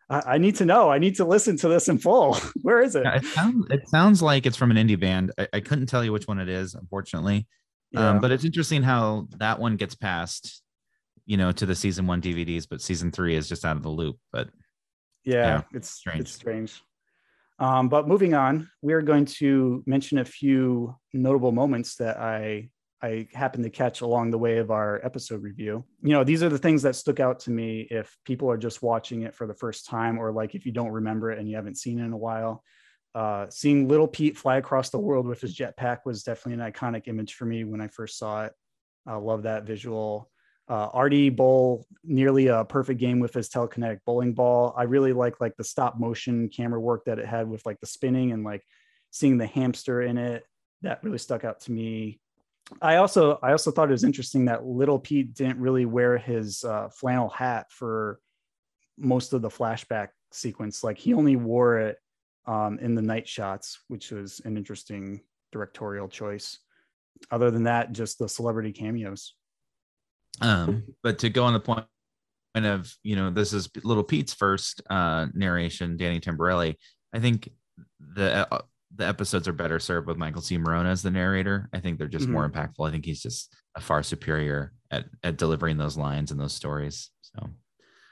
I, 0.07 0.37
need 0.37 0.57
to 0.57 0.65
know. 0.65 0.91
I 0.91 0.99
need 0.99 1.15
to 1.15 1.25
listen 1.25 1.57
to 1.57 1.67
this 1.67 1.89
in 1.89 1.97
full. 1.97 2.35
where 2.61 2.79
is 2.79 2.95
it? 2.95 3.03
Yeah, 3.03 3.21
it, 3.23 3.71
it, 3.71 3.89
sounds 3.89 4.21
like 4.21 4.45
it's 4.45 4.57
from 4.57 4.69
an 4.69 4.77
indie 4.77 4.99
band. 4.99 5.31
I, 5.39 5.47
I, 5.51 5.59
couldn't 5.61 5.87
tell 5.87 6.03
you 6.03 6.13
which 6.13 6.27
one 6.27 6.37
it 6.37 6.47
is, 6.47 6.75
unfortunately. 6.75 7.47
Yeah. 7.89 8.09
Um, 8.09 8.19
but 8.19 8.29
it's 8.29 8.45
interesting 8.45 8.83
how 8.83 9.29
that 9.39 9.57
one 9.57 9.77
gets 9.77 9.95
passed 9.95 10.61
you 11.25 11.37
know, 11.37 11.51
to 11.51 11.65
the 11.65 11.75
season 11.75 12.07
one 12.07 12.21
DVDs, 12.21 12.67
but 12.69 12.81
season 12.81 13.11
three 13.11 13.35
is 13.35 13.47
just 13.47 13.65
out 13.65 13.77
of 13.77 13.83
the 13.83 13.89
loop. 13.89 14.17
But 14.31 14.49
yeah, 15.23 15.33
yeah, 15.33 15.61
it's 15.73 15.89
strange. 15.89 16.21
It's 16.21 16.31
strange. 16.31 16.81
Um, 17.59 17.89
but 17.89 18.07
moving 18.07 18.33
on, 18.33 18.69
we're 18.81 19.03
going 19.03 19.25
to 19.25 19.83
mention 19.85 20.17
a 20.17 20.25
few 20.25 20.95
notable 21.13 21.51
moments 21.51 21.95
that 21.97 22.17
I 22.17 22.69
I 23.03 23.27
happened 23.33 23.63
to 23.63 23.69
catch 23.69 24.01
along 24.01 24.29
the 24.29 24.37
way 24.37 24.57
of 24.57 24.69
our 24.69 24.99
episode 25.03 25.41
review. 25.41 25.83
You 26.03 26.13
know, 26.13 26.23
these 26.23 26.43
are 26.43 26.49
the 26.49 26.57
things 26.57 26.83
that 26.83 26.95
stuck 26.95 27.19
out 27.19 27.39
to 27.41 27.51
me 27.51 27.87
if 27.89 28.15
people 28.25 28.49
are 28.51 28.57
just 28.57 28.83
watching 28.83 29.23
it 29.23 29.33
for 29.33 29.47
the 29.47 29.55
first 29.55 29.87
time, 29.87 30.19
or 30.19 30.31
like 30.31 30.53
if 30.53 30.65
you 30.65 30.71
don't 30.71 30.91
remember 30.91 31.31
it 31.31 31.39
and 31.39 31.49
you 31.49 31.55
haven't 31.55 31.77
seen 31.77 31.99
it 31.99 32.05
in 32.05 32.13
a 32.13 32.17
while. 32.17 32.63
Uh, 33.13 33.47
seeing 33.49 33.87
little 33.87 34.07
Pete 34.07 34.37
fly 34.37 34.57
across 34.57 34.89
the 34.89 34.99
world 34.99 35.27
with 35.27 35.41
his 35.41 35.55
jetpack 35.55 35.99
was 36.05 36.23
definitely 36.23 36.63
an 36.63 36.71
iconic 36.71 37.07
image 37.07 37.33
for 37.33 37.45
me 37.45 37.63
when 37.63 37.81
I 37.81 37.87
first 37.87 38.17
saw 38.17 38.45
it. 38.45 38.53
I 39.05 39.15
love 39.15 39.43
that 39.43 39.63
visual. 39.63 40.31
Uh, 40.69 40.87
Artie 40.93 41.29
Bowl 41.29 41.85
nearly 42.03 42.47
a 42.47 42.63
perfect 42.63 42.99
game 42.99 43.19
with 43.19 43.33
his 43.33 43.49
telekinetic 43.49 43.99
bowling 44.05 44.33
ball. 44.33 44.73
I 44.77 44.83
really 44.83 45.11
like 45.11 45.41
like 45.41 45.55
the 45.57 45.63
stop 45.63 45.99
motion 45.99 46.49
camera 46.49 46.79
work 46.79 47.05
that 47.05 47.19
it 47.19 47.25
had 47.25 47.49
with 47.49 47.65
like 47.65 47.79
the 47.79 47.87
spinning 47.87 48.31
and 48.31 48.43
like 48.43 48.63
seeing 49.09 49.37
the 49.37 49.47
hamster 49.47 50.01
in 50.01 50.17
it. 50.17 50.43
That 50.81 51.03
really 51.03 51.17
stuck 51.17 51.43
out 51.43 51.59
to 51.61 51.71
me. 51.71 52.19
I 52.81 52.97
also 52.97 53.37
I 53.43 53.51
also 53.51 53.71
thought 53.71 53.89
it 53.89 53.91
was 53.91 54.03
interesting 54.03 54.45
that 54.45 54.65
little 54.65 54.99
Pete 54.99 55.33
didn't 55.33 55.59
really 55.59 55.85
wear 55.85 56.17
his 56.17 56.63
uh, 56.63 56.89
flannel 56.89 57.29
hat 57.29 57.67
for 57.71 58.19
most 58.97 59.33
of 59.33 59.41
the 59.41 59.49
flashback 59.49 60.09
sequence. 60.31 60.83
Like 60.83 60.97
he 60.97 61.13
only 61.13 61.35
wore 61.35 61.79
it 61.79 61.97
um, 62.45 62.79
in 62.79 62.95
the 62.95 63.01
night 63.01 63.27
shots, 63.27 63.79
which 63.87 64.11
was 64.11 64.41
an 64.45 64.57
interesting 64.57 65.21
directorial 65.51 66.07
choice. 66.07 66.59
Other 67.29 67.51
than 67.51 67.63
that, 67.63 67.91
just 67.91 68.19
the 68.19 68.29
celebrity 68.29 68.71
cameos. 68.71 69.35
Um, 70.39 70.83
but 71.03 71.19
to 71.19 71.29
go 71.29 71.43
on 71.43 71.53
the 71.53 71.59
point 71.59 71.85
of, 72.55 72.95
you 73.03 73.15
know, 73.15 73.29
this 73.29 73.53
is 73.53 73.69
little 73.83 74.03
Pete's 74.03 74.33
first 74.33 74.81
uh 74.89 75.27
narration, 75.33 75.97
Danny 75.97 76.19
Tamborelli. 76.19 76.75
I 77.13 77.19
think 77.19 77.49
the 78.15 78.47
uh, 78.51 78.61
the 78.95 79.07
episodes 79.07 79.47
are 79.47 79.53
better 79.53 79.79
served 79.79 80.07
with 80.07 80.17
Michael 80.17 80.41
C. 80.41 80.57
Maronna 80.57 80.89
as 80.91 81.01
the 81.01 81.11
narrator. 81.11 81.69
I 81.73 81.79
think 81.79 81.97
they're 81.97 82.07
just 82.07 82.27
more 82.27 82.49
impactful. 82.49 82.87
I 82.87 82.91
think 82.91 83.05
he's 83.05 83.21
just 83.21 83.55
a 83.75 83.81
far 83.81 84.03
superior 84.03 84.73
at 84.89 85.05
at 85.23 85.37
delivering 85.37 85.77
those 85.77 85.97
lines 85.97 86.31
and 86.31 86.39
those 86.39 86.53
stories. 86.53 87.09
So, 87.21 87.49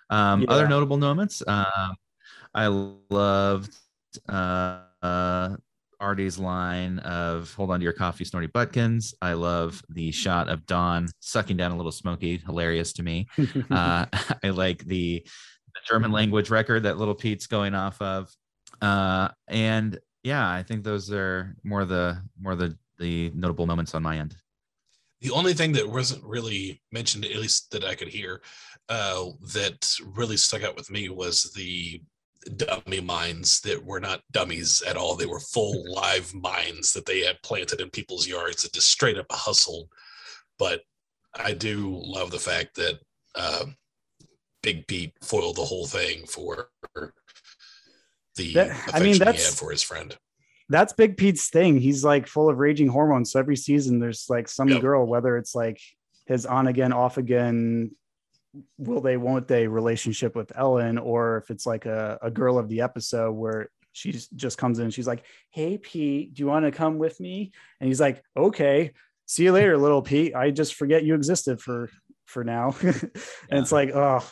um, 0.10 0.46
other 0.48 0.68
notable 0.68 0.98
moments. 0.98 1.44
Um, 1.46 1.96
I 2.54 2.68
loved 2.68 3.76
uh, 4.28 4.82
uh, 5.02 5.56
Artie's 6.00 6.40
line 6.40 7.00
of 7.00 7.54
"Hold 7.54 7.72
on 7.72 7.80
to 7.80 7.84
your 7.84 7.94
coffee, 7.94 8.26
Snorty 8.26 8.48
Butkins." 8.48 9.14
I 9.22 9.34
love 9.34 9.82
the 9.90 10.12
shot 10.12 10.50
of 10.50 10.66
Don 10.66 11.08
sucking 11.20 11.58
down 11.58 11.72
a 11.72 11.78
little 11.78 11.92
Smoky, 11.92 12.38
hilarious 12.38 12.94
to 12.94 13.04
me. 13.04 13.28
uh, 13.72 14.06
I 14.44 14.50
like 14.50 14.86
the, 14.86 15.26
the 15.26 15.82
German 15.88 16.12
language 16.12 16.50
record 16.50 16.84
that 16.84 16.98
Little 16.98 17.15
Pete's 17.15 17.48
going 17.48 17.76
off 17.76 18.02
of, 18.02 18.30
uh, 18.82 19.30
and 19.48 20.00
yeah, 20.23 20.50
I 20.50 20.63
think 20.63 20.84
those 20.84 21.12
are 21.12 21.56
more 21.63 21.86
the 21.86 22.21
more 22.40 22.56
the 22.56 22.78
the 22.98 23.32
notable 23.34 23.65
moments 23.65 23.96
on 23.96 24.04
my 24.04 24.17
end. 24.17 24.36
The 25.21 25.32
only 25.32 25.54
thing 25.54 25.73
that 25.73 25.90
wasn't 25.90 26.23
really 26.23 26.82
mentioned, 26.92 27.26
at 27.26 27.36
least 27.36 27.71
that 27.71 27.84
I 27.84 27.96
could 27.96 28.08
hear, 28.08 28.42
uh, 28.88 29.26
that 29.54 29.94
really 30.15 30.38
stuck 30.38 30.63
out 30.63 30.76
with 30.76 30.90
me 30.90 31.10
was 31.10 31.52
the 31.56 32.02
dummy 32.56 33.02
mines 33.02 33.60
that 33.62 33.83
were 33.83 34.00
not 34.00 34.21
dummies 34.31 34.81
at 34.87 34.96
all. 34.98 35.15
They 35.15 35.25
were 35.25 35.40
full 35.40 35.83
live 35.94 36.33
mines 36.33 36.94
that 36.94 37.06
they 37.06 37.21
had 37.21 37.42
planted 37.44 37.81
in 37.81 37.90
people's 37.90 38.27
yards 38.27 38.63
and 38.63 38.73
just 38.73 38.90
straight 38.90 39.17
up 39.17 39.25
hustled. 39.31 39.90
But 40.58 40.81
I 41.35 41.54
do 41.54 42.00
love 42.04 42.31
the 42.31 42.40
fact 42.40 42.75
that 42.75 43.00
uh, 43.35 43.65
Big 44.63 44.87
Pete 44.87 45.13
foiled 45.21 45.58
the 45.58 45.65
whole 45.65 45.85
thing 45.85 46.25
for 46.25 46.69
the 48.35 48.54
That- 48.54 48.67
affection 48.71 48.96
I 48.96 49.00
mean, 49.00 49.13
he 49.13 49.19
that's- 49.19 49.46
had 49.50 49.58
for 49.58 49.71
his 49.71 49.83
friend. 49.83 50.17
That's 50.71 50.94
Big 50.94 51.17
Pete's 51.17 51.50
thing. 51.50 51.79
He's 51.79 52.04
like 52.04 52.27
full 52.27 52.48
of 52.48 52.58
raging 52.60 52.90
hormones. 52.90 53.31
So 53.31 53.40
every 53.40 53.56
season 53.56 54.00
there's 54.00 54.25
like 54.29 54.48
some 54.48 54.69
Yep. 54.69 54.81
girl, 54.81 55.06
whether 55.08 55.35
it's 55.35 55.56
like 55.56 55.81
his 56.27 56.46
on 56.46 56.67
again, 56.67 56.94
off 56.94 57.17
again, 57.17 57.92
will 58.77 59.02
they, 59.02 59.17
won't 59.17 59.47
they 59.47 59.67
relationship 59.67 60.35
with 60.35 60.52
Ellen, 60.56 60.97
or 60.97 61.37
if 61.37 61.50
it's 61.50 61.65
like 61.65 61.85
a, 61.85 62.17
a 62.21 62.31
girl 62.31 62.58
of 62.58 62.69
the 62.69 62.81
episode 62.81 63.33
where 63.33 63.69
she 63.91 64.12
just- 64.12 64.58
comes 64.58 64.79
in 64.79 64.91
she's 64.91 65.08
like, 65.08 65.23
Hey 65.52 65.77
Pete, 65.77 66.33
do 66.33 66.41
you 66.41 66.47
want 66.47 66.65
to 66.65 66.71
come 66.71 66.97
with 66.97 67.19
me? 67.19 67.52
And 67.79 67.87
he's 67.87 68.00
like, 68.00 68.23
Okay, 68.37 68.93
see 69.25 69.43
you 69.43 69.52
later, 69.52 69.77
little 69.77 70.02
Pete. 70.02 70.35
I 70.35 70.52
just 70.52 70.75
forget 70.75 71.04
you 71.04 71.15
existed 71.15 71.62
for 71.62 71.89
for 72.29 72.43
now. 72.43 72.75
and 72.81 73.12
it's 73.52 73.71
like, 73.71 73.89
oh, 73.93 74.23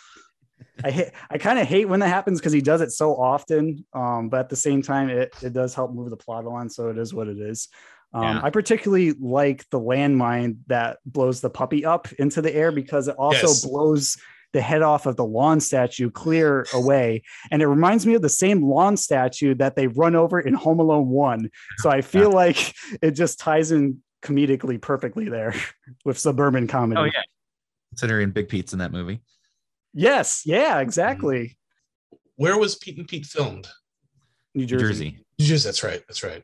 I 0.83 0.91
hate, 0.91 1.11
I 1.29 1.37
kind 1.37 1.59
of 1.59 1.67
hate 1.67 1.89
when 1.89 1.99
that 1.99 2.09
happens 2.09 2.39
because 2.39 2.53
he 2.53 2.61
does 2.61 2.81
it 2.81 2.91
so 2.91 3.15
often. 3.15 3.85
Um, 3.93 4.29
but 4.29 4.41
at 4.41 4.49
the 4.49 4.55
same 4.55 4.81
time, 4.81 5.09
it, 5.09 5.33
it 5.41 5.53
does 5.53 5.73
help 5.73 5.93
move 5.93 6.09
the 6.09 6.17
plot 6.17 6.45
along. 6.45 6.69
So 6.69 6.89
it 6.89 6.97
is 6.97 7.13
what 7.13 7.27
it 7.27 7.39
is. 7.39 7.67
Um, 8.13 8.23
Yeah. 8.23 8.41
I 8.43 8.49
particularly 8.49 9.11
like 9.13 9.69
the 9.69 9.79
landmine 9.79 10.57
that 10.67 10.99
blows 11.05 11.41
the 11.41 11.49
puppy 11.49 11.85
up 11.85 12.11
into 12.13 12.41
the 12.41 12.53
air 12.53 12.71
because 12.71 13.07
it 13.07 13.15
also 13.17 13.47
Yes. 13.47 13.65
blows 13.65 14.17
the 14.53 14.61
head 14.61 14.81
off 14.81 15.05
of 15.05 15.17
the 15.17 15.25
lawn 15.25 15.59
statue 15.59 16.09
clear 16.09 16.65
away. 16.73 17.21
And 17.51 17.61
it 17.61 17.67
reminds 17.67 18.05
me 18.05 18.13
of 18.15 18.21
the 18.21 18.29
same 18.29 18.63
lawn 18.63 18.95
statue 18.95 19.53
that 19.55 19.75
they 19.75 19.87
run 19.87 20.15
over 20.15 20.39
in 20.39 20.53
Home 20.53 20.79
Alone 20.79 21.09
1. 21.09 21.49
So 21.79 21.89
I 21.89 22.01
feel 22.01 22.31
like 22.31 22.73
it 23.01 23.11
just 23.11 23.39
ties 23.39 23.71
in 23.71 24.01
comedically 24.23 24.81
perfectly 24.81 25.27
there 25.29 25.53
with 26.05 26.17
suburban 26.17 26.65
comedy. 26.67 27.01
Oh 27.01 27.03
yeah. 27.03 27.21
Considering 27.91 28.31
Big 28.31 28.47
Pete's 28.47 28.71
in 28.73 28.79
that 28.79 28.91
movie. 28.93 29.21
Yes. 29.93 30.43
Yeah, 30.45 30.79
exactly. 30.79 31.57
Where 32.37 32.57
was 32.57 32.75
Pete 32.75 32.97
and 32.97 33.07
Pete 33.07 33.25
filmed? 33.25 33.67
New 34.55 34.61
New 34.61 34.67
Jersey. 34.67 35.23
Jersey. 35.39 35.67
That's 35.67 35.83
right. 35.83 36.01
That's 36.07 36.23
right. 36.23 36.43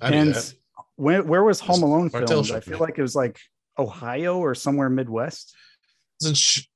I 0.00 0.10
knew 0.10 0.16
And 0.16 0.34
that. 0.34 0.54
Where, 1.02 1.22
where 1.22 1.42
was 1.44 1.60
Home 1.60 1.82
Alone 1.82 2.10
filmed? 2.10 2.46
showed 2.46 2.56
I 2.56 2.60
feel 2.60 2.74
me. 2.74 2.80
like 2.80 2.98
it 2.98 3.02
was 3.02 3.14
like 3.14 3.38
Ohio 3.78 4.38
or 4.38 4.54
somewhere 4.54 4.88
Midwest, 4.90 5.54
It 6.20 6.24
was 6.24 6.28
in 6.30 6.34
Ch- 6.34 6.68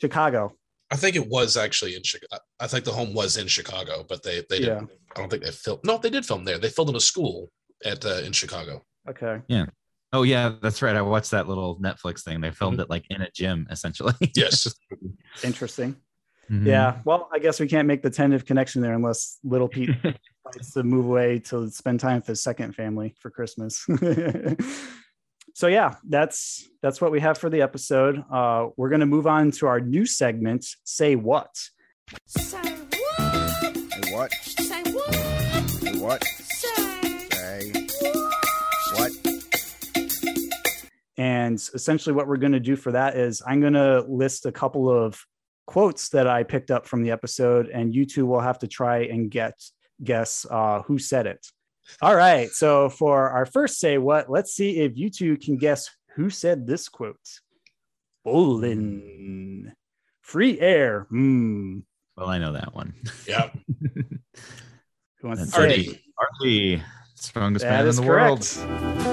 Chicago. 0.00 0.52
I 0.90 0.96
think 0.96 1.16
it 1.16 1.28
was 1.28 1.56
actually 1.56 1.96
in 1.96 2.02
Chicago. 2.04 2.40
I 2.60 2.66
think 2.68 2.84
the 2.84 2.92
home 2.92 3.12
was 3.12 3.36
in 3.36 3.48
Chicago, 3.48 4.04
but 4.08 4.22
they 4.22 4.42
they 4.48 4.60
didn't. 4.60 4.90
I 5.16 5.20
don't 5.20 5.28
think 5.30 5.42
they 5.42 5.50
filmed. 5.50 5.80
No, 5.84 5.98
they 5.98 6.10
did 6.10 6.24
film 6.24 6.44
there. 6.44 6.58
They 6.58 6.68
filmed 6.68 6.90
in 6.90 6.96
a 6.96 7.00
school 7.00 7.50
at 7.84 8.04
uh, 8.06 8.20
in 8.24 8.32
Chicago. 8.32 8.84
Okay. 9.08 9.40
Yeah. 9.48 9.66
Oh 10.12 10.22
yeah, 10.22 10.54
that's 10.62 10.82
right. 10.82 10.94
I 10.94 11.02
watched 11.02 11.32
that 11.32 11.48
little 11.48 11.80
Netflix 11.80 12.22
thing. 12.22 12.40
They 12.40 12.52
filmed 12.52 12.78
it 12.80 12.88
like 12.88 13.04
in 13.10 13.20
a 13.22 13.30
gym, 13.32 13.66
essentially. 13.70 14.14
Yes. 14.36 14.72
Interesting. 15.42 15.96
Mhm. 16.50 16.66
Yeah. 16.66 16.98
Well, 17.04 17.28
I 17.32 17.40
guess 17.40 17.58
we 17.58 17.66
can't 17.66 17.88
make 17.88 18.02
the 18.02 18.10
tentative 18.10 18.46
connection 18.46 18.80
there 18.80 18.94
unless 18.94 19.38
little 19.42 19.68
Pete 19.68 19.90
decides 20.52 20.72
to 20.72 20.82
move 20.82 21.06
away 21.06 21.38
to 21.38 21.70
spend 21.70 22.00
time 22.00 22.16
with 22.16 22.26
his 22.26 22.42
second 22.42 22.74
family 22.74 23.14
for 23.20 23.30
Christmas. 23.30 23.86
so 25.54 25.66
yeah, 25.66 25.94
that's 26.08 26.68
that's 26.82 27.00
what 27.00 27.12
we 27.12 27.20
have 27.20 27.38
for 27.38 27.50
the 27.50 27.62
episode. 27.62 28.24
Uh, 28.30 28.68
we're 28.76 28.90
gonna 28.90 29.06
move 29.06 29.26
on 29.26 29.50
to 29.52 29.66
our 29.66 29.80
new 29.80 30.06
segment, 30.06 30.66
Say 30.84 31.16
What. 31.16 31.56
Say 32.26 32.58
what? 32.58 33.32
Say 33.96 34.12
what? 34.12 34.32
Say 34.32 34.82
what? 34.84 35.14
Say 35.80 35.98
what? 35.98 36.24
Say 36.24 37.72
Say 37.88 38.12
what? 38.94 39.12
And 41.18 41.56
essentially, 41.74 42.14
what 42.14 42.28
we're 42.28 42.36
going 42.36 42.52
to 42.52 42.60
do 42.60 42.76
for 42.76 42.92
that 42.92 43.16
is 43.16 43.42
I'm 43.46 43.60
going 43.60 43.72
to 43.72 44.04
list 44.06 44.44
a 44.44 44.52
couple 44.52 44.90
of 44.90 45.24
quotes 45.66 46.10
that 46.10 46.26
I 46.26 46.42
picked 46.42 46.70
up 46.70 46.86
from 46.86 47.02
the 47.02 47.10
episode, 47.10 47.68
and 47.68 47.94
you 47.94 48.04
two 48.04 48.26
will 48.26 48.40
have 48.40 48.58
to 48.60 48.68
try 48.68 49.04
and 49.04 49.30
get 49.30 49.58
guess 50.02 50.46
uh, 50.50 50.82
who 50.82 50.98
said 50.98 51.26
it. 51.26 51.46
All 52.02 52.14
right. 52.14 52.50
So 52.50 52.88
for 52.88 53.30
our 53.30 53.46
first 53.46 53.78
say 53.78 53.98
what, 53.98 54.30
let's 54.30 54.52
see 54.52 54.80
if 54.80 54.96
you 54.96 55.10
two 55.10 55.36
can 55.36 55.56
guess 55.56 55.90
who 56.14 56.30
said 56.30 56.66
this 56.66 56.88
quote. 56.88 57.16
Bolin, 58.26 59.72
free 60.20 60.58
air. 60.58 61.06
Hmm. 61.10 61.80
Well, 62.16 62.28
I 62.28 62.38
know 62.38 62.52
that 62.52 62.74
one. 62.74 62.94
Yeah. 63.28 63.50
Who 65.20 65.28
wants 65.28 65.44
to 65.44 65.50
That's 65.50 65.54
say? 65.54 65.60
Artie. 65.60 66.02
Artie, 66.18 66.82
strongest 67.14 67.64
That 67.64 67.84
man 67.84 67.88
in 67.88 67.96
the 67.96 68.02
correct. 68.02 68.58
I, 68.58 69.05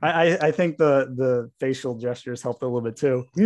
I, 0.00 0.38
I 0.40 0.50
think 0.52 0.76
the 0.76 1.12
the 1.16 1.50
facial 1.58 1.96
gestures 1.96 2.40
helped 2.42 2.62
a 2.62 2.66
little 2.66 2.80
bit 2.80 2.96
too. 2.96 3.26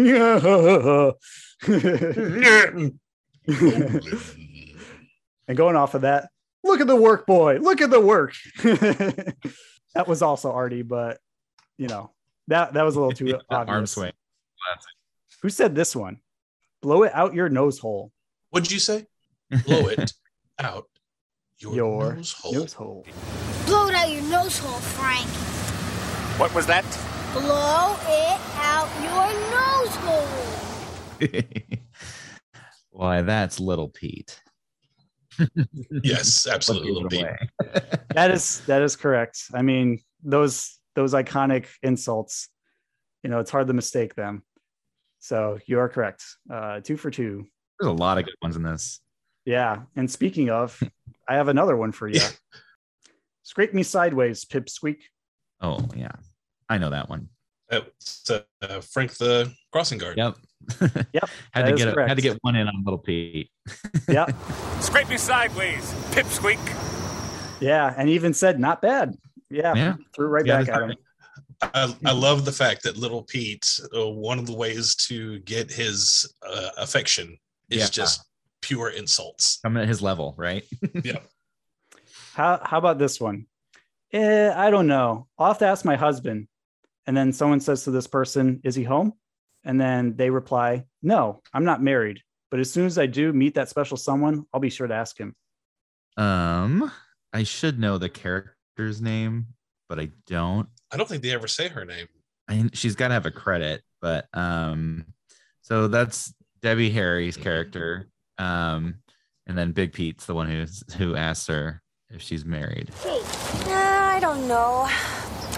and 5.48 5.56
going 5.56 5.76
off 5.76 5.94
of 5.94 6.02
that, 6.02 6.28
look 6.62 6.80
at 6.80 6.86
the 6.86 6.96
work, 6.96 7.26
boy. 7.26 7.58
Look 7.58 7.80
at 7.80 7.90
the 7.90 8.00
work. 8.00 8.34
that 8.62 10.06
was 10.06 10.22
also 10.22 10.52
Artie, 10.52 10.82
but 10.82 11.18
you 11.78 11.88
know 11.88 12.12
that 12.48 12.74
that 12.74 12.82
was 12.82 12.96
a 12.96 13.00
little 13.00 13.12
too 13.12 13.38
obvious. 13.50 13.74
Arm 13.74 13.86
swing. 13.86 14.12
Who 15.42 15.48
said 15.48 15.74
this 15.74 15.96
one? 15.96 16.18
Blow 16.82 17.02
it 17.04 17.12
out 17.14 17.34
your 17.34 17.48
nose 17.48 17.78
hole. 17.78 18.12
What'd 18.50 18.70
you 18.70 18.78
say? 18.78 19.06
Blow 19.64 19.88
it 19.88 20.12
out 20.58 20.84
your, 21.58 21.74
Your 21.74 22.14
nose 22.14 22.32
hole. 22.32 22.52
nose 22.52 22.72
hole. 22.72 23.06
Blow 23.66 23.88
it 23.88 23.94
out 23.94 24.10
your 24.10 24.22
nose 24.22 24.58
hole, 24.58 24.80
Frank. 24.80 25.28
What 26.38 26.54
was 26.54 26.66
that? 26.66 26.84
Blow 27.32 27.96
it 28.08 28.40
out 28.56 28.88
your 29.02 29.28
nose 29.50 29.96
hole. 29.96 30.52
Why, 32.90 33.22
that's 33.22 33.60
little 33.60 33.88
Pete. 33.88 34.40
Yes, 36.02 36.46
absolutely, 36.46 36.92
little 36.92 37.08
Pete. 37.08 37.26
That 38.14 38.30
is 38.30 38.60
that 38.66 38.82
is 38.82 38.96
correct. 38.96 39.44
I 39.54 39.62
mean, 39.62 40.00
those 40.22 40.78
those 40.94 41.14
iconic 41.14 41.66
insults, 41.82 42.48
you 43.22 43.30
know, 43.30 43.38
it's 43.38 43.50
hard 43.50 43.68
to 43.68 43.72
mistake 43.72 44.14
them. 44.14 44.42
So 45.20 45.58
you 45.66 45.78
are 45.78 45.88
correct. 45.88 46.24
Uh, 46.52 46.80
two 46.80 46.96
for 46.96 47.10
two. 47.10 47.46
There's 47.78 47.90
a 47.90 47.94
lot 47.94 48.18
of 48.18 48.24
good 48.24 48.34
ones 48.42 48.56
in 48.56 48.62
this. 48.62 49.00
Yeah. 49.44 49.82
And 49.96 50.10
speaking 50.10 50.50
of, 50.50 50.82
I 51.28 51.36
have 51.36 51.48
another 51.48 51.76
one 51.76 51.92
for 51.92 52.08
you. 52.08 52.20
Scrape 53.42 53.72
me 53.72 53.82
sideways, 53.82 54.44
pipsqueak. 54.44 54.98
Oh 55.62 55.78
yeah, 55.96 56.10
I 56.68 56.78
know 56.78 56.90
that 56.90 57.08
one. 57.08 57.28
It's, 57.70 58.28
uh, 58.30 58.40
uh, 58.60 58.80
Frank 58.82 59.14
the 59.16 59.50
crossing 59.72 59.98
guard. 59.98 60.18
Yep. 60.18 60.36
Yep. 61.12 61.30
had 61.52 61.66
that 61.66 61.70
to 61.70 61.76
get 61.76 61.96
a, 61.98 62.06
had 62.06 62.16
to 62.16 62.22
get 62.22 62.38
one 62.42 62.54
in 62.54 62.68
on 62.68 62.82
little 62.84 62.98
Pete. 62.98 63.48
Yeah. 64.08 64.26
Scrape 64.80 65.08
me 65.08 65.16
sideways, 65.16 65.82
pipsqueak. 66.10 66.60
Yeah. 67.60 67.94
And 67.96 68.10
even 68.10 68.34
said, 68.34 68.60
not 68.60 68.82
bad. 68.82 69.14
Yeah. 69.50 69.74
Yeah. 69.74 69.94
Threw 70.14 70.26
right 70.26 70.44
Yeah, 70.44 70.62
back 70.64 70.68
at 70.68 70.82
him. 70.82 70.96
I, 71.62 71.94
I 72.04 72.12
love 72.12 72.44
the 72.44 72.52
fact 72.52 72.82
that 72.82 72.96
little 72.96 73.22
Pete, 73.22 73.80
uh, 73.96 74.08
one 74.10 74.38
of 74.38 74.46
the 74.46 74.54
ways 74.54 74.94
to 75.08 75.38
get 75.40 75.70
his 75.70 76.30
uh, 76.46 76.70
affection 76.76 77.38
is 77.70 77.78
Yeah. 77.78 77.86
just 77.86 78.24
pure 78.60 78.90
insults. 78.90 79.60
I'm 79.64 79.76
at 79.78 79.88
his 79.88 80.02
level, 80.02 80.34
right? 80.36 80.64
Yeah. 81.04 81.20
How 82.34 82.60
how 82.64 82.78
about 82.78 82.98
this 82.98 83.20
one? 83.20 83.46
Eh, 84.12 84.52
I 84.54 84.70
don't 84.70 84.86
know. 84.86 85.28
I'll 85.38 85.48
have 85.48 85.58
to 85.58 85.66
ask 85.66 85.84
my 85.84 85.96
husband. 85.96 86.48
And 87.06 87.16
then 87.16 87.32
someone 87.32 87.60
says 87.60 87.84
to 87.84 87.90
this 87.90 88.06
person, 88.06 88.60
Is 88.64 88.74
he 88.74 88.84
home? 88.84 89.14
And 89.64 89.80
then 89.80 90.16
they 90.16 90.30
reply, 90.30 90.84
No, 91.02 91.40
I'm 91.52 91.64
not 91.64 91.82
married. 91.82 92.20
But 92.50 92.60
as 92.60 92.70
soon 92.70 92.86
as 92.86 92.98
I 92.98 93.06
do 93.06 93.32
meet 93.32 93.54
that 93.54 93.70
special 93.70 93.96
someone, 93.96 94.44
I'll 94.52 94.60
be 94.60 94.70
sure 94.70 94.86
to 94.86 94.94
ask 94.94 95.18
him. 95.18 95.34
Um, 96.16 96.92
I 97.32 97.44
should 97.44 97.78
know 97.78 97.96
the 97.96 98.10
character's 98.10 99.00
name, 99.00 99.46
but 99.88 99.98
I 99.98 100.10
don't. 100.26 100.68
I 100.90 100.98
don't 100.98 101.08
think 101.08 101.22
they 101.22 101.32
ever 101.32 101.48
say 101.48 101.68
her 101.68 101.86
name. 101.86 102.06
I 102.48 102.56
mean, 102.56 102.70
she's 102.74 102.94
got 102.94 103.08
to 103.08 103.14
have 103.14 103.24
a 103.24 103.30
credit, 103.30 103.82
but 104.02 104.26
um, 104.34 105.06
so 105.62 105.88
that's 105.88 106.34
Debbie 106.60 106.90
Harry's 106.90 107.38
character. 107.38 108.08
Um, 108.36 108.96
and 109.46 109.56
then 109.56 109.72
Big 109.72 109.92
Pete's 109.92 110.26
the 110.26 110.34
one 110.34 110.48
who's 110.48 110.84
who 110.96 111.16
asks 111.16 111.46
her 111.46 111.81
if 112.12 112.20
she's 112.22 112.44
married. 112.44 112.90
Uh, 113.04 113.18
I 113.68 114.18
don't 114.20 114.46
know. 114.48 114.86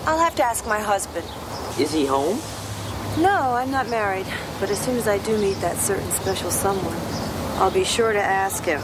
I'll 0.07 0.19
have 0.19 0.35
to 0.37 0.45
ask 0.45 0.67
my 0.67 0.79
husband. 0.79 1.27
Is 1.81 1.93
he 1.93 2.07
home? 2.07 2.39
No, 3.23 3.55
I'm 3.55 3.71
not 3.71 3.89
married. 3.89 4.27
But 4.61 4.71
as 4.71 4.79
soon 4.81 4.97
as 4.97 5.09
I 5.09 5.19
do 5.19 5.37
meet 5.39 5.55
that 5.57 5.77
certain 5.77 6.11
special 6.11 6.51
someone, 6.51 6.97
I'll 7.59 7.71
be 7.71 7.85
sure 7.85 8.13
to 8.13 8.21
ask 8.23 8.65
him. 8.65 8.81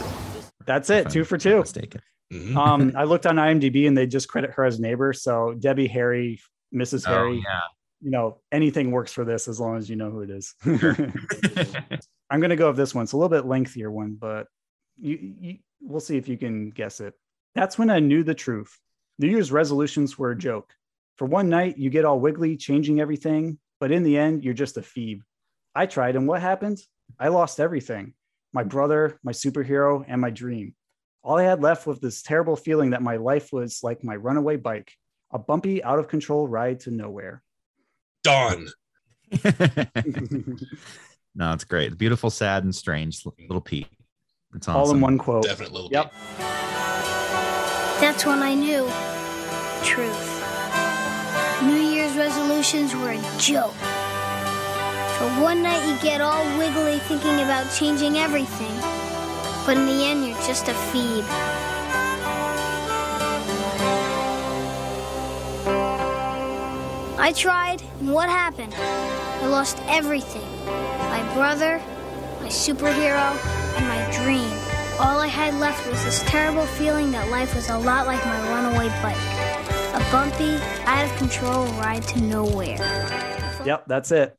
That's 0.65 0.89
it. 0.89 1.09
Two 1.09 1.23
for 1.23 1.37
two. 1.37 1.59
Mistaken. 1.59 2.01
Mhm. 2.31 2.55
Um, 2.55 2.93
I 2.95 3.03
looked 3.03 3.25
on 3.25 3.35
IMDb 3.35 3.87
and 3.87 3.97
they 3.97 4.07
just 4.07 4.29
credit 4.29 4.51
her 4.51 4.63
as 4.63 4.79
neighbor. 4.79 5.11
So 5.11 5.53
Debbie 5.59 5.87
Harry, 5.87 6.39
Mrs. 6.73 7.05
Oh 7.07 7.13
Harry. 7.13 7.41
yeah, 7.43 7.59
you 8.01 8.09
know, 8.11 8.37
anything 8.51 8.91
works 8.91 9.11
for 9.11 9.25
this 9.25 9.47
as 9.49 9.59
long 9.59 9.77
as 9.77 9.89
you 9.89 9.97
know 9.97 10.09
who 10.09 10.21
it 10.21 10.29
is. 10.29 10.55
I'm 12.29 12.39
going 12.39 12.49
to 12.51 12.55
go 12.55 12.67
with 12.67 12.77
this 12.77 12.95
one. 12.95 13.03
It's 13.03 13.11
a 13.11 13.17
little 13.17 13.29
bit 13.29 13.45
lengthier 13.45 13.91
one, 13.91 14.15
but 14.17 14.47
you, 14.97 15.33
you, 15.41 15.57
we'll 15.81 15.99
see 15.99 16.15
if 16.15 16.29
you 16.29 16.37
can 16.37 16.69
guess 16.69 17.01
it. 17.01 17.13
That's 17.55 17.77
when 17.77 17.89
I 17.89 17.99
knew 17.99 18.23
the 18.23 18.33
truth. 18.33 18.77
New 19.19 19.27
Year's 19.27 19.51
resolutions 19.51 20.17
were 20.17 20.31
a 20.31 20.37
joke. 20.37 20.73
For 21.17 21.25
one 21.25 21.49
night, 21.49 21.77
you 21.77 21.89
get 21.89 22.05
all 22.05 22.19
wiggly, 22.19 22.57
changing 22.57 22.99
everything, 22.99 23.59
but 23.79 23.91
in 23.91 24.03
the 24.03 24.17
end, 24.17 24.43
you're 24.43 24.53
just 24.53 24.77
a 24.77 24.81
phoebe. 24.81 25.23
I 25.75 25.85
tried, 25.85 26.15
and 26.15 26.27
what 26.27 26.41
happened? 26.41 26.79
I 27.19 27.27
lost 27.27 27.59
everything 27.59 28.13
my 28.53 28.63
brother, 28.63 29.17
my 29.23 29.31
superhero, 29.31 30.03
and 30.07 30.19
my 30.19 30.29
dream. 30.29 30.75
All 31.23 31.37
I 31.37 31.43
had 31.43 31.61
left 31.61 31.87
was 31.87 31.99
this 31.99 32.21
terrible 32.21 32.55
feeling 32.55 32.89
that 32.89 33.01
my 33.01 33.15
life 33.17 33.53
was 33.53 33.81
like 33.83 34.03
my 34.03 34.15
runaway 34.15 34.57
bike, 34.57 34.91
a 35.31 35.39
bumpy, 35.39 35.83
out 35.83 35.99
of 35.99 36.07
control 36.07 36.47
ride 36.47 36.81
to 36.81 36.91
nowhere. 36.91 37.43
Done. 38.23 38.67
no, 41.35 41.53
it's 41.53 41.63
great. 41.63 41.97
Beautiful, 41.97 42.29
sad, 42.29 42.63
and 42.63 42.75
strange. 42.75 43.25
Little 43.25 43.61
Pete. 43.61 43.87
It's 44.53 44.67
awesome. 44.67 44.81
All 44.81 44.91
in 44.91 44.99
one 44.99 45.17
quote. 45.17 45.43
Definite 45.43 45.71
little 45.71 45.89
Yep. 45.91 46.13
That's 48.01 48.25
when 48.25 48.41
I 48.41 48.55
knew. 48.55 48.89
Truth. 49.83 50.27
New 51.61 51.79
Year's 51.79 52.17
resolutions 52.17 52.95
were 52.95 53.11
a 53.11 53.21
joke. 53.37 53.75
For 55.17 55.29
one 55.39 55.61
night 55.61 55.87
you 55.87 55.95
get 56.01 56.19
all 56.19 56.43
wiggly 56.57 56.97
thinking 56.97 57.41
about 57.41 57.71
changing 57.71 58.17
everything. 58.17 58.75
But 59.67 59.77
in 59.77 59.85
the 59.85 60.03
end, 60.03 60.25
you're 60.25 60.35
just 60.47 60.67
a 60.67 60.73
phoebe. 60.73 61.27
I 67.19 67.31
tried, 67.37 67.83
and 67.99 68.11
what 68.11 68.29
happened? 68.29 68.73
I 68.73 69.45
lost 69.45 69.77
everything 69.85 70.49
my 70.65 71.21
brother, 71.35 71.79
my 72.41 72.47
superhero, 72.47 73.29
and 73.77 73.87
my 73.87 74.01
dream. 74.11 74.70
All 75.03 75.19
I 75.19 75.27
had 75.27 75.55
left 75.55 75.85
was 75.87 76.03
this 76.03 76.21
terrible 76.23 76.65
feeling 76.65 77.11
that 77.11 77.29
life 77.29 77.55
was 77.55 77.69
a 77.69 77.77
lot 77.77 78.05
like 78.05 78.23
my 78.25 78.39
runaway 78.49 78.87
bike 79.01 79.17
a 79.93 79.99
bumpy, 80.09 80.55
out 80.85 81.03
of 81.11 81.17
control 81.17 81.65
ride 81.73 82.01
to 82.03 82.21
nowhere. 82.21 82.77
Yep, 83.65 83.85
that's 83.87 84.11
it. 84.11 84.37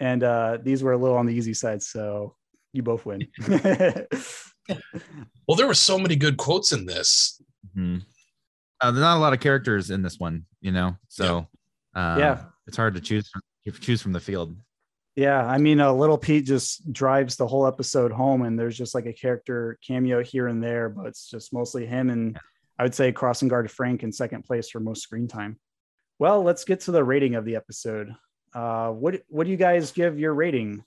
And 0.00 0.22
uh, 0.22 0.58
these 0.62 0.82
were 0.82 0.92
a 0.92 0.96
little 0.96 1.16
on 1.18 1.26
the 1.26 1.34
easy 1.34 1.52
side, 1.52 1.82
so 1.82 2.36
you 2.72 2.82
both 2.82 3.04
win. 3.06 3.26
Well, 5.46 5.56
there 5.58 5.66
were 5.66 5.74
so 5.74 5.98
many 5.98 6.16
good 6.16 6.38
quotes 6.38 6.72
in 6.72 6.86
this. 6.86 7.38
Mhm. 7.76 8.00
Uh, 8.80 8.90
there's 8.90 9.02
not 9.02 9.18
a 9.18 9.20
lot 9.20 9.34
of 9.34 9.40
characters 9.40 9.90
in 9.90 10.00
this 10.00 10.18
one, 10.18 10.46
you 10.62 10.72
know, 10.72 10.96
so 11.08 11.46
uh, 11.94 12.16
Yeah. 12.18 12.44
it's 12.66 12.78
hard 12.78 12.94
to 12.94 13.00
choose 13.02 13.28
from, 13.28 13.42
choose 13.82 14.00
from 14.00 14.12
the 14.12 14.20
field. 14.20 14.56
Yeah, 15.16 15.46
I 15.46 15.58
mean, 15.58 15.80
uh, 15.80 15.92
little 15.92 16.18
Pete 16.18 16.44
just 16.44 16.92
drives 16.92 17.36
the 17.36 17.46
whole 17.46 17.66
episode 17.66 18.10
home, 18.10 18.42
and 18.42 18.58
there's 18.58 18.76
just 18.76 18.94
like 18.94 19.06
a 19.06 19.12
character 19.12 19.78
cameo 19.86 20.22
here 20.22 20.48
and 20.48 20.62
there, 20.62 20.88
but 20.88 21.06
it's 21.06 21.30
just 21.30 21.52
mostly 21.52 21.86
him. 21.86 22.10
And 22.10 22.38
I 22.78 22.82
would 22.82 22.94
say 22.94 23.12
crossing 23.12 23.48
guard 23.48 23.70
Frank 23.70 24.02
in 24.02 24.12
second 24.12 24.44
place 24.44 24.68
for 24.68 24.80
most 24.80 25.02
screen 25.02 25.28
time. 25.28 25.58
Well, 26.18 26.42
let's 26.42 26.64
get 26.64 26.80
to 26.80 26.90
the 26.90 27.04
rating 27.04 27.36
of 27.36 27.44
the 27.44 27.54
episode. 27.54 28.14
Uh, 28.52 28.90
what 28.90 29.22
what 29.28 29.44
do 29.44 29.50
you 29.50 29.56
guys 29.56 29.92
give 29.92 30.18
your 30.18 30.34
rating? 30.34 30.84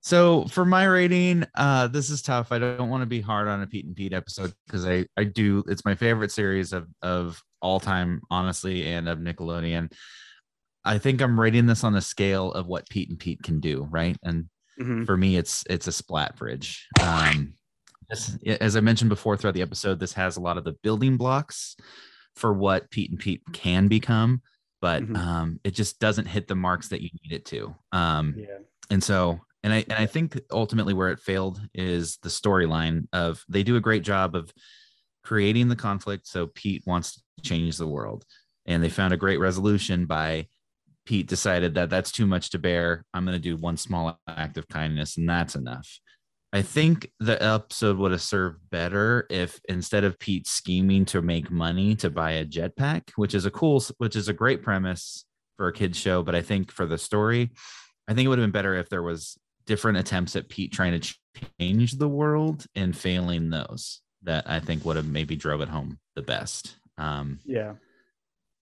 So 0.00 0.44
for 0.44 0.64
my 0.64 0.84
rating, 0.84 1.44
uh, 1.56 1.88
this 1.88 2.10
is 2.10 2.22
tough. 2.22 2.52
I 2.52 2.60
don't 2.60 2.90
want 2.90 3.02
to 3.02 3.06
be 3.06 3.20
hard 3.20 3.48
on 3.48 3.62
a 3.62 3.66
Pete 3.66 3.86
and 3.86 3.96
Pete 3.96 4.12
episode 4.12 4.52
because 4.66 4.86
I 4.86 5.06
I 5.16 5.24
do. 5.24 5.64
It's 5.66 5.84
my 5.84 5.96
favorite 5.96 6.30
series 6.30 6.72
of 6.72 6.88
of 7.02 7.42
all 7.60 7.80
time, 7.80 8.22
honestly, 8.30 8.86
and 8.86 9.08
of 9.08 9.18
Nickelodeon. 9.18 9.92
I 10.86 10.98
think 10.98 11.20
I'm 11.20 11.38
rating 11.38 11.66
this 11.66 11.84
on 11.84 11.94
a 11.96 12.00
scale 12.00 12.52
of 12.52 12.66
what 12.66 12.88
Pete 12.88 13.10
and 13.10 13.18
Pete 13.18 13.42
can 13.42 13.60
do, 13.60 13.86
right? 13.90 14.16
And 14.22 14.48
Mhm. 14.80 15.04
for 15.06 15.16
me, 15.16 15.36
it's 15.36 15.64
it's 15.68 15.86
a 15.86 15.92
splat 15.92 16.36
bridge. 16.36 16.86
Um, 17.00 17.54
this, 18.08 18.36
as 18.60 18.76
I 18.76 18.80
mentioned 18.80 19.08
before 19.08 19.36
throughout 19.36 19.54
the 19.54 19.62
episode, 19.62 19.98
this 19.98 20.12
has 20.14 20.36
a 20.36 20.40
lot 20.40 20.58
of 20.58 20.64
the 20.64 20.76
building 20.82 21.16
blocks 21.16 21.76
for 22.36 22.52
what 22.52 22.90
Pete 22.90 23.10
and 23.10 23.18
Pete 23.18 23.42
can 23.52 23.88
become, 23.88 24.42
but 24.80 25.02
Mhm. 25.02 25.16
um, 25.16 25.60
it 25.64 25.72
just 25.72 25.98
doesn't 25.98 26.26
hit 26.26 26.46
the 26.48 26.54
marks 26.54 26.88
that 26.88 27.00
you 27.02 27.08
need 27.22 27.32
it 27.32 27.44
to. 27.46 27.74
Um, 27.92 28.34
Yeah. 28.38 28.58
and 28.90 29.02
so 29.02 29.40
and 29.64 29.72
i 29.72 29.78
and 29.88 29.94
i 29.94 30.06
think 30.06 30.38
ultimately 30.52 30.94
where 30.94 31.08
it 31.08 31.18
failed 31.18 31.60
is 31.74 32.18
the 32.18 32.28
storyline 32.28 33.08
of 33.12 33.42
they 33.48 33.64
do 33.64 33.74
a 33.74 33.80
great 33.80 34.04
job 34.04 34.36
of 34.36 34.52
creating 35.24 35.66
the 35.68 35.74
conflict 35.74 36.28
so 36.28 36.46
pete 36.46 36.84
wants 36.86 37.14
to 37.16 37.22
change 37.42 37.76
the 37.76 37.86
world 37.86 38.24
and 38.66 38.80
they 38.84 38.88
found 38.88 39.12
a 39.12 39.16
great 39.16 39.38
resolution 39.40 40.06
by 40.06 40.46
pete 41.06 41.26
decided 41.26 41.74
that 41.74 41.90
that's 41.90 42.12
too 42.12 42.26
much 42.26 42.50
to 42.50 42.58
bear 42.58 43.04
i'm 43.14 43.24
going 43.24 43.36
to 43.36 43.40
do 43.40 43.56
one 43.56 43.76
small 43.76 44.18
act 44.28 44.58
of 44.58 44.68
kindness 44.68 45.16
and 45.16 45.28
that's 45.28 45.54
enough 45.54 45.98
i 46.52 46.60
think 46.60 47.10
the 47.20 47.42
episode 47.42 47.96
would 47.96 48.12
have 48.12 48.22
served 48.22 48.58
better 48.70 49.26
if 49.30 49.60
instead 49.68 50.04
of 50.04 50.18
pete 50.18 50.46
scheming 50.46 51.04
to 51.04 51.22
make 51.22 51.50
money 51.50 51.94
to 51.94 52.10
buy 52.10 52.32
a 52.32 52.44
jetpack 52.44 53.02
which 53.16 53.34
is 53.34 53.46
a 53.46 53.50
cool 53.50 53.82
which 53.98 54.16
is 54.16 54.28
a 54.28 54.32
great 54.32 54.62
premise 54.62 55.24
for 55.56 55.68
a 55.68 55.72
kids 55.72 55.98
show 55.98 56.22
but 56.22 56.34
i 56.34 56.42
think 56.42 56.70
for 56.70 56.86
the 56.86 56.98
story 56.98 57.50
I 58.08 58.14
think 58.14 58.26
it 58.26 58.28
would 58.28 58.38
have 58.38 58.44
been 58.44 58.52
better 58.52 58.74
if 58.74 58.88
there 58.88 59.02
was 59.02 59.38
different 59.66 59.98
attempts 59.98 60.36
at 60.36 60.48
Pete 60.48 60.72
trying 60.72 60.98
to 60.98 61.14
change 61.58 61.92
the 61.92 62.08
world 62.08 62.66
and 62.74 62.96
failing 62.96 63.50
those. 63.50 64.00
That 64.22 64.48
I 64.48 64.58
think 64.58 64.84
would 64.84 64.96
have 64.96 65.06
maybe 65.06 65.36
drove 65.36 65.60
it 65.60 65.68
home 65.68 65.98
the 66.16 66.22
best. 66.22 66.76
Um, 66.98 67.38
Yeah. 67.44 67.74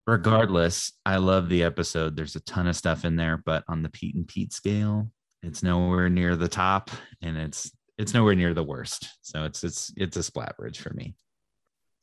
Regardless, 0.06 0.92
I 1.04 1.16
love 1.16 1.48
the 1.48 1.62
episode. 1.62 2.16
There's 2.16 2.36
a 2.36 2.40
ton 2.40 2.66
of 2.66 2.76
stuff 2.76 3.04
in 3.04 3.16
there, 3.16 3.42
but 3.44 3.64
on 3.68 3.82
the 3.82 3.88
Pete 3.88 4.14
and 4.14 4.26
Pete 4.26 4.52
scale, 4.52 5.10
it's 5.42 5.62
nowhere 5.62 6.08
near 6.08 6.36
the 6.36 6.48
top, 6.48 6.90
and 7.22 7.36
it's 7.36 7.70
it's 7.98 8.14
nowhere 8.14 8.34
near 8.34 8.54
the 8.54 8.62
worst. 8.62 9.08
So 9.22 9.44
it's 9.44 9.62
it's 9.64 9.92
it's 9.96 10.16
a 10.16 10.22
splat 10.22 10.56
bridge 10.56 10.80
for 10.80 10.92
me. 10.94 11.14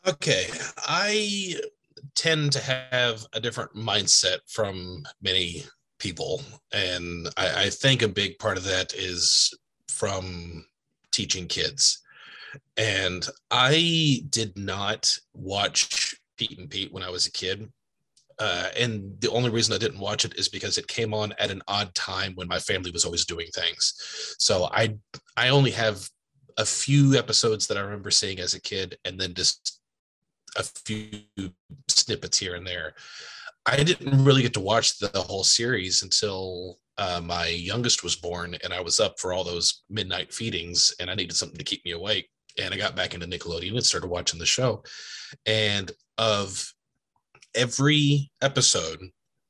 Okay, 0.08 0.48
I 0.78 1.56
tend 2.16 2.52
to 2.54 2.60
have 2.60 3.26
a 3.34 3.40
different 3.40 3.76
mindset 3.76 4.40
from 4.48 5.04
many 5.22 5.64
people, 6.00 6.42
and 6.72 7.30
I, 7.38 7.66
I 7.66 7.70
think 7.70 8.02
a 8.02 8.08
big 8.08 8.40
part 8.40 8.58
of 8.58 8.64
that 8.66 8.94
is 8.94 9.54
from 9.90 10.66
teaching 11.12 11.48
kids. 11.48 12.02
And 12.78 13.28
I 13.50 14.24
did 14.30 14.58
not 14.58 15.16
watch 15.34 16.16
Pete 16.38 16.58
and 16.58 16.70
Pete 16.70 16.92
when 16.92 17.04
I 17.04 17.10
was 17.10 17.28
a 17.28 17.32
kid. 17.32 17.72
Uh, 18.42 18.70
and 18.76 19.14
the 19.20 19.30
only 19.30 19.52
reason 19.52 19.76
I 19.76 19.78
didn't 19.78 20.00
watch 20.00 20.26
it 20.26 20.34
is 20.36 20.50
because 20.50 20.80
it 20.80 20.88
came 20.88 21.14
on 21.14 21.32
at 21.38 21.52
an 21.52 21.62
odd 21.68 21.94
time 21.94 22.34
when 22.34 22.48
my 22.48 22.58
family 22.58 22.90
was 22.90 23.06
always 23.06 23.24
doing 23.24 23.46
things. 23.54 23.94
So 24.40 24.68
I 24.74 24.96
I 25.38 25.50
only 25.50 25.70
have 25.72 26.10
a 26.58 26.66
few 26.66 27.14
episodes 27.16 27.68
that 27.68 27.78
I 27.78 27.82
remember 27.82 28.10
seeing 28.10 28.40
as 28.40 28.56
a 28.56 28.62
kid, 28.62 28.98
and 29.06 29.20
then 29.20 29.36
just 29.36 29.80
a 30.58 30.64
few 30.64 31.22
snippets 31.88 32.40
here 32.40 32.56
and 32.56 32.66
there. 32.66 32.96
I 33.68 33.84
didn't 33.84 34.26
really 34.26 34.42
get 34.42 34.56
to 34.56 34.60
watch 34.60 34.98
the 34.98 35.12
whole 35.14 35.44
series 35.44 36.02
until 36.02 36.80
uh, 36.98 37.22
my 37.24 37.46
youngest 37.46 38.04
was 38.04 38.16
born, 38.16 38.58
and 38.64 38.74
I 38.74 38.82
was 38.82 39.00
up 39.00 39.20
for 39.20 39.34
all 39.34 39.44
those 39.44 39.84
midnight 39.88 40.34
feedings, 40.34 40.96
and 41.00 41.12
I 41.12 41.16
needed 41.16 41.36
something 41.36 41.60
to 41.60 41.64
keep 41.64 41.86
me 41.86 41.92
awake. 41.92 42.28
And 42.60 42.74
I 42.74 42.78
got 42.78 42.96
back 42.96 43.14
into 43.14 43.28
Nickelodeon 43.28 43.76
and 43.76 43.86
started 43.86 44.10
watching 44.10 44.40
the 44.40 44.48
show. 44.48 44.84
And 45.46 45.92
of 46.18 46.74
every 47.56 48.32
episode, 48.42 49.00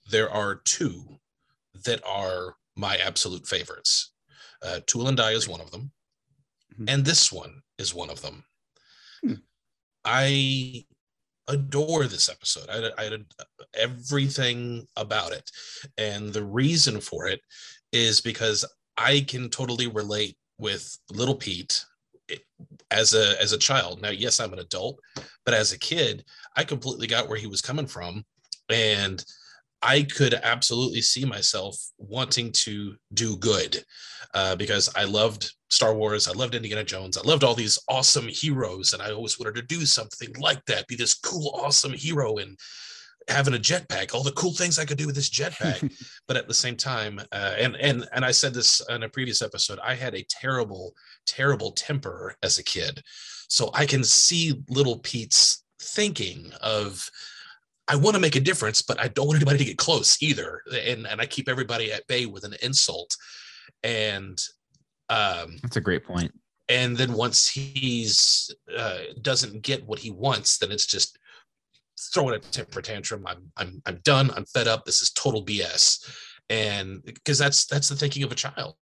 there 0.09 0.29
are 0.29 0.61
two 0.65 1.19
that 1.85 2.01
are 2.05 2.55
my 2.75 2.97
absolute 2.97 3.47
favorites. 3.47 4.13
Uh, 4.63 4.79
Tool 4.85 5.07
and 5.07 5.17
Die 5.17 5.31
is 5.31 5.47
one 5.47 5.61
of 5.61 5.71
them, 5.71 5.91
and 6.87 7.03
this 7.03 7.31
one 7.31 7.61
is 7.77 7.93
one 7.93 8.09
of 8.09 8.21
them. 8.21 8.43
I 10.05 10.85
adore 11.47 12.05
this 12.05 12.29
episode. 12.29 12.67
I, 12.69 12.91
I 12.97 13.17
everything 13.75 14.87
about 14.95 15.31
it, 15.31 15.49
and 15.97 16.31
the 16.31 16.43
reason 16.43 17.01
for 17.01 17.27
it 17.27 17.41
is 17.91 18.21
because 18.21 18.65
I 18.97 19.21
can 19.21 19.49
totally 19.49 19.87
relate 19.87 20.37
with 20.57 20.97
Little 21.11 21.35
Pete 21.35 21.85
as 22.91 23.13
a 23.13 23.41
as 23.41 23.51
a 23.51 23.57
child. 23.57 24.01
Now, 24.01 24.09
yes, 24.09 24.39
I'm 24.39 24.53
an 24.53 24.59
adult, 24.59 24.99
but 25.45 25.53
as 25.53 25.71
a 25.71 25.79
kid, 25.79 26.23
I 26.55 26.63
completely 26.63 27.07
got 27.07 27.29
where 27.29 27.37
he 27.37 27.47
was 27.47 27.61
coming 27.61 27.87
from, 27.87 28.25
and 28.69 29.23
I 29.81 30.03
could 30.03 30.35
absolutely 30.35 31.01
see 31.01 31.25
myself 31.25 31.75
wanting 31.97 32.51
to 32.51 32.95
do 33.13 33.35
good 33.37 33.83
uh, 34.33 34.55
because 34.55 34.89
I 34.95 35.05
loved 35.05 35.51
Star 35.69 35.95
Wars. 35.95 36.27
I 36.27 36.33
loved 36.33 36.53
Indiana 36.53 36.83
Jones. 36.83 37.17
I 37.17 37.21
loved 37.21 37.43
all 37.43 37.55
these 37.55 37.79
awesome 37.87 38.27
heroes. 38.27 38.93
And 38.93 39.01
I 39.01 39.11
always 39.11 39.39
wanted 39.39 39.55
to 39.55 39.63
do 39.63 39.85
something 39.85 40.33
like 40.39 40.63
that, 40.65 40.87
be 40.87 40.95
this 40.95 41.15
cool, 41.15 41.51
awesome 41.55 41.93
hero 41.93 42.37
and 42.37 42.59
having 43.27 43.55
a 43.55 43.59
jetpack, 43.59 44.13
all 44.13 44.23
the 44.23 44.31
cool 44.33 44.53
things 44.53 44.77
I 44.77 44.85
could 44.85 44.97
do 44.97 45.07
with 45.07 45.15
this 45.15 45.29
jetpack. 45.29 45.91
but 46.27 46.37
at 46.37 46.47
the 46.47 46.53
same 46.53 46.75
time, 46.75 47.19
uh, 47.31 47.55
and, 47.57 47.75
and, 47.77 48.07
and 48.13 48.23
I 48.23 48.31
said 48.31 48.53
this 48.53 48.81
in 48.89 49.03
a 49.03 49.09
previous 49.09 49.41
episode, 49.41 49.79
I 49.83 49.95
had 49.95 50.13
a 50.13 50.25
terrible, 50.29 50.93
terrible 51.25 51.71
temper 51.71 52.35
as 52.43 52.59
a 52.59 52.63
kid. 52.63 53.01
So 53.47 53.71
I 53.73 53.87
can 53.87 54.03
see 54.03 54.61
little 54.69 54.99
Pete's 54.99 55.63
thinking 55.81 56.51
of, 56.61 57.09
I 57.87 57.95
want 57.95 58.15
to 58.15 58.21
make 58.21 58.35
a 58.35 58.39
difference, 58.39 58.81
but 58.81 58.99
I 58.99 59.07
don't 59.09 59.27
want 59.27 59.37
anybody 59.37 59.57
to 59.59 59.65
get 59.65 59.77
close 59.77 60.21
either. 60.21 60.61
And 60.85 61.05
and 61.07 61.19
I 61.19 61.25
keep 61.25 61.49
everybody 61.49 61.91
at 61.91 62.07
bay 62.07 62.25
with 62.25 62.43
an 62.45 62.55
insult. 62.61 63.15
And 63.83 64.39
um 65.09 65.57
That's 65.61 65.77
a 65.77 65.81
great 65.81 66.05
point. 66.05 66.31
and 66.69 66.95
then 66.95 67.13
once 67.13 67.49
he's 67.49 68.53
uh, 68.77 68.99
doesn't 69.21 69.61
get 69.61 69.85
what 69.85 69.99
he 69.99 70.11
wants 70.11 70.57
then 70.57 70.71
it's 70.71 70.85
just 70.85 71.17
throwing 72.13 72.35
a 72.35 72.39
temper 72.39 72.81
tantrum 72.81 73.25
i'm 73.27 73.51
i'm 73.57 73.81
i'm 73.85 73.99
done 74.03 74.31
i'm 74.35 74.45
fed 74.45 74.67
up 74.67 74.85
this 74.85 75.01
is 75.01 75.11
total 75.11 75.43
bs 75.43 75.83
and 76.49 77.03
because 77.03 77.37
that's 77.37 77.65
that's 77.65 77.89
the 77.89 77.95
thinking 77.95 78.23
of 78.23 78.31
a 78.31 78.35
child 78.35 78.75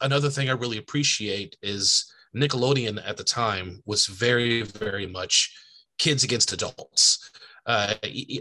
another 0.00 0.30
thing 0.30 0.48
i 0.48 0.52
really 0.52 0.78
appreciate 0.78 1.56
is 1.62 2.10
nickelodeon 2.34 2.98
at 3.06 3.16
the 3.16 3.24
time 3.24 3.82
was 3.84 4.06
very 4.06 4.62
very 4.62 5.06
much 5.06 5.52
kids 5.98 6.24
against 6.24 6.52
adults 6.52 7.30
uh, 7.66 7.94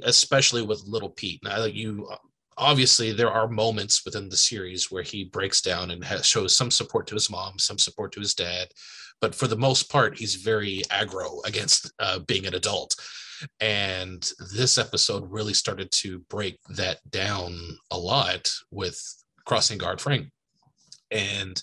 especially 0.04 0.62
with 0.62 0.88
little 0.88 1.10
pete. 1.10 1.42
Now 1.44 1.66
you 1.66 2.10
obviously 2.58 3.12
there 3.12 3.30
are 3.30 3.48
moments 3.48 4.04
within 4.06 4.30
the 4.30 4.38
series 4.38 4.90
where 4.90 5.04
he 5.04 5.26
breaks 5.26 5.62
down 5.62 5.92
and 5.92 6.04
has, 6.04 6.26
shows 6.26 6.56
some 6.56 6.72
support 6.72 7.06
to 7.08 7.14
his 7.14 7.30
mom 7.30 7.60
some 7.60 7.78
support 7.78 8.12
to 8.12 8.20
his 8.20 8.34
dad 8.34 8.68
but 9.22 9.36
for 9.36 9.48
the 9.48 9.56
most 9.56 9.92
part 9.92 10.18
he's 10.18 10.36
very 10.36 10.82
aggro 10.90 11.46
against 11.46 11.92
uh, 12.00 12.20
being 12.20 12.46
an 12.46 12.56
adult. 12.56 12.96
And 13.60 14.28
this 14.52 14.78
episode 14.78 15.30
really 15.30 15.54
started 15.54 15.92
to 15.92 16.20
break 16.30 16.58
that 16.70 16.98
down 17.10 17.78
a 17.92 17.98
lot 17.98 18.52
with 18.72 19.00
crossing 19.46 19.78
guard 19.78 20.02
frank. 20.02 20.28
And 21.12 21.62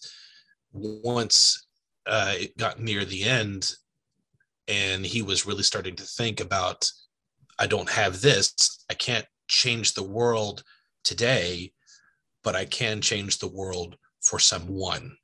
once 0.73 1.67
uh, 2.07 2.35
it 2.37 2.57
got 2.57 2.81
near 2.81 3.05
the 3.05 3.25
end 3.25 3.73
and 4.69 5.05
he 5.05 5.23
was 5.23 5.47
really 5.47 5.63
starting 5.63 5.97
to 5.97 6.05
think 6.05 6.41
about 6.41 6.91
i 7.59 7.67
don't 7.67 7.91
have 7.91 8.21
this. 8.21 8.85
I 8.91 8.95
can't 8.95 9.27
change 9.49 9.95
the 9.95 10.03
world 10.03 10.65
today 11.05 11.73
but 12.43 12.55
i 12.55 12.65
can 12.65 13.01
change 13.01 13.39
the 13.39 13.49
world 13.49 13.97
for 14.25 14.39
someone. 14.39 15.17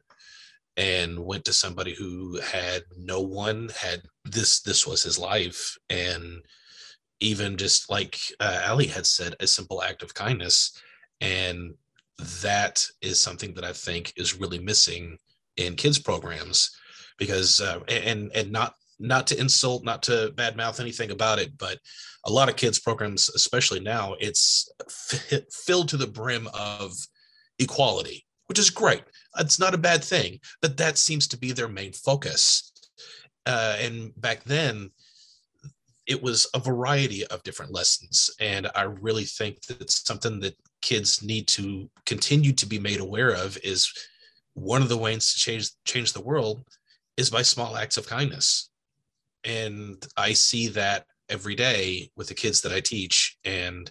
And 0.76 1.18
went 1.18 1.44
to 1.46 1.52
somebody 1.52 1.94
who 1.94 2.38
had 2.40 2.84
no 2.96 3.20
one 3.20 3.70
had 3.76 4.02
this 4.24 4.60
this 4.60 4.86
was 4.86 5.02
his 5.02 5.18
life. 5.18 5.76
And 5.90 6.42
even 7.18 7.56
just 7.56 7.90
like 7.90 8.18
uh, 8.38 8.62
ali 8.68 8.86
had 8.86 9.04
said 9.04 9.34
a 9.40 9.46
simple 9.46 9.82
act 9.82 10.02
of 10.02 10.14
kindness. 10.14 10.80
And 11.20 11.74
that 12.42 12.86
is 13.00 13.18
something 13.18 13.54
that 13.54 13.64
i 13.64 13.72
think 13.72 14.12
is 14.16 14.38
really 14.38 14.58
missing 14.58 15.16
in 15.56 15.74
kids 15.74 15.98
programs 15.98 16.70
because 17.18 17.60
uh, 17.60 17.80
and 17.88 18.30
and 18.34 18.52
not 18.52 18.74
not 19.00 19.26
to 19.26 19.40
insult 19.40 19.84
not 19.84 20.02
to 20.02 20.32
badmouth 20.36 20.78
anything 20.78 21.10
about 21.10 21.38
it 21.38 21.56
but 21.58 21.78
a 22.26 22.30
lot 22.30 22.48
of 22.48 22.56
kids 22.56 22.78
programs 22.78 23.28
especially 23.30 23.80
now 23.80 24.14
it's 24.20 24.70
f- 24.86 25.42
filled 25.50 25.88
to 25.88 25.96
the 25.96 26.06
brim 26.06 26.48
of 26.52 26.92
equality 27.58 28.24
which 28.50 28.58
is 28.58 28.68
great. 28.68 29.04
It's 29.38 29.60
not 29.60 29.74
a 29.74 29.78
bad 29.78 30.02
thing 30.02 30.40
but 30.60 30.76
that 30.78 30.98
seems 30.98 31.28
to 31.28 31.38
be 31.38 31.52
their 31.52 31.68
main 31.68 31.92
focus. 31.92 32.72
Uh, 33.46 33.76
and 33.78 34.12
back 34.20 34.42
then 34.42 34.90
it 36.06 36.20
was 36.20 36.48
a 36.52 36.58
variety 36.58 37.24
of 37.28 37.42
different 37.44 37.72
lessons 37.72 38.30
and 38.40 38.68
i 38.74 38.82
really 38.82 39.24
think 39.24 39.62
that 39.62 39.80
it's 39.80 40.04
something 40.04 40.40
that 40.40 40.56
kids 40.82 41.22
need 41.22 41.46
to 41.46 41.88
continue 42.04 42.52
to 42.52 42.66
be 42.66 42.78
made 42.78 43.00
aware 43.00 43.30
of 43.30 43.56
is 43.62 43.92
one 44.54 44.82
of 44.82 44.88
the 44.88 44.96
ways 44.96 45.32
to 45.32 45.38
change 45.38 45.70
change 45.84 46.12
the 46.12 46.20
world 46.20 46.64
is 47.16 47.30
by 47.30 47.42
small 47.42 47.76
acts 47.76 47.96
of 47.96 48.06
kindness 48.06 48.69
and 49.44 50.06
i 50.16 50.32
see 50.32 50.68
that 50.68 51.04
every 51.28 51.54
day 51.54 52.10
with 52.16 52.28
the 52.28 52.34
kids 52.34 52.60
that 52.60 52.72
i 52.72 52.80
teach 52.80 53.38
and 53.44 53.90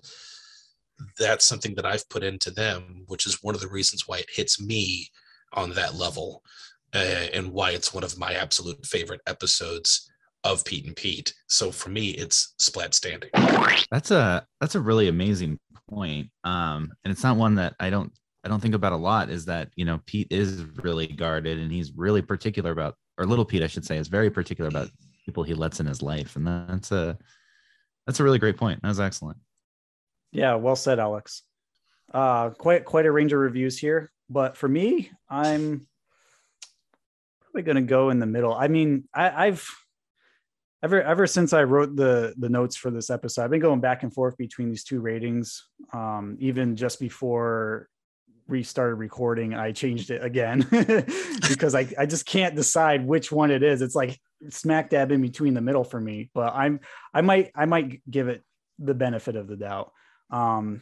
that's 1.18 1.46
something 1.46 1.76
that 1.76 1.86
i've 1.86 2.08
put 2.10 2.24
into 2.24 2.52
them 2.52 3.04
which 3.08 3.26
is 3.26 3.42
one 3.42 3.56
of 3.56 3.62
the 3.62 3.68
reasons 3.68 4.08
why 4.08 4.18
it 4.18 4.30
hits 4.32 4.62
me 4.62 5.08
on 5.54 5.72
that 5.72 5.96
level 5.96 6.44
uh, 6.94 7.28
and 7.34 7.52
why 7.52 7.72
it's 7.72 7.94
one 7.94 8.04
of 8.04 8.18
my 8.18 8.34
absolute 8.34 8.86
favorite 8.86 9.22
episodes 9.28 10.10
of 10.44 10.64
pete 10.66 10.86
and 10.86 10.96
pete 10.96 11.34
so 11.48 11.72
for 11.72 11.90
me 11.90 12.10
it's 12.12 12.54
splat 12.58 12.94
standing 12.94 13.30
That's 13.92 14.12
a 14.12 14.46
that's 14.62 14.76
a 14.76 14.80
really 14.80 15.08
amazing 15.08 15.60
point. 15.90 16.30
Um, 16.44 16.92
and 17.04 17.12
it's 17.12 17.24
not 17.24 17.38
one 17.38 17.56
that 17.56 17.74
I 17.80 17.90
don't 17.90 18.12
I 18.44 18.48
don't 18.48 18.62
think 18.62 18.76
about 18.76 18.94
a 18.94 18.98
lot. 18.98 19.30
Is 19.30 19.46
that 19.46 19.70
you 19.76 19.86
know 19.86 20.00
Pete 20.06 20.28
is 20.30 20.64
really 20.84 21.08
guarded 21.08 21.58
and 21.58 21.72
he's 21.72 21.92
really 21.94 22.22
particular 22.22 22.72
about, 22.72 22.96
or 23.18 23.26
little 23.26 23.46
Pete 23.46 23.64
I 23.64 23.68
should 23.68 23.86
say, 23.86 23.98
is 23.98 24.08
very 24.08 24.30
particular 24.30 24.70
about 24.70 24.90
people 25.30 25.44
he 25.44 25.54
lets 25.54 25.80
in 25.80 25.86
his 25.86 26.02
life, 26.02 26.36
and 26.36 26.48
that's 26.48 26.92
a 26.92 27.18
that's 28.06 28.20
a 28.20 28.24
really 28.24 28.40
great 28.40 28.58
point. 28.58 28.82
That 28.82 28.88
was 28.88 29.00
excellent. 29.00 29.38
Yeah, 30.32 30.56
well 30.56 30.76
said, 30.76 31.00
Alex. 31.00 31.44
Uh, 32.12 32.50
quite 32.50 32.86
quite 32.86 33.06
a 33.06 33.12
range 33.12 33.34
of 33.34 33.40
reviews 33.40 33.78
here, 33.78 34.12
but 34.30 34.58
for 34.58 34.68
me, 34.68 35.12
I'm 35.30 35.88
probably 37.42 37.62
going 37.62 37.76
to 37.76 37.82
go 37.90 38.10
in 38.10 38.20
the 38.20 38.26
middle. 38.26 38.54
I 38.54 38.68
mean, 38.68 39.08
I, 39.14 39.48
I've 39.48 39.68
ever 40.84 41.02
ever 41.02 41.28
since 41.28 41.54
I 41.54 41.64
wrote 41.64 41.96
the 41.96 42.34
the 42.38 42.50
notes 42.50 42.76
for 42.76 42.90
this 42.90 43.12
episode, 43.12 43.44
I've 43.44 43.52
been 43.52 43.62
going 43.62 43.82
back 43.82 44.02
and 44.02 44.12
forth 44.12 44.38
between 44.38 44.70
these 44.70 44.84
two 44.84 45.02
ratings. 45.02 45.68
Um, 45.94 46.38
even 46.40 46.76
just 46.76 47.00
before 47.00 47.90
we 48.50 48.64
started 48.64 48.96
recording, 48.96 49.54
I 49.54 49.72
changed 49.72 50.10
it 50.10 50.24
again 50.24 50.66
because 51.50 51.76
I 51.76 51.88
I 51.98 52.06
just 52.06 52.26
can't 52.26 52.56
decide 52.56 53.06
which 53.06 53.32
one 53.32 53.52
it 53.52 53.64
is. 53.64 53.82
It's 53.82 53.96
like 53.96 54.20
smack 54.50 54.90
dab 54.90 55.12
in 55.12 55.22
between 55.22 55.54
the 55.54 55.62
middle 55.62 55.84
for 55.84 56.00
me. 56.00 56.30
But 56.34 56.54
I'm 56.56 56.80
I 57.14 57.22
might 57.22 57.52
I 57.56 57.66
might 57.66 58.02
give 58.10 58.28
it 58.28 58.44
the 58.80 58.94
benefit 58.94 59.36
of 59.36 59.48
the 59.48 59.56
doubt. 59.56 59.92
Um, 60.32 60.82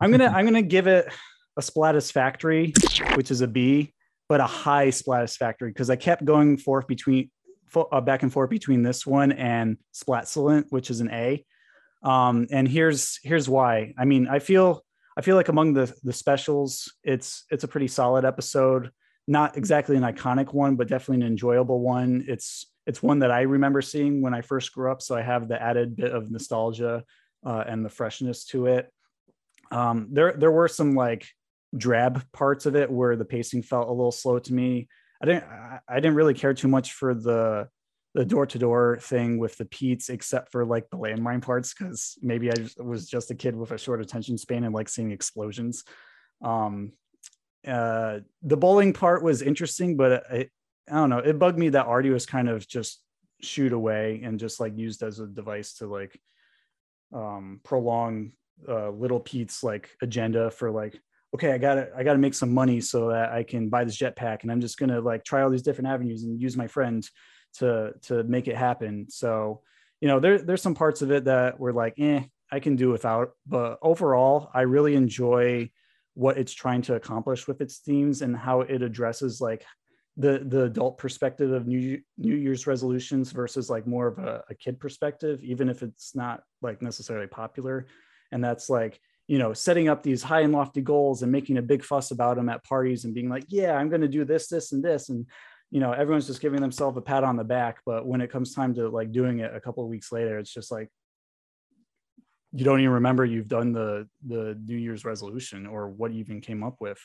I'm 0.00 0.10
gonna 0.10 0.26
I'm 0.26 0.44
gonna 0.44 0.62
give 0.62 0.86
it 0.86 1.12
a 1.56 1.60
Splatisfactory, 1.60 3.16
which 3.16 3.30
is 3.30 3.40
a 3.40 3.48
B, 3.48 3.94
but 4.28 4.40
a 4.40 4.46
high 4.46 4.88
Splatisfactory 4.88 5.68
because 5.68 5.90
I 5.90 5.96
kept 5.96 6.24
going 6.24 6.56
forth 6.56 6.86
between 6.86 7.30
uh, 7.74 8.00
back 8.00 8.22
and 8.22 8.32
forth 8.32 8.50
between 8.50 8.82
this 8.82 9.06
one 9.06 9.32
and 9.32 9.76
Splatsilent, 9.94 10.66
which 10.70 10.90
is 10.90 11.00
an 11.00 11.10
A. 11.10 11.44
Um, 12.02 12.46
and 12.50 12.66
here's 12.66 13.18
here's 13.22 13.48
why. 13.48 13.94
I 13.98 14.04
mean, 14.04 14.28
I 14.28 14.38
feel 14.38 14.84
I 15.18 15.20
feel 15.20 15.34
like 15.34 15.48
among 15.48 15.72
the 15.72 15.92
the 16.04 16.12
specials, 16.12 16.92
it's 17.02 17.44
it's 17.50 17.64
a 17.64 17.68
pretty 17.68 17.88
solid 17.88 18.24
episode. 18.24 18.92
Not 19.26 19.56
exactly 19.56 19.96
an 19.96 20.04
iconic 20.04 20.54
one, 20.54 20.76
but 20.76 20.88
definitely 20.88 21.26
an 21.26 21.32
enjoyable 21.32 21.80
one. 21.80 22.24
It's 22.28 22.66
it's 22.86 23.02
one 23.02 23.18
that 23.18 23.32
I 23.32 23.42
remember 23.42 23.82
seeing 23.82 24.22
when 24.22 24.32
I 24.32 24.42
first 24.42 24.72
grew 24.72 24.92
up, 24.92 25.02
so 25.02 25.16
I 25.16 25.22
have 25.22 25.48
the 25.48 25.60
added 25.60 25.96
bit 25.96 26.12
of 26.12 26.30
nostalgia 26.30 27.04
uh, 27.44 27.64
and 27.66 27.84
the 27.84 27.90
freshness 27.90 28.44
to 28.46 28.66
it. 28.66 28.92
Um, 29.72 30.08
there 30.12 30.34
there 30.38 30.52
were 30.52 30.68
some 30.68 30.94
like 30.94 31.26
drab 31.76 32.22
parts 32.32 32.64
of 32.64 32.76
it 32.76 32.90
where 32.90 33.16
the 33.16 33.24
pacing 33.24 33.62
felt 33.62 33.88
a 33.88 33.92
little 33.92 34.12
slow 34.12 34.38
to 34.38 34.54
me. 34.54 34.88
I 35.20 35.26
didn't 35.26 35.44
I, 35.88 35.96
didn't 35.96 36.14
really 36.14 36.34
care 36.34 36.54
too 36.54 36.68
much 36.68 36.92
for 36.92 37.12
the 37.12 37.68
the 38.14 38.24
door 38.24 38.46
to 38.46 38.58
door 38.58 38.98
thing 39.00 39.38
with 39.38 39.56
the 39.58 39.64
Pete's, 39.64 40.08
except 40.08 40.50
for 40.50 40.64
like 40.64 40.88
the 40.90 40.96
landmine 40.96 41.42
parts, 41.42 41.74
because 41.74 42.18
maybe 42.22 42.50
I 42.50 42.54
was 42.78 43.08
just 43.08 43.30
a 43.30 43.34
kid 43.34 43.54
with 43.54 43.70
a 43.70 43.78
short 43.78 44.00
attention 44.00 44.38
span 44.38 44.64
and 44.64 44.74
like 44.74 44.88
seeing 44.88 45.10
explosions. 45.10 45.84
Um, 46.42 46.92
uh, 47.66 48.20
the 48.42 48.56
bowling 48.56 48.92
part 48.92 49.22
was 49.22 49.42
interesting, 49.42 49.96
but 49.96 50.24
it, 50.30 50.50
I 50.88 50.94
don't 50.94 51.10
know. 51.10 51.18
It 51.18 51.38
bugged 51.38 51.58
me 51.58 51.68
that 51.70 51.86
Artie 51.86 52.10
was 52.10 52.26
kind 52.26 52.48
of 52.48 52.66
just 52.66 53.02
shoot 53.40 53.72
away 53.72 54.20
and 54.24 54.38
just 54.38 54.58
like 54.58 54.76
used 54.76 55.02
as 55.02 55.20
a 55.20 55.26
device 55.26 55.74
to 55.74 55.86
like 55.86 56.20
um 57.14 57.60
prolong 57.62 58.32
uh 58.68 58.90
little 58.90 59.20
Pete's 59.20 59.62
like 59.62 59.90
agenda 60.02 60.50
for 60.50 60.70
like 60.70 61.00
okay 61.34 61.52
I 61.52 61.58
gotta 61.58 61.90
I 61.96 62.02
gotta 62.02 62.18
make 62.18 62.34
some 62.34 62.52
money 62.52 62.80
so 62.80 63.10
that 63.10 63.30
I 63.30 63.44
can 63.44 63.68
buy 63.68 63.84
this 63.84 63.96
jetpack 63.96 64.42
and 64.42 64.50
I'm 64.50 64.60
just 64.60 64.78
gonna 64.78 65.00
like 65.00 65.24
try 65.24 65.42
all 65.42 65.50
these 65.50 65.62
different 65.62 65.88
avenues 65.88 66.24
and 66.24 66.40
use 66.40 66.56
my 66.56 66.66
friend 66.66 67.08
to 67.58 67.92
to 68.02 68.22
make 68.24 68.48
it 68.48 68.56
happen. 68.56 69.06
So 69.10 69.62
you 70.00 70.08
know 70.08 70.20
there 70.20 70.38
there's 70.38 70.62
some 70.62 70.74
parts 70.74 71.02
of 71.02 71.10
it 71.10 71.24
that 71.24 71.58
were 71.58 71.72
like 71.72 71.94
eh 71.98 72.22
I 72.50 72.60
can 72.60 72.76
do 72.76 72.90
without 72.90 73.32
but 73.46 73.78
overall 73.82 74.50
I 74.54 74.62
really 74.62 74.94
enjoy 74.94 75.70
what 76.14 76.38
it's 76.38 76.52
trying 76.52 76.82
to 76.82 76.94
accomplish 76.94 77.46
with 77.46 77.60
its 77.60 77.78
themes 77.78 78.22
and 78.22 78.36
how 78.36 78.62
it 78.62 78.82
addresses 78.82 79.40
like 79.40 79.64
the 80.16 80.44
the 80.44 80.64
adult 80.64 80.98
perspective 80.98 81.52
of 81.52 81.66
new 81.66 82.00
new 82.16 82.34
year's 82.34 82.66
resolutions 82.66 83.30
versus 83.32 83.70
like 83.70 83.86
more 83.86 84.08
of 84.08 84.18
a, 84.18 84.42
a 84.50 84.54
kid 84.54 84.80
perspective 84.80 85.42
even 85.42 85.68
if 85.68 85.82
it's 85.82 86.14
not 86.14 86.42
like 86.62 86.82
necessarily 86.82 87.28
popular. 87.28 87.86
And 88.32 88.42
that's 88.42 88.68
like 88.68 89.00
you 89.28 89.38
know 89.38 89.52
setting 89.52 89.88
up 89.88 90.02
these 90.02 90.22
high 90.22 90.40
and 90.40 90.52
lofty 90.52 90.80
goals 90.80 91.22
and 91.22 91.30
making 91.30 91.58
a 91.58 91.62
big 91.62 91.84
fuss 91.84 92.10
about 92.10 92.36
them 92.36 92.48
at 92.48 92.64
parties 92.64 93.04
and 93.04 93.14
being 93.14 93.28
like 93.28 93.44
yeah 93.48 93.76
i'm 93.76 93.90
going 93.90 94.00
to 94.00 94.08
do 94.08 94.24
this 94.24 94.48
this 94.48 94.72
and 94.72 94.82
this 94.82 95.10
and 95.10 95.26
you 95.70 95.80
know 95.80 95.92
everyone's 95.92 96.26
just 96.26 96.40
giving 96.40 96.60
themselves 96.60 96.96
a 96.96 97.00
pat 97.00 97.24
on 97.24 97.36
the 97.36 97.44
back 97.44 97.78
but 97.84 98.06
when 98.06 98.20
it 98.20 98.30
comes 98.30 98.54
time 98.54 98.74
to 98.74 98.88
like 98.88 99.12
doing 99.12 99.40
it 99.40 99.54
a 99.54 99.60
couple 99.60 99.82
of 99.82 99.90
weeks 99.90 100.10
later 100.12 100.38
it's 100.38 100.52
just 100.52 100.70
like 100.70 100.88
you 102.52 102.64
don't 102.64 102.80
even 102.80 102.92
remember 102.92 103.24
you've 103.24 103.48
done 103.48 103.72
the 103.72 104.08
the 104.26 104.58
new 104.64 104.76
year's 104.76 105.04
resolution 105.04 105.66
or 105.66 105.88
what 105.88 106.12
you 106.12 106.20
even 106.20 106.40
came 106.40 106.62
up 106.62 106.76
with. 106.80 106.98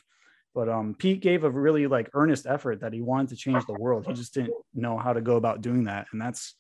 But 0.56 0.70
um 0.70 0.96
pete 0.98 1.22
gave 1.22 1.44
a 1.44 1.50
really 1.50 1.88
like 1.88 2.10
earnest 2.14 2.46
effort 2.46 2.82
that 2.82 2.94
he 2.94 3.02
wanted 3.02 3.30
to 3.30 3.36
change 3.36 3.66
the 3.66 3.74
world. 3.74 4.06
He 4.08 4.14
just 4.14 4.34
didn't 4.34 4.54
know 4.74 4.98
how 4.98 5.14
to 5.14 5.22
go 5.22 5.36
about 5.36 5.62
doing 5.62 5.86
that. 5.86 6.08
And 6.12 6.22
that's 6.22 6.56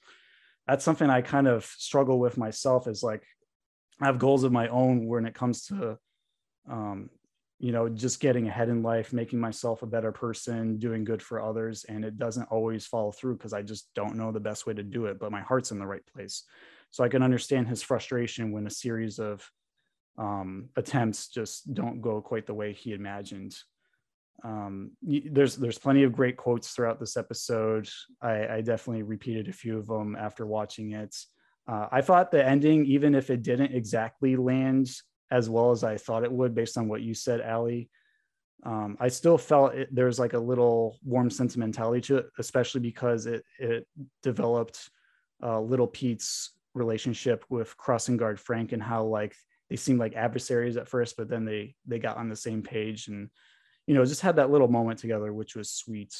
that's 0.67 0.83
something 0.83 1.09
I 1.09 1.21
kind 1.21 1.47
of 1.47 1.65
struggle 1.65 2.19
with 2.19 2.37
myself 2.37 2.87
is 2.87 3.03
like 3.03 3.23
I 4.01 4.05
have 4.07 4.19
goals 4.19 4.43
of 4.43 4.51
my 4.51 4.67
own 4.67 5.07
when 5.07 5.25
it 5.25 5.35
comes 5.35 5.65
to 5.67 5.97
um, 6.69 7.09
you 7.59 7.71
know, 7.71 7.87
just 7.87 8.19
getting 8.19 8.47
ahead 8.47 8.69
in 8.69 8.83
life, 8.83 9.13
making 9.13 9.39
myself 9.39 9.83
a 9.83 9.87
better 9.87 10.11
person, 10.11 10.77
doing 10.77 11.03
good 11.03 11.21
for 11.21 11.41
others. 11.41 11.85
And 11.87 12.03
it 12.03 12.17
doesn't 12.17 12.51
always 12.51 12.85
follow 12.85 13.11
through 13.11 13.37
because 13.37 13.53
I 13.53 13.61
just 13.61 13.89
don't 13.95 14.15
know 14.15 14.31
the 14.31 14.39
best 14.39 14.65
way 14.65 14.73
to 14.73 14.83
do 14.83 15.05
it, 15.05 15.19
but 15.19 15.31
my 15.31 15.41
heart's 15.41 15.71
in 15.71 15.79
the 15.79 15.87
right 15.87 16.05
place. 16.13 16.43
So 16.91 17.03
I 17.03 17.09
can 17.09 17.23
understand 17.23 17.67
his 17.67 17.81
frustration 17.81 18.51
when 18.51 18.67
a 18.67 18.71
series 18.71 19.19
of 19.19 19.49
um, 20.17 20.69
attempts 20.75 21.27
just 21.27 21.73
don't 21.73 22.01
go 22.01 22.21
quite 22.21 22.45
the 22.45 22.53
way 22.53 22.73
he 22.73 22.93
imagined. 22.93 23.55
Um, 24.43 24.91
there's 25.01 25.55
there's 25.55 25.77
plenty 25.77 26.03
of 26.03 26.11
great 26.11 26.37
quotes 26.37 26.71
throughout 26.71 26.99
this 26.99 27.17
episode. 27.17 27.87
I, 28.21 28.47
I 28.47 28.61
definitely 28.61 29.03
repeated 29.03 29.47
a 29.47 29.53
few 29.53 29.77
of 29.77 29.87
them 29.87 30.15
after 30.15 30.45
watching 30.45 30.91
it. 30.91 31.15
Uh, 31.67 31.87
I 31.91 32.01
thought 32.01 32.31
the 32.31 32.45
ending, 32.45 32.85
even 32.85 33.15
if 33.15 33.29
it 33.29 33.41
didn't 33.41 33.73
exactly 33.73 34.35
land 34.35 34.89
as 35.33 35.49
well 35.49 35.71
as 35.71 35.83
I 35.83 35.97
thought 35.97 36.23
it 36.23 36.31
would, 36.31 36.53
based 36.53 36.77
on 36.77 36.87
what 36.87 37.01
you 37.01 37.15
said, 37.15 37.41
Allie. 37.41 37.89
Um, 38.63 38.95
I 38.99 39.07
still 39.07 39.39
felt 39.39 39.73
it, 39.73 39.89
there's 39.91 40.19
like 40.19 40.33
a 40.33 40.39
little 40.39 40.99
warm 41.03 41.31
sentimentality 41.31 42.01
to 42.01 42.17
it, 42.17 42.27
especially 42.37 42.81
because 42.81 43.25
it 43.25 43.43
it 43.57 43.87
developed 44.21 44.89
uh, 45.41 45.59
Little 45.59 45.87
Pete's 45.87 46.51
relationship 46.75 47.43
with 47.49 47.75
crossing 47.75 48.15
guard 48.15 48.39
Frank 48.39 48.71
and 48.71 48.81
how 48.81 49.03
like 49.05 49.35
they 49.71 49.75
seemed 49.75 49.99
like 49.99 50.13
adversaries 50.13 50.77
at 50.77 50.87
first, 50.87 51.17
but 51.17 51.29
then 51.29 51.45
they 51.45 51.75
they 51.87 51.97
got 51.97 52.17
on 52.17 52.29
the 52.29 52.35
same 52.35 52.61
page 52.61 53.07
and 53.07 53.29
you 53.87 53.95
know 53.95 54.05
just 54.05 54.21
had 54.21 54.35
that 54.35 54.51
little 54.51 54.69
moment 54.69 54.99
together, 54.99 55.33
which 55.33 55.55
was 55.55 55.71
sweet. 55.71 56.13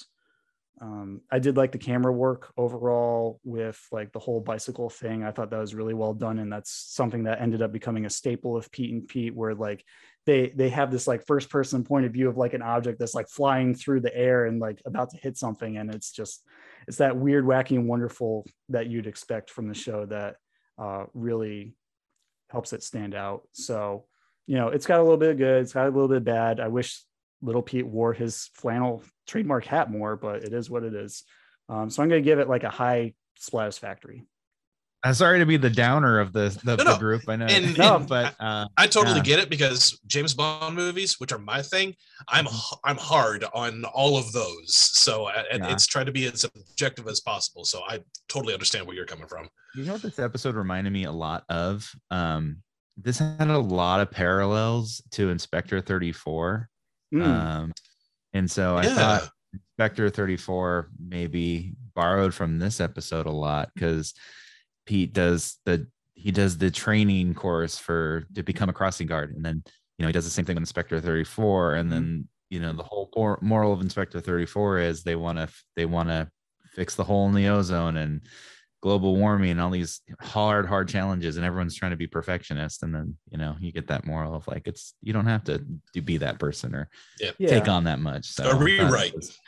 Um, 0.82 1.22
I 1.32 1.40
did 1.40 1.56
like 1.56 1.72
the 1.72 1.78
camera 1.78 2.12
work 2.12 2.52
overall 2.58 3.40
with 3.44 3.80
like 3.92 4.12
the 4.12 4.20
whole 4.20 4.42
bicycle 4.42 4.90
thing. 4.90 5.24
I 5.24 5.32
thought 5.32 5.52
that 5.52 5.60
was 5.60 5.76
really 5.76 5.94
well 5.94 6.14
done, 6.14 6.40
and 6.40 6.52
that's 6.52 6.72
something 6.72 7.24
that 7.24 7.42
ended 7.42 7.62
up 7.62 7.72
becoming 7.72 8.06
a 8.06 8.10
staple 8.10 8.58
of 8.58 8.72
Pete 8.72 8.92
and 8.92 9.08
Pete, 9.08 9.36
where 9.36 9.54
like 9.54 9.86
they 10.26 10.50
they 10.56 10.70
have 10.70 10.92
this 10.92 11.08
like 11.08 11.26
first 11.26 11.50
person 11.50 11.84
point 11.84 12.06
of 12.06 12.14
view 12.14 12.28
of 12.28 12.38
like 12.38 12.54
an 12.54 12.62
object 12.62 13.00
that's 13.00 13.14
like 13.14 13.30
flying 13.30 13.76
through 13.76 14.02
the 14.02 14.16
air 14.16 14.46
and 14.46 14.60
like 14.60 14.82
about 14.86 15.12
to 15.12 15.18
hit 15.18 15.38
something, 15.38 15.78
and 15.78 15.94
it's 15.94 16.12
just 16.12 16.44
it's 16.88 16.98
that 16.98 17.16
weird, 17.16 17.46
wacky, 17.46 17.78
and 17.78 17.88
wonderful 17.88 18.46
that 18.70 18.88
you'd 18.88 19.08
expect 19.08 19.52
from 19.52 19.68
the 19.68 19.76
show 19.76 20.06
that 20.08 20.36
uh, 20.78 21.06
really 21.14 21.76
helps 22.50 22.74
it 22.74 22.84
stand 22.84 23.14
out. 23.14 23.44
So 23.52 24.06
you 24.48 24.58
know, 24.58 24.70
it's 24.70 24.88
got 24.88 25.00
a 25.00 25.04
little 25.04 25.18
bit 25.18 25.32
of 25.32 25.38
good, 25.38 25.62
it's 25.62 25.74
got 25.74 25.88
a 25.88 25.92
little 25.92 26.10
bit 26.10 26.24
bad. 26.24 26.60
I 26.60 26.68
wish 26.68 27.02
little 27.42 27.62
Pete 27.62 27.86
wore 27.86 28.14
his 28.14 28.50
flannel 28.56 29.04
trademark 29.28 29.66
hat 29.66 29.90
more, 29.92 30.16
but 30.16 30.44
it 30.44 30.54
is 30.54 30.70
what 30.70 30.84
it 30.84 30.94
is. 30.94 31.24
Um, 31.70 31.90
so 31.90 32.04
I'm 32.04 32.10
going 32.10 32.22
to 32.22 32.26
give 32.30 32.40
it 32.40 32.50
like 32.50 32.64
a 32.64 32.70
high 32.70 33.14
satisfactory. 33.38 34.26
I'm 35.06 35.14
sorry 35.14 35.40
to 35.40 35.46
be 35.46 35.58
the 35.58 35.70
downer 35.70 36.20
of 36.22 36.32
the 36.32 36.58
the, 36.64 36.78
No, 36.78 36.94
the 36.94 36.98
group. 36.98 37.24
I 37.28 37.36
know, 37.36 37.46
And- 37.46 37.78
no, 37.78 37.96
and 37.98 38.08
but 38.08 38.36
uh, 38.40 38.68
I 38.78 38.88
totally 38.88 39.18
yeah. 39.18 39.24
get 39.24 39.40
it 39.40 39.50
because 39.50 40.00
James 40.08 40.34
Bond 40.34 40.76
movies, 40.76 41.20
which 41.20 41.34
are 41.34 41.38
my 41.40 41.62
thing, 41.62 41.94
I'm 42.30 42.48
h- 42.48 42.78
I'm 42.86 42.96
hard 42.96 43.44
on 43.54 43.84
all 43.84 44.18
of 44.18 44.32
those. 44.32 44.74
So 44.76 45.26
I, 45.26 45.44
and 45.52 45.62
Yeah. 45.64 45.74
it's 45.74 45.88
trying 45.88 46.06
to 46.06 46.14
be 46.14 46.26
as 46.28 46.46
objective 46.46 47.08
as 47.10 47.20
possible. 47.20 47.66
So 47.66 47.82
I 47.86 48.00
totally 48.30 48.54
understand 48.54 48.88
where 48.88 48.96
you're 48.96 49.06
coming 49.06 49.28
from. 49.28 49.50
You 49.76 49.84
know 49.84 49.94
what 49.94 50.02
this 50.04 50.20
episode 50.20 50.56
reminded 50.56 50.94
me 50.94 51.04
a 51.04 51.12
lot 51.12 51.44
of? 51.50 51.92
Um, 52.10 52.62
this 52.96 53.20
had 53.20 53.50
a 53.50 53.58
lot 53.58 54.00
of 54.00 54.10
parallels 54.10 55.02
to 55.12 55.30
Inspector 55.32 55.82
34. 55.82 56.70
Mm. 57.14 57.26
Um, 57.26 57.74
and 58.34 58.50
so 58.50 58.78
I 58.78 58.86
thought 58.86 59.30
Inspector 59.54 60.10
34 60.10 60.90
maybe 61.00 61.74
borrowed 61.96 62.34
from 62.34 62.60
this 62.60 62.80
episode 62.80 63.26
a 63.26 63.32
lot 63.32 63.70
because 63.74 64.14
Pete 64.86 65.14
does 65.14 65.60
the 65.66 65.88
he 66.16 66.32
does 66.32 66.58
the 66.58 66.72
training 66.72 67.34
course 67.34 67.78
for 67.78 68.26
to 68.36 68.44
become 68.44 68.70
a 68.70 68.74
crossing 68.74 69.08
guard, 69.08 69.36
and 69.36 69.46
then 69.46 69.64
you 69.98 70.04
know 70.04 70.08
he 70.08 70.14
does 70.14 70.26
the 70.26 70.32
same 70.32 70.46
thing 70.46 70.56
with 70.56 70.62
Inspector 70.62 71.00
34, 71.00 71.76
and 71.76 71.90
mm-hmm. 71.90 71.94
then 71.94 72.28
you 72.50 72.60
know 72.60 72.74
the 72.74 72.84
whole 72.84 73.10
mor- 73.16 73.40
moral 73.42 73.74
of 73.74 73.82
Inspector 73.82 74.20
34 74.20 74.80
is 74.80 75.04
they 75.04 75.16
want 75.16 75.38
to 75.38 75.48
they 75.76 75.86
want 75.86 76.10
to 76.10 76.30
fix 76.74 76.96
the 76.96 77.04
hole 77.04 77.28
in 77.28 77.36
the 77.36 77.48
ozone 77.48 77.98
and 77.98 78.22
global 78.84 79.16
warming 79.16 79.52
and 79.52 79.62
all 79.62 79.70
these 79.70 80.02
hard 80.20 80.66
hard 80.66 80.90
challenges 80.90 81.38
and 81.38 81.46
everyone's 81.46 81.74
trying 81.74 81.92
to 81.92 81.96
be 81.98 82.06
perfectionist 82.06 82.84
and 82.84 82.94
then 82.94 83.16
you 83.32 83.38
know 83.38 83.56
you 83.62 83.72
get 83.72 83.88
that 83.88 84.06
moral 84.06 84.36
of 84.36 84.46
like 84.46 84.68
it's 84.68 84.94
you 85.02 85.14
don't 85.14 85.26
have 85.26 85.42
to 85.42 85.58
do, 85.94 86.02
be 86.02 86.18
that 86.18 86.38
person 86.38 86.76
or 86.76 86.90
Yeah. 87.18 87.32
take 87.48 87.70
on 87.70 87.86
that 87.86 88.00
much 88.00 88.26
so 88.26 88.44
A 88.44 88.48
I 88.48 88.52
thought 88.52 88.62
it 88.62 88.66
rewrite. 88.66 89.16
was- 89.16 89.40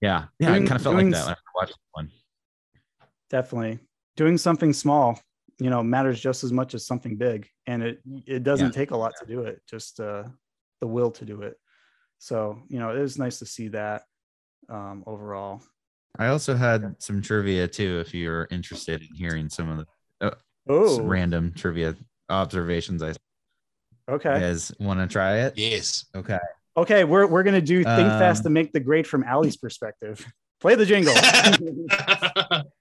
yeah 0.00 0.24
yeah 0.38 0.48
Doing- 0.52 0.62
i 0.64 0.66
kind 0.66 0.76
of 0.76 0.82
felt 0.82 0.94
doing 0.96 1.10
like 1.10 1.14
that 1.16 1.20
s- 1.20 1.26
when 1.26 1.34
i 1.36 1.60
watched 1.60 1.78
one 1.92 2.10
Definitely 3.30 3.78
doing 4.16 4.38
something 4.38 4.72
small, 4.72 5.20
you 5.58 5.68
know, 5.68 5.82
matters 5.82 6.18
just 6.18 6.44
as 6.44 6.50
much 6.52 6.72
as 6.74 6.86
something 6.86 7.16
big. 7.18 7.46
And 7.66 7.82
it, 7.82 8.00
it 8.26 8.42
doesn't 8.42 8.68
Yeah. 8.68 8.72
take 8.80 8.90
a 8.92 8.96
lot 8.96 9.12
to 9.20 9.26
do 9.26 9.42
it, 9.42 9.60
just 9.68 10.00
uh, 10.00 10.24
the 10.80 10.86
will 10.86 11.10
to 11.10 11.26
do 11.26 11.42
it. 11.42 11.56
So, 12.18 12.62
you 12.68 12.78
know, 12.78 12.96
it 12.96 13.00
was 13.00 13.18
nice 13.18 13.38
to 13.40 13.46
see 13.46 13.68
that 13.68 14.04
um, 14.70 15.04
overall. 15.06 15.60
I 16.18 16.26
also 16.28 16.54
had 16.54 16.94
some 16.98 17.20
trivia 17.22 17.66
too 17.68 18.00
if 18.00 18.14
you're 18.14 18.46
interested 18.50 19.00
in 19.02 19.08
hearing 19.14 19.48
some 19.48 19.68
of 19.70 19.78
the 19.78 20.26
uh, 20.26 20.34
Oh, 20.70 20.96
some 20.96 21.06
random 21.06 21.52
trivia 21.54 21.94
observations 22.28 23.02
i 23.02 23.08
you 23.08 23.14
okay. 24.10 24.40
guys 24.40 24.72
want 24.78 25.00
to 25.00 25.06
try 25.06 25.38
it 25.40 25.54
Yes. 25.56 26.04
okay 26.14 26.38
Okay. 26.76 27.02
We're, 27.02 27.26
we're 27.26 27.42
going 27.42 27.56
to 27.56 27.60
do 27.60 27.82
think 27.82 28.08
fast 28.08 28.40
Um, 28.40 28.44
to 28.44 28.50
make 28.50 28.72
the 28.72 28.78
grade 28.78 29.04
from 29.04 29.24
Ali's 29.24 29.56
perspective. 29.56 30.24
Play 30.60 30.76
the 30.76 30.86
jingle. 30.86 31.12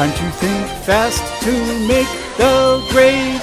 Time 0.00 0.12
to 0.12 0.30
think 0.38 0.66
fast 0.86 1.42
to 1.42 1.50
make 1.86 2.06
the 2.38 2.82
grade. 2.90 3.38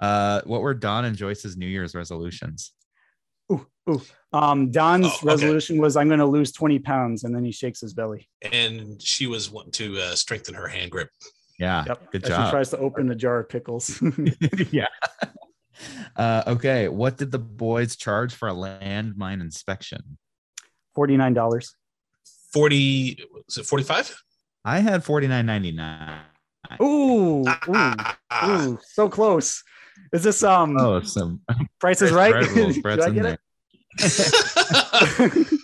uh 0.00 0.40
what 0.46 0.62
were 0.62 0.72
don 0.72 1.04
and 1.04 1.14
joyce's 1.14 1.58
new 1.58 1.66
year's 1.66 1.94
resolutions 1.94 2.72
Ooh, 3.52 3.66
ooh. 3.90 4.00
Um, 4.32 4.70
Don's 4.70 5.04
Oh, 5.04 5.10
okay. 5.16 5.26
resolution 5.26 5.76
was 5.78 5.94
I'm 5.94 6.08
going 6.08 6.20
to 6.20 6.26
lose 6.26 6.52
20 6.52 6.78
pounds, 6.78 7.24
and 7.24 7.34
then 7.36 7.44
he 7.44 7.52
shakes 7.52 7.82
his 7.82 7.92
belly. 7.92 8.30
and 8.50 9.00
she 9.02 9.26
was 9.26 9.50
wanting 9.50 9.72
to 9.72 10.00
uh, 10.00 10.14
strengthen 10.14 10.54
her 10.54 10.68
hand 10.68 10.90
grip. 10.90 11.10
yeah 11.58 11.84
Yep. 11.86 12.12
good 12.12 12.24
As 12.24 12.28
She 12.46 12.50
tries 12.50 12.70
to 12.70 12.78
open 12.78 13.10
a 13.10 13.14
jar 13.14 13.40
of 13.40 13.50
pickles. 13.50 14.02
yeah. 14.70 14.88
Uh, 16.16 16.44
okay. 16.46 16.88
What 16.88 17.18
did 17.18 17.30
the 17.30 17.38
boys 17.38 17.94
charge 17.96 18.34
for 18.34 18.48
a 18.48 18.54
landmine 18.54 19.42
inspection? 19.42 20.16
Forty-nine 20.94 21.34
dollars. 21.34 21.76
40, 22.54 23.22
is 23.48 23.58
it 23.58 23.66
45? 23.66 24.16
I 24.66 24.80
had 24.80 25.04
forty 25.04 25.28
nine 25.28 25.46
ninety 25.46 25.70
nine. 25.72 26.20
Ooh, 26.82 27.44
ooh, 27.68 27.94
ooh, 28.44 28.78
so 28.82 29.08
close. 29.08 29.62
Is 30.12 30.22
this 30.24 30.42
um 30.42 30.76
Oh, 30.76 31.00
some 31.02 31.40
Price 31.80 32.02
is 32.02 32.10
Right? 32.10 32.34
Right, 32.34 32.82
Brett's 32.82 33.06
I 33.06 33.10
get 33.10 33.24
it? 33.26 33.40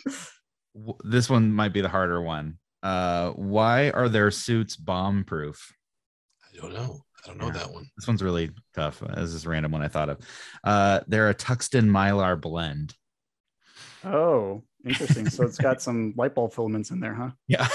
This 1.05 1.29
one 1.29 1.53
might 1.53 1.75
be 1.75 1.83
the 1.83 1.89
harder 1.89 2.23
one. 2.23 2.59
Uh, 2.83 3.33
why 3.33 3.91
are 3.91 4.09
their 4.09 4.31
suits 4.31 4.75
bomb 4.75 5.23
proof? 5.25 5.71
I 6.51 6.57
don't 6.57 6.73
know. 6.73 7.03
I 7.23 7.29
don't 7.29 7.39
know 7.39 7.47
Yeah. 7.49 7.53
that 7.53 7.73
one. 7.73 7.87
This 7.99 8.09
one's 8.09 8.23
really 8.23 8.51
tough. 8.75 9.01
This 9.15 9.35
is 9.35 9.45
a 9.45 9.51
random 9.51 9.73
one 9.73 9.83
I 9.83 9.89
thought 9.89 10.09
of. 10.09 10.19
Uh, 10.65 11.01
they're 11.07 11.29
a 11.29 11.35
Tuxton 11.35 11.91
Mylar 11.91 12.41
blend. 12.41 12.95
Oh, 14.05 14.63
interesting. 14.85 15.29
So 15.29 15.45
it's 15.45 15.59
got 15.59 15.83
some 15.83 16.15
light 16.17 16.35
bulb 16.35 16.53
filaments 16.53 16.91
in 16.91 17.01
there, 17.01 17.15
huh? 17.15 17.31
Yeah. 17.49 17.69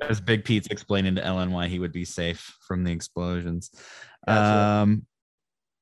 As 0.08 0.20
Big 0.20 0.44
Pete's 0.44 0.68
explaining 0.68 1.14
to 1.16 1.24
Ellen 1.24 1.52
why 1.52 1.68
he 1.68 1.78
would 1.78 1.92
be 1.92 2.04
safe 2.04 2.56
from 2.66 2.84
the 2.84 2.92
explosions. 2.92 3.70
Gotcha. 4.26 4.82
Um, 4.82 5.06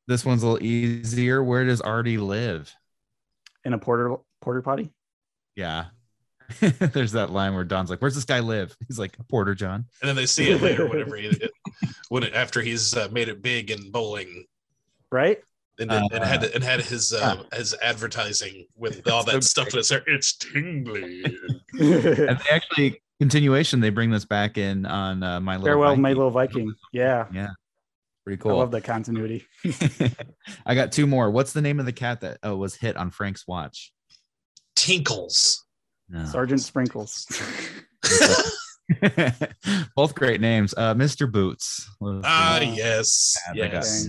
this 0.06 0.24
one's 0.24 0.42
a 0.42 0.48
little 0.48 0.66
easier. 0.66 1.42
Where 1.42 1.64
does 1.64 1.80
Artie 1.80 2.18
live? 2.18 2.72
In 3.64 3.72
a 3.72 3.78
porter 3.78 4.16
porter 4.40 4.62
potty. 4.62 4.90
Yeah. 5.56 5.86
There's 6.60 7.12
that 7.12 7.30
line 7.30 7.54
where 7.54 7.64
Don's 7.64 7.88
like, 7.88 8.00
"Where's 8.02 8.14
this 8.14 8.26
guy 8.26 8.40
live?" 8.40 8.76
He's 8.86 8.98
like, 8.98 9.16
"Porter 9.30 9.54
John." 9.54 9.86
And 10.02 10.08
then 10.08 10.14
they 10.14 10.26
see 10.26 10.50
it 10.50 10.60
later, 10.60 10.86
whenever 10.86 11.16
he, 11.16 11.32
when 12.10 12.22
it, 12.22 12.34
after 12.34 12.60
he's 12.60 12.94
uh, 12.94 13.08
made 13.10 13.28
it 13.28 13.40
big 13.40 13.70
in 13.70 13.90
bowling, 13.90 14.44
Right? 15.14 15.38
And, 15.78 15.90
then 15.90 16.04
and 16.12 16.24
had 16.24 16.44
Uh, 16.44 16.48
and 16.54 16.62
had 16.64 16.80
his 16.80 17.12
uh, 17.12 17.42
his 17.52 17.74
advertising 17.82 18.66
with 18.76 19.06
all 19.10 19.24
that 19.24 19.32
so 19.32 19.40
stuff 19.40 19.68
that's 19.70 19.88
there. 19.88 20.02
It's 20.06 20.36
tingly. 20.36 21.24
And 21.74 22.38
they 22.38 22.50
actually 22.52 23.00
continuation. 23.20 23.80
They 23.80 23.90
bring 23.90 24.10
this 24.10 24.24
back 24.24 24.56
in 24.58 24.86
on 24.86 25.22
uh, 25.22 25.40
my 25.40 25.54
little 25.56 25.66
Farewell, 25.66 25.96
my 25.96 26.10
Viking. 26.10 26.16
little 26.16 26.30
Viking. 26.30 26.74
Yeah. 26.92 27.26
Yeah, 27.32 27.48
pretty 28.24 28.40
cool. 28.40 28.52
I 28.52 28.54
love 28.54 28.70
that 28.72 28.84
continuity. 28.84 29.44
I 30.66 30.74
got 30.76 30.92
two 30.92 31.06
more. 31.06 31.30
What's 31.30 31.52
the 31.52 31.62
name 31.62 31.80
of 31.80 31.86
the 31.86 31.92
cat 31.92 32.20
that 32.20 32.38
uh, 32.46 32.56
was 32.56 32.76
hit 32.76 32.96
on 32.96 33.10
Frank's 33.10 33.46
watch? 33.48 33.92
Tinkles. 34.76 35.64
No. 36.08 36.24
Sergeant 36.26 36.60
Sprinkles. 36.60 37.26
Both 39.96 40.14
great 40.14 40.40
names. 40.40 40.74
Uh, 40.76 40.94
Mr. 40.94 41.30
Boots. 41.30 41.88
Ah, 42.02 42.58
one. 42.62 42.74
yes, 42.74 43.36
Yeah, 43.54 43.62
they 43.64 43.68
got- 43.72 43.82
yes. 43.84 44.08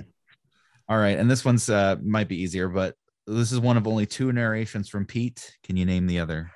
Dang. 0.87 0.95
All 0.95 1.01
right, 1.01 1.17
and 1.17 1.29
this 1.29 1.45
one's 1.45 1.69
uh 1.69 1.95
might 2.01 2.27
be 2.27 2.41
easier, 2.41 2.67
but 2.67 2.95
this 3.27 3.51
is 3.51 3.59
one 3.59 3.77
of 3.77 3.87
only 3.87 4.05
two 4.05 4.31
narrations 4.31 4.89
from 4.89 5.05
Pete. 5.05 5.55
Can 5.63 5.77
you 5.77 5.85
name 5.85 6.07
the 6.07 6.19
other? 6.19 6.51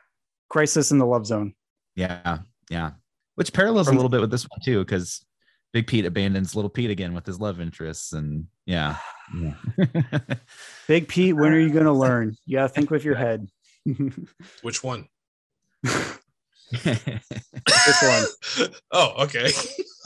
Crisis 0.49 0.91
in 0.91 0.97
the 0.97 1.05
Love 1.05 1.25
Zone. 1.25 1.53
Yeah, 1.95 2.39
yeah. 2.69 2.91
Which 3.35 3.53
parallels 3.53 3.87
a 3.87 3.93
little 3.93 4.09
bit 4.09 4.21
with 4.21 4.31
this 4.31 4.43
one 4.43 4.59
too, 4.63 4.79
because 4.79 5.25
Big 5.71 5.87
Pete 5.87 6.05
abandons 6.05 6.55
Little 6.55 6.69
Pete 6.69 6.89
again 6.89 7.13
with 7.13 7.25
his 7.25 7.39
love 7.39 7.61
interests, 7.61 8.13
and 8.13 8.47
yeah, 8.65 8.97
yeah. 9.37 9.53
Big 10.87 11.07
Pete, 11.07 11.35
when 11.35 11.53
are 11.53 11.59
you 11.59 11.69
going 11.69 11.85
to 11.85 11.91
learn? 11.91 12.35
You 12.45 12.57
got 12.57 12.63
to 12.63 12.69
think 12.69 12.89
with 12.89 13.03
your 13.03 13.15
head. 13.15 13.47
Which 14.61 14.83
one? 14.83 15.07
this 16.71 18.01
one. 18.01 18.69
Oh, 18.91 19.23
okay. 19.23 19.51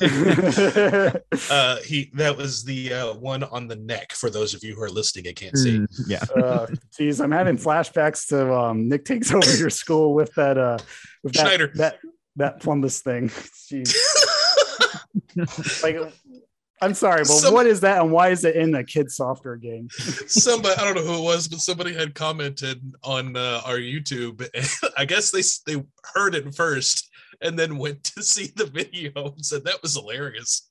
uh, 1.49 1.77
he 1.85 2.11
that 2.15 2.35
was 2.35 2.63
the 2.63 2.93
uh, 2.93 3.13
one 3.13 3.43
on 3.43 3.67
the 3.67 3.75
neck. 3.75 4.11
For 4.11 4.29
those 4.29 4.53
of 4.53 4.63
you 4.63 4.75
who 4.75 4.81
are 4.81 4.89
listening 4.89 5.27
and 5.27 5.35
can't 5.35 5.57
see. 5.57 5.79
Mm, 5.79 5.87
yeah. 6.07 6.23
Uh, 6.35 6.67
geez, 6.97 7.21
I'm 7.21 7.31
having 7.31 7.57
flashbacks 7.57 8.27
to 8.29 8.53
um, 8.53 8.89
Nick 8.89 9.05
takes 9.05 9.33
over 9.33 9.55
your 9.55 9.69
school 9.69 10.13
with 10.13 10.33
that 10.35 10.57
uh, 10.57 10.77
with 11.23 11.33
that, 11.33 11.47
Schneider. 11.47 11.71
that 11.75 11.99
that 12.35 12.61
plumbus 12.61 13.01
thing. 13.01 13.29
Jeez. 13.29 13.95
like, 15.83 15.97
I'm 16.83 16.93
sorry, 16.93 17.19
but 17.19 17.27
Some- 17.27 17.53
what 17.53 17.65
is 17.65 17.79
that, 17.81 18.01
and 18.01 18.11
why 18.11 18.29
is 18.29 18.43
it 18.43 18.55
in 18.55 18.75
a 18.75 18.83
kid 18.83 19.09
software 19.09 19.55
game? 19.55 19.87
somebody 20.27 20.75
I 20.75 20.83
don't 20.83 20.95
know 20.95 21.13
who 21.13 21.19
it 21.19 21.23
was, 21.23 21.47
but 21.47 21.59
somebody 21.59 21.93
had 21.93 22.13
commented 22.13 22.81
on 23.03 23.37
uh, 23.37 23.61
our 23.65 23.77
YouTube. 23.77 24.47
And 24.53 24.91
I 24.97 25.05
guess 25.05 25.31
they 25.31 25.43
they 25.65 25.83
heard 26.13 26.35
it 26.35 26.53
first 26.53 27.09
and 27.41 27.57
then 27.57 27.77
went 27.77 28.03
to 28.03 28.23
see 28.23 28.51
the 28.55 28.65
video 28.65 29.11
and 29.15 29.45
said 29.45 29.63
that 29.63 29.81
was 29.81 29.95
hilarious. 29.95 30.69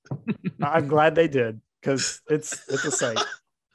I'm 0.60 0.86
glad 0.86 1.14
they 1.14 1.28
did 1.28 1.60
because 1.80 2.20
it's 2.28 2.62
it's 2.68 2.84
a 2.84 2.90
sight. 2.90 3.18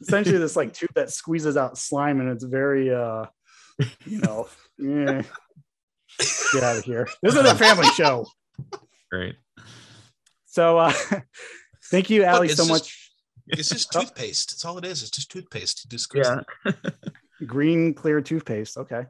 Essentially, 0.02 0.38
this 0.38 0.56
like 0.56 0.74
tube 0.74 0.94
that 0.94 1.10
squeezes 1.10 1.58
out 1.58 1.76
slime, 1.76 2.20
and 2.20 2.30
it's 2.30 2.44
very 2.44 2.94
uh, 2.94 3.26
you 4.06 4.20
know, 4.20 4.48
yeah. 4.78 5.24
Get 6.54 6.64
out 6.64 6.78
of 6.78 6.84
here. 6.84 7.08
This 7.22 7.36
is 7.36 7.46
a 7.46 7.56
family 7.56 7.88
show. 7.90 8.26
Great. 9.12 9.36
So, 10.46 10.80
uh, 10.80 10.94
thank 11.90 12.10
you, 12.10 12.26
Ali, 12.26 12.48
so 12.50 12.56
just- 12.58 12.70
much. 12.70 13.04
It's 13.50 13.70
just 13.70 13.92
toothpaste. 13.94 14.52
That's 14.52 14.66
all 14.66 14.78
it 14.78 14.84
is. 14.84 15.02
It's 15.02 15.12
just 15.12 15.32
toothpaste. 15.32 15.90
Just 15.90 16.12
yeah. 16.14 16.42
Green 17.46 17.94
clear 17.94 18.20
toothpaste. 18.20 18.78
Okay, 18.78 19.06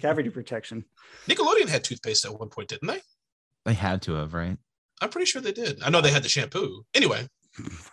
cavity 0.00 0.28
protection. 0.38 0.84
Nickelodeon 1.28 1.68
had 1.68 1.84
toothpaste 1.84 2.24
at 2.24 2.36
one 2.38 2.48
point, 2.48 2.68
didn't 2.68 2.88
they? 2.88 3.00
They 3.64 3.74
had 3.74 4.02
to 4.02 4.14
have, 4.14 4.34
right? 4.34 4.56
I'm 5.00 5.08
pretty 5.10 5.26
sure 5.26 5.40
they 5.40 5.52
did. 5.52 5.82
I 5.82 5.90
know 5.90 6.00
they 6.00 6.10
had 6.10 6.22
the 6.24 6.28
shampoo. 6.28 6.84
Anyway, 6.94 7.26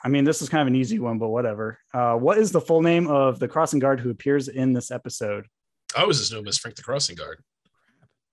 I 0.03 0.07
mean, 0.09 0.23
this 0.23 0.41
is 0.41 0.49
kind 0.49 0.61
of 0.61 0.67
an 0.67 0.75
easy 0.75 0.97
one, 0.99 1.19
but 1.19 1.29
whatever. 1.29 1.77
Uh, 1.93 2.15
what 2.15 2.37
is 2.37 2.51
the 2.51 2.61
full 2.61 2.81
name 2.81 3.07
of 3.07 3.37
the 3.39 3.47
crossing 3.47 3.79
guard 3.79 3.99
who 3.99 4.09
appears 4.09 4.47
in 4.47 4.73
this 4.73 4.89
episode? 4.89 5.45
I 5.95 6.05
was 6.05 6.19
just 6.19 6.33
known 6.33 6.47
as 6.47 6.57
Frank 6.57 6.75
the 6.75 6.83
Crossing 6.83 7.15
Guard. 7.15 7.41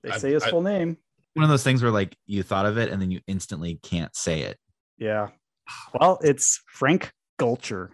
They 0.02 0.10
I- 0.10 0.18
say 0.18 0.32
his 0.32 0.42
I- 0.44 0.50
full 0.50 0.62
name. 0.62 0.96
One 1.34 1.42
of 1.44 1.50
those 1.50 1.64
things 1.64 1.82
where 1.82 1.90
like 1.92 2.16
you 2.26 2.42
thought 2.44 2.64
of 2.64 2.78
it 2.78 2.90
and 2.90 3.02
then 3.02 3.10
you 3.10 3.20
instantly 3.26 3.80
can't 3.82 4.14
say 4.16 4.42
it. 4.42 4.56
Yeah. 4.98 5.28
Well, 5.98 6.18
it's 6.22 6.60
Frank 6.66 7.12
Gulcher. 7.38 7.90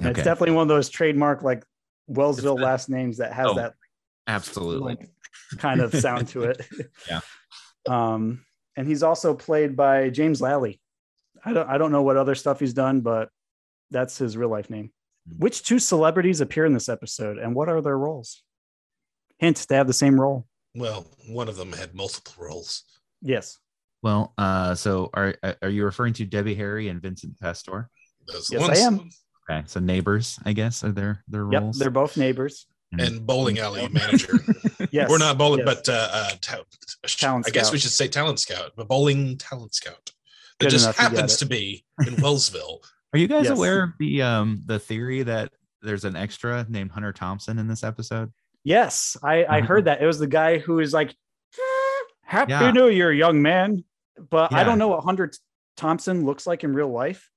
Okay. 0.00 0.10
It's 0.10 0.22
definitely 0.22 0.54
one 0.54 0.62
of 0.62 0.68
those 0.68 0.88
trademark 0.90 1.42
like 1.42 1.64
Wellsville 2.10 2.60
last 2.60 2.88
names 2.88 3.18
that 3.18 3.32
has 3.32 3.46
Oh, 3.48 3.54
that 3.54 3.74
Absolutely. 4.26 4.94
like, 4.96 5.10
kind 5.58 5.80
of 5.80 5.94
sound 5.94 6.28
to 6.28 6.44
it. 6.44 6.66
Yeah. 7.08 7.20
Um, 7.88 8.44
and 8.76 8.86
he's 8.86 9.02
also 9.02 9.34
played 9.34 9.76
by 9.76 10.10
James 10.10 10.40
Lally. 10.40 10.80
I 11.44 11.52
don't 11.52 11.68
I 11.68 11.78
don't 11.78 11.90
know 11.90 12.02
what 12.02 12.16
other 12.16 12.34
stuff 12.34 12.60
he's 12.60 12.74
done, 12.74 13.00
but 13.00 13.28
that's 13.90 14.18
his 14.18 14.36
real 14.36 14.48
life 14.50 14.70
name. 14.70 14.92
Hmm. 15.28 15.38
Which 15.38 15.62
two 15.64 15.78
celebrities 15.78 16.40
appear 16.40 16.64
in 16.66 16.72
this 16.74 16.88
episode, 16.88 17.38
and 17.38 17.54
what 17.54 17.68
are 17.68 17.80
their 17.80 17.98
roles? 17.98 18.42
Hint: 19.38 19.66
They 19.68 19.76
have 19.76 19.88
the 19.88 19.92
same 19.92 20.20
role. 20.20 20.46
Well, 20.74 21.06
one 21.28 21.48
of 21.48 21.56
them 21.56 21.72
had 21.72 21.94
multiple 21.94 22.34
roles. 22.38 22.84
Yes. 23.20 23.58
Well, 24.02 24.34
uh, 24.36 24.74
so 24.74 25.10
are 25.14 25.34
are 25.62 25.68
you 25.68 25.84
referring 25.84 26.12
to 26.14 26.24
Debbie 26.24 26.54
Harry 26.56 26.88
and 26.88 27.00
Vincent 27.00 27.38
Pastore? 27.40 27.88
Yes, 28.28 28.50
ones. 28.52 28.78
I 28.78 28.82
am. 28.82 29.10
Okay, 29.50 29.62
so 29.66 29.80
neighbors, 29.80 30.38
I 30.44 30.52
guess, 30.52 30.82
are 30.84 30.92
their 30.92 31.22
their 31.28 31.50
Yep. 31.50 31.62
roles. 31.62 31.78
They're 31.78 31.90
both 31.90 32.16
neighbors. 32.16 32.66
And 32.98 33.24
bowling 33.26 33.58
alley 33.58 33.88
manager. 33.88 34.34
yes, 34.90 35.08
we're 35.08 35.16
not 35.16 35.38
bowling, 35.38 35.60
yes. 35.66 35.76
but 35.86 35.88
uh, 35.88 36.08
uh, 36.12 36.30
ta- 36.42 36.60
Talent 37.06 37.46
I 37.46 37.50
guess 37.50 37.72
we 37.72 37.78
should 37.78 37.90
say 37.90 38.06
talent 38.06 38.38
scout, 38.38 38.72
but 38.76 38.86
bowling 38.86 39.38
talent 39.38 39.74
scout. 39.74 40.10
That 40.60 40.66
Good 40.66 40.70
just 40.72 40.84
enough, 40.84 40.98
you 40.98 41.02
got 41.04 41.12
happens 41.12 41.34
it. 41.34 41.38
to 41.38 41.46
be 41.46 41.84
in 42.06 42.16
Wellsville. 42.16 42.80
Are 43.14 43.18
you 43.18 43.28
guys 43.28 43.44
Yes. 43.46 43.56
aware 43.56 43.84
of 43.84 43.90
the 43.98 44.20
um 44.20 44.62
the 44.66 44.78
theory 44.78 45.22
that 45.22 45.52
there's 45.80 46.04
an 46.04 46.16
extra 46.16 46.66
named 46.68 46.90
Hunter 46.90 47.12
Thompson 47.14 47.58
in 47.58 47.66
this 47.66 47.82
episode? 47.82 48.30
Yes, 48.62 49.16
I, 49.22 49.44
I 49.46 49.60
Mhm. 49.62 49.66
heard 49.66 49.84
that. 49.86 50.02
It 50.02 50.06
was 50.06 50.18
the 50.18 50.26
guy 50.26 50.58
who 50.58 50.78
is 50.80 50.92
like, 50.92 51.14
Happy 52.24 52.52
Yeah. 52.52 52.70
New 52.72 52.88
Year, 52.88 53.10
young 53.12 53.40
man. 53.42 53.84
But 54.30 54.52
I 54.52 54.64
don't 54.64 54.78
know 54.78 54.88
what 54.88 55.04
Hunter 55.04 55.30
Thompson 55.76 56.24
looks 56.24 56.46
like 56.46 56.64
in 56.64 56.72
real 56.74 56.90
life. 56.90 57.28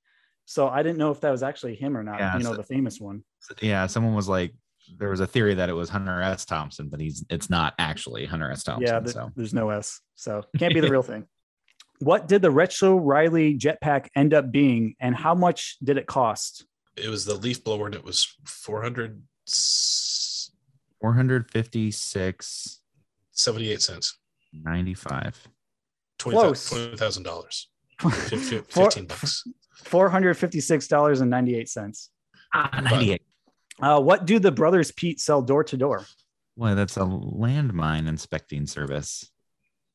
So 0.45 0.67
I 0.67 0.83
didn't 0.83 0.97
know 0.99 1.11
if 1.11 1.21
that 1.21 1.31
was 1.31 1.41
actually 1.43 1.75
him 1.75 1.97
or 1.97 2.03
not. 2.03 2.19
Yeah, 2.19 2.37
you 2.37 2.43
know, 2.43 2.51
so- 2.51 2.57
the 2.57 2.63
famous 2.63 2.99
one. 2.99 3.23
Yeah, 3.61 3.87
someone 3.87 4.13
was 4.15 4.27
like, 4.29 4.53
there 4.97 5.09
was 5.09 5.19
a 5.19 5.25
theory 5.27 5.55
that 5.55 5.67
it 5.69 5.73
was 5.73 5.89
Hunter 5.89 6.21
S. 6.21 6.45
Thompson, 6.45 6.89
but 6.89 6.99
he's 6.99 7.25
it's 7.29 7.49
not 7.49 7.73
actually 7.79 8.25
Hunter 8.25 8.51
S. 8.51 8.63
Thompson. 8.63 8.85
yeah, 8.85 8.99
th- 8.99 9.13
so 9.13 9.31
there's 9.35 9.53
no 9.53 9.71
S. 9.71 9.99
So 10.15 10.43
can't 10.59 10.73
be 10.73 10.79
the 10.79 10.89
real 10.89 11.01
thing. 11.01 11.25
What 11.99 12.27
did 12.27 12.41
the 12.43 12.51
Retro 12.51 12.95
Riley 12.97 13.57
jetpack 13.57 14.09
end 14.15 14.33
up 14.33 14.51
being, 14.51 14.95
and 14.99 15.15
how 15.15 15.33
much 15.33 15.77
did 15.83 15.97
it 15.97 16.05
cost? 16.05 16.65
It 16.95 17.09
was 17.09 17.25
the 17.25 17.33
leaf 17.33 17.63
blower, 17.63 17.87
and 17.87 17.95
it 17.95 18.03
was 18.03 18.27
400 18.45 19.23
456 21.01 22.81
78 23.31 23.81
cents. 23.81 24.17
95. 24.53 25.47
Close. 26.33 26.69
$20,000. 26.69 27.23
dollars 27.23 27.69
15 28.69 29.05
bucks. 29.05 29.43
Four 29.85 30.09
hundred 30.09 30.33
fifty-six 30.35 30.87
dollars 30.87 31.21
and 31.21 31.29
ninety-eight 31.29 31.69
cents. 31.69 32.09
Ah, 32.53 32.81
98. 32.83 33.21
Uh, 33.81 34.01
what 34.01 34.25
do 34.25 34.39
the 34.39 34.51
brothers 34.51 34.91
Pete 34.91 35.19
sell 35.19 35.41
door 35.41 35.63
to 35.65 35.77
door? 35.77 36.05
Boy, 36.57 36.75
that's 36.75 36.97
a 36.97 37.01
landmine 37.01 38.07
inspecting 38.07 38.65
service. 38.67 39.29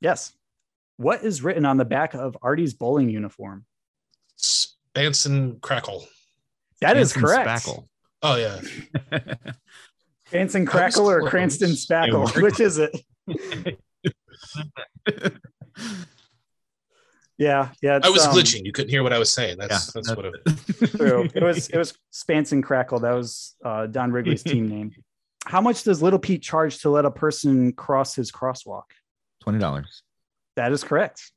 Yes. 0.01 0.33
What 0.97 1.25
is 1.25 1.43
written 1.43 1.65
on 1.65 1.77
the 1.79 1.85
back 1.85 2.15
of 2.15 2.37
Artie's 2.43 2.75
bowling 2.75 3.09
uniform? 3.09 3.65
Spanson 4.37 5.59
Crackle. 5.61 6.07
That 6.83 6.97
is 6.97 7.13
Hanson 7.13 7.23
correct. 7.23 7.49
Spackle. 7.49 7.87
Oh, 8.23 8.37
yeah. 8.37 8.61
Cranston 10.29 10.67
Crackle 10.67 11.09
or. 11.09 11.29
Cranston 11.29 11.71
Spackle? 11.71 12.41
Which 12.43 12.61
is 12.61 12.79
it? 12.79 12.95
Yeah, 17.41 17.71
yeah. 17.81 17.99
I 18.03 18.11
was 18.11 18.27
um, 18.27 18.35
glitching. 18.35 18.67
You 18.67 18.73
couldn't 18.73 18.91
hear 18.91 19.03
what 19.03 19.15
I 19.15 19.19
was 19.19 19.33
saying. 19.33 19.57
That's 19.59 19.87
Yeah, 19.97 20.03
that's 20.03 20.15
what 20.15 20.27
it 20.27 20.91
True. 20.99 21.27
It 21.35 21.43
was 21.43 21.71
it 21.71 21.79
was 21.79 21.95
Spanson 22.11 22.61
Crackle. 22.61 23.01
That 23.01 23.13
was 23.13 23.57
uh, 23.65 23.87
Don 23.87 24.13
Wrigley's 24.13 24.43
team 24.43 24.69
name. 24.77 24.93
How 25.47 25.63
much 25.63 25.83
does 25.83 26.03
Little 26.03 26.19
Pete 26.19 26.43
charge 26.43 26.83
to 26.83 26.91
let 26.91 27.07
a 27.07 27.11
person 27.11 27.73
cross 27.73 28.15
his 28.15 28.31
crosswalk? 28.31 28.83
$20. 29.47 29.85
That 30.57 30.71
is 30.71 30.85
correct. 30.85 31.33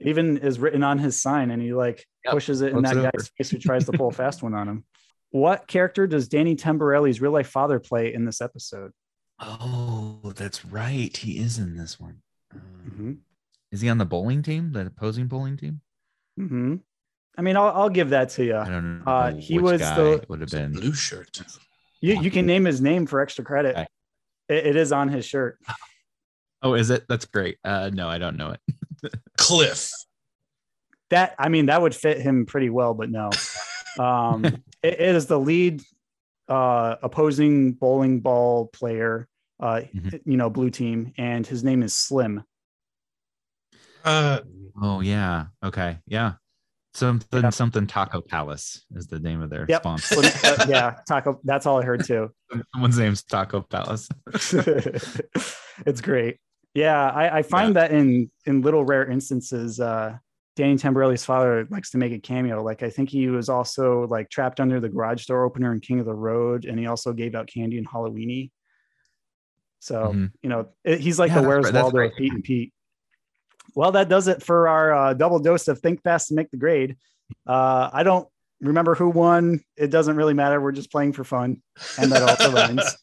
Even 0.00 0.38
is 0.38 0.58
written 0.58 0.82
on 0.82 0.98
his 0.98 1.22
sign, 1.22 1.52
and 1.52 1.62
he 1.62 1.72
like 1.72 2.04
Yep, 2.24 2.32
pushes 2.32 2.60
it 2.60 2.72
in 2.72 2.72
flips 2.72 2.90
that 2.90 2.98
it 2.98 3.02
guy's 3.04 3.12
over. 3.14 3.30
face 3.38 3.50
who 3.50 3.58
tries 3.58 3.84
to 3.86 3.92
pull 3.92 4.08
a 4.08 4.12
fast 4.12 4.42
one 4.42 4.52
on 4.52 4.68
him. 4.68 4.84
What 5.30 5.68
character 5.68 6.08
does 6.08 6.26
Danny 6.26 6.56
Tamborelli's 6.56 7.20
real 7.20 7.30
life 7.30 7.48
father 7.48 7.78
play 7.78 8.12
in 8.12 8.24
this 8.24 8.40
episode? 8.40 8.90
Oh, 9.38 10.32
that's 10.34 10.64
right. 10.64 11.16
He 11.16 11.38
is 11.38 11.58
in 11.58 11.76
this 11.76 12.00
one. 12.00 12.22
Mm-hmm. 12.52 13.12
Is 13.76 13.82
he 13.82 13.90
on 13.90 13.98
the 13.98 14.06
bowling 14.06 14.42
team, 14.42 14.72
the 14.72 14.86
opposing 14.86 15.26
bowling 15.26 15.58
team? 15.58 15.82
hmm 16.38 16.76
I 17.36 17.42
mean, 17.42 17.58
I'll, 17.58 17.68
I'll 17.68 17.88
give 17.90 18.08
that 18.08 18.30
to 18.30 18.44
you. 18.46 18.56
I 18.56 18.70
don't 18.70 19.00
know. 19.04 19.12
Uh, 19.12 19.34
he 19.34 19.56
which 19.56 19.62
was 19.64 19.80
guy 19.82 19.96
the 19.96 20.24
would 20.30 20.40
have 20.40 20.48
been. 20.48 20.72
blue 20.72 20.94
shirt. 20.94 21.42
you, 22.00 22.18
you 22.22 22.30
can 22.30 22.46
name 22.46 22.64
his 22.64 22.80
name 22.80 23.04
for 23.04 23.20
extra 23.20 23.44
credit. 23.44 23.76
Okay. 23.76 23.86
It, 24.48 24.68
it 24.68 24.76
is 24.76 24.92
on 24.92 25.08
his 25.08 25.24
shirt. 25.26 25.58
Oh, 26.62 26.72
is 26.72 26.88
it? 26.88 27.04
That's 27.06 27.26
great. 27.26 27.58
Uh, 27.62 27.90
no, 27.92 28.08
I 28.08 28.16
don't 28.16 28.38
know 28.38 28.52
it. 29.02 29.14
Cliff. 29.36 29.90
That 31.10 31.34
I 31.38 31.50
mean, 31.50 31.66
that 31.66 31.82
would 31.82 31.94
fit 31.94 32.18
him 32.18 32.46
pretty 32.46 32.70
well, 32.70 32.94
but 32.94 33.10
no. 33.10 33.30
Um, 33.98 34.44
it- 34.46 34.62
it 34.82 35.14
is 35.14 35.26
the 35.26 35.38
lead 35.38 35.82
uh, 36.48 36.96
opposing 37.02 37.72
bowling 37.72 38.20
ball 38.20 38.66
player, 38.68 39.28
uh, 39.60 39.82
Mhm. 39.94 40.20
you 40.24 40.36
know, 40.38 40.48
blue 40.50 40.70
team, 40.70 41.12
and 41.18 41.46
his 41.46 41.62
name 41.62 41.82
is 41.82 41.92
Slim. 41.94 42.42
Uh, 44.06 44.40
Oh 44.80 45.00
yeah. 45.00 45.46
Okay. 45.64 45.98
Yeah. 46.06 46.34
Something 46.94 47.42
Yeah. 47.42 47.50
something 47.50 47.86
Taco 47.86 48.20
Palace 48.22 48.84
is 48.94 49.06
the 49.06 49.18
name 49.20 49.42
of 49.42 49.50
their 49.50 49.66
Yep. 49.68 49.82
sponsor. 49.82 50.16
Uh, 50.44 50.66
yeah, 50.68 50.96
Taco. 51.08 51.40
That's 51.44 51.66
all 51.66 51.80
I 51.80 51.84
heard 51.84 52.04
too. 52.04 52.30
Someone's 52.74 52.98
name's 52.98 53.22
Taco 53.22 53.60
Palace. 53.62 54.08
it's 55.86 56.00
great. 56.00 56.38
Yeah, 56.74 57.08
I, 57.10 57.38
I 57.38 57.42
find 57.42 57.76
that 57.76 57.90
in 57.90 58.30
in 58.44 58.60
little 58.62 58.84
rare 58.84 59.10
instances, 59.10 59.80
uh, 59.80 60.16
Danny 60.56 60.76
Tamborelli's 60.76 61.24
father 61.24 61.66
likes 61.70 61.90
to 61.92 61.98
make 61.98 62.12
a 62.12 62.18
cameo. 62.18 62.62
Like 62.62 62.82
I 62.82 62.90
think 62.90 63.08
he 63.10 63.28
was 63.28 63.48
also 63.48 64.06
like 64.08 64.28
trapped 64.30 64.60
under 64.60 64.78
the 64.80 64.88
garage 64.90 65.24
door 65.26 65.44
opener 65.44 65.72
in 65.72 65.80
King 65.80 66.00
of 66.00 66.06
the 66.06 66.14
Road, 66.14 66.64
and 66.66 66.78
he 66.78 66.86
also 66.86 67.12
gave 67.14 67.34
out 67.34 67.46
candy 67.46 67.78
in 67.78 67.84
Halloweeny. 67.86 68.50
So 69.80 70.12
Mhm. 70.14 70.32
you 70.42 70.48
know 70.50 70.68
it- 70.84 71.00
he's 71.00 71.18
like 71.18 71.30
Yeah, 71.30 71.40
the 71.40 71.48
Where's 71.48 71.72
Waldo 71.72 71.98
right. 71.98 72.10
of 72.10 72.16
Pete 72.18 72.32
and 72.32 72.44
Pete. 72.44 72.72
Well, 73.74 73.92
that 73.92 74.08
does 74.08 74.28
it 74.28 74.42
for 74.42 74.68
our 74.68 74.94
uh, 74.94 75.14
double 75.14 75.38
dose 75.38 75.68
of 75.68 75.80
Think 75.80 76.02
Fast 76.02 76.28
to 76.28 76.34
Make 76.34 76.50
the 76.50 76.56
Grade. 76.56 76.96
Uh, 77.46 77.90
I 77.92 78.02
don't 78.02 78.28
remember 78.60 78.94
who 78.94 79.10
won. 79.10 79.60
It 79.76 79.88
doesn't 79.90 80.16
really 80.16 80.34
matter. 80.34 80.60
We're 80.60 80.72
just 80.72 80.90
playing 80.90 81.12
for 81.12 81.24
fun, 81.24 81.62
and 81.98 82.10
that 82.12 82.22
also 82.22 82.52
rhymes. 82.54 82.96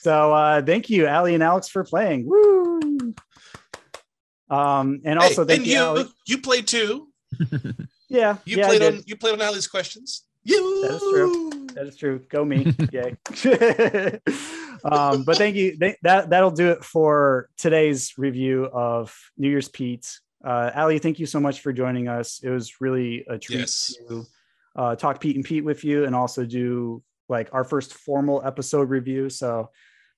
So 0.00 0.32
uh, 0.32 0.62
thank 0.62 0.90
you, 0.90 1.08
Ali 1.08 1.34
and 1.34 1.42
Alex, 1.42 1.68
for 1.68 1.84
playing. 1.84 2.26
Woo! 2.26 3.14
Um, 4.50 5.00
and 5.04 5.18
Hey, 5.20 5.26
also 5.26 5.44
thank 5.44 5.58
and 5.60 5.66
you, 5.66 5.72
you 5.74 5.80
Ali. 5.82 6.04
you 6.26 6.38
played 6.38 6.66
too. 6.66 7.08
Yeah, 8.08 8.36
You 8.44 8.58
yeah, 8.58 8.66
played 8.66 8.82
on 8.82 9.02
you 9.06 9.16
played 9.16 9.32
on 9.32 9.40
Ali's 9.40 9.66
questions. 9.66 10.24
You 10.44 10.82
That 10.82 10.94
is 10.96 11.00
true. 11.00 11.66
That 11.74 11.86
is 11.86 11.96
true. 11.96 12.18
Go 12.28 12.44
me. 12.44 12.66
Yay. 12.92 13.16
Um, 14.84 15.24
but 15.24 15.36
thank 15.36 15.56
you. 15.56 15.76
Th- 15.78 15.96
that 16.02 16.30
that'll 16.30 16.50
do 16.50 16.70
it 16.70 16.84
for 16.84 17.48
today's 17.56 18.14
review 18.18 18.66
of 18.66 19.14
New 19.36 19.48
Year's 19.48 19.68
Pete. 19.68 20.18
Uh, 20.44 20.70
Ali, 20.74 20.98
thank 20.98 21.18
you 21.18 21.26
so 21.26 21.38
much 21.38 21.60
for 21.60 21.72
joining 21.72 22.08
us. 22.08 22.40
It 22.42 22.50
was 22.50 22.80
really 22.80 23.24
a 23.28 23.38
treat 23.38 23.60
Yes. 23.60 23.94
to 24.08 24.24
uh, 24.74 24.96
talk 24.96 25.20
Pete 25.20 25.36
and 25.36 25.44
Pete 25.44 25.64
with 25.64 25.84
you, 25.84 26.04
and 26.04 26.14
also 26.14 26.44
do 26.44 27.02
like 27.28 27.48
our 27.52 27.64
first 27.64 27.94
formal 27.94 28.42
episode 28.44 28.90
review. 28.90 29.30
So, 29.30 29.70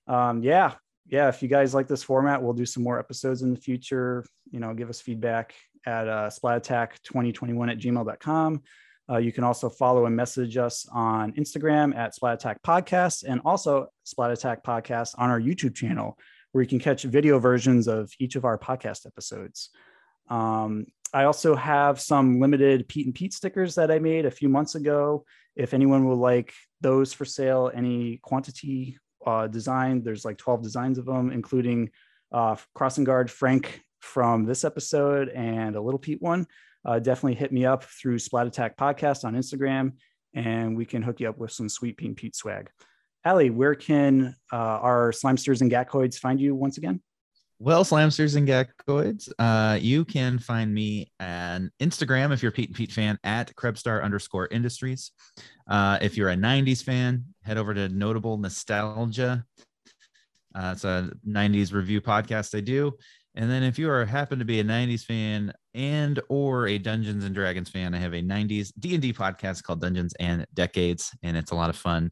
um, 0.07 0.41
yeah, 0.43 0.73
yeah. 1.07 1.27
If 1.29 1.43
you 1.43 1.47
guys 1.47 1.73
like 1.73 1.87
this 1.87 2.03
format, 2.03 2.41
we'll 2.41 2.53
do 2.53 2.65
some 2.65 2.83
more 2.83 2.99
episodes 2.99 3.41
in 3.43 3.53
the 3.53 3.59
future. 3.59 4.25
You 4.51 4.59
know, 4.59 4.73
give 4.73 4.89
us 4.89 4.99
feedback 5.01 5.53
at 5.85 6.07
uh, 6.07 6.29
splatattack2021 6.31 7.71
at 7.71 7.77
gmail.com. 7.79 8.63
Uh, 9.09 9.17
you 9.17 9.31
can 9.31 9.43
also 9.43 9.69
follow 9.69 10.05
and 10.05 10.15
message 10.15 10.57
us 10.57 10.87
on 10.91 11.31
Instagram 11.33 11.95
at 11.95 12.15
Splat 12.15 12.35
Attack 12.35 12.61
Podcast 12.63 13.23
and 13.27 13.39
also 13.45 13.87
Splat 14.03 14.31
Attack 14.31 14.63
Podcast 14.63 15.13
on 15.17 15.29
our 15.29 15.39
YouTube 15.39 15.75
channel, 15.75 16.17
where 16.51 16.63
you 16.63 16.67
can 16.67 16.79
catch 16.79 17.03
video 17.03 17.37
versions 17.37 17.87
of 17.87 18.11
each 18.19 18.35
of 18.35 18.45
our 18.45 18.57
podcast 18.57 19.05
episodes. 19.05 19.69
Um, 20.29 20.87
I 21.13 21.25
also 21.25 21.55
have 21.55 22.01
some 22.01 22.39
limited 22.39 22.87
Pete 22.87 23.05
and 23.05 23.13
Pete 23.13 23.33
stickers 23.33 23.75
that 23.75 23.91
I 23.91 23.99
made 23.99 24.25
a 24.25 24.31
few 24.31 24.49
months 24.49 24.75
ago. 24.75 25.23
If 25.55 25.73
anyone 25.73 26.05
would 26.05 26.17
like 26.17 26.53
those 26.81 27.13
for 27.13 27.25
sale, 27.25 27.71
any 27.73 28.17
quantity 28.17 28.97
uh, 29.25 29.47
design, 29.47 30.03
there's 30.03 30.25
like 30.25 30.37
12 30.37 30.63
designs 30.63 30.97
of 30.97 31.05
them, 31.05 31.31
including 31.31 31.91
uh, 32.31 32.55
Crossing 32.73 33.03
Guard 33.03 33.29
Frank 33.29 33.81
from 33.99 34.45
this 34.45 34.65
episode 34.65 35.29
and 35.29 35.75
a 35.75 35.81
Little 35.81 35.99
Pete 35.99 36.21
one 36.21 36.47
uh, 36.85 36.99
definitely 36.99 37.35
hit 37.35 37.51
me 37.51 37.65
up 37.65 37.83
through 37.83 38.19
Splat 38.19 38.47
Attack 38.47 38.77
Podcast 38.77 39.23
on 39.23 39.33
Instagram, 39.33 39.93
and 40.33 40.77
we 40.77 40.85
can 40.85 41.01
hook 41.01 41.19
you 41.19 41.29
up 41.29 41.37
with 41.37 41.51
some 41.51 41.69
sweet 41.69 41.97
Pete 41.97 42.15
Pete 42.15 42.35
swag. 42.35 42.69
Allie, 43.23 43.49
where 43.49 43.73
can 43.73 44.35
uh, 44.53 44.55
our 44.55 45.11
slimesters 45.11 45.61
and 45.61 45.71
gackoids 45.71 46.19
find 46.19 46.39
you 46.39 46.53
once 46.53 46.77
again? 46.77 47.01
Well, 47.57 47.85
Slamsters 47.85 48.35
and 48.35 48.45
Gackoids, 48.45 49.31
uh, 49.39 49.79
you 49.79 50.03
can 50.03 50.39
find 50.39 50.73
me 50.73 51.09
on 51.21 51.71
Instagram 51.79 52.33
if 52.33 52.43
you're 52.43 52.49
a 52.49 52.53
Pete 52.53 52.67
and 52.67 52.75
Pete 52.75 52.91
fan 52.91 53.17
at 53.23 53.55
Krebstar 53.55 54.03
underscore 54.03 54.47
industries. 54.47 55.11
Uh, 55.65 55.97
if 56.01 56.17
you're 56.17 56.29
a 56.29 56.35
90s 56.35 56.83
fan, 56.83 57.23
head 57.43 57.57
over 57.57 57.73
to 57.73 57.87
Notable 57.87 58.37
Nostalgia. 58.37 59.45
Uh, 60.53 60.71
it's 60.73 60.83
a 60.83 61.11
90s 61.25 61.71
review 61.71 62.01
podcast 62.01 62.57
I 62.57 62.59
do. 62.59 62.93
And 63.35 63.51
then 63.51 63.63
if 63.63 63.77
you 63.77 63.89
are 63.89 64.05
happen 64.05 64.39
to 64.39 64.45
be 64.45 64.61
a 64.61 64.63
90s 64.63 65.03
fan 65.03 65.51
and 65.73 66.21
or 66.29 66.67
a 66.67 66.77
Dungeons 66.77 67.25
and 67.25 67.35
Dragons 67.35 67.69
fan, 67.69 67.93
I 67.93 67.97
have 67.97 68.13
a 68.13 68.21
90s 68.21 68.71
D&D 68.79 69.13
podcast 69.13 69.63
called 69.63 69.81
Dungeons 69.81 70.13
and 70.19 70.45
Decades, 70.53 71.11
and 71.21 71.35
it's 71.35 71.51
a 71.51 71.55
lot 71.55 71.69
of 71.69 71.75
fun. 71.75 72.11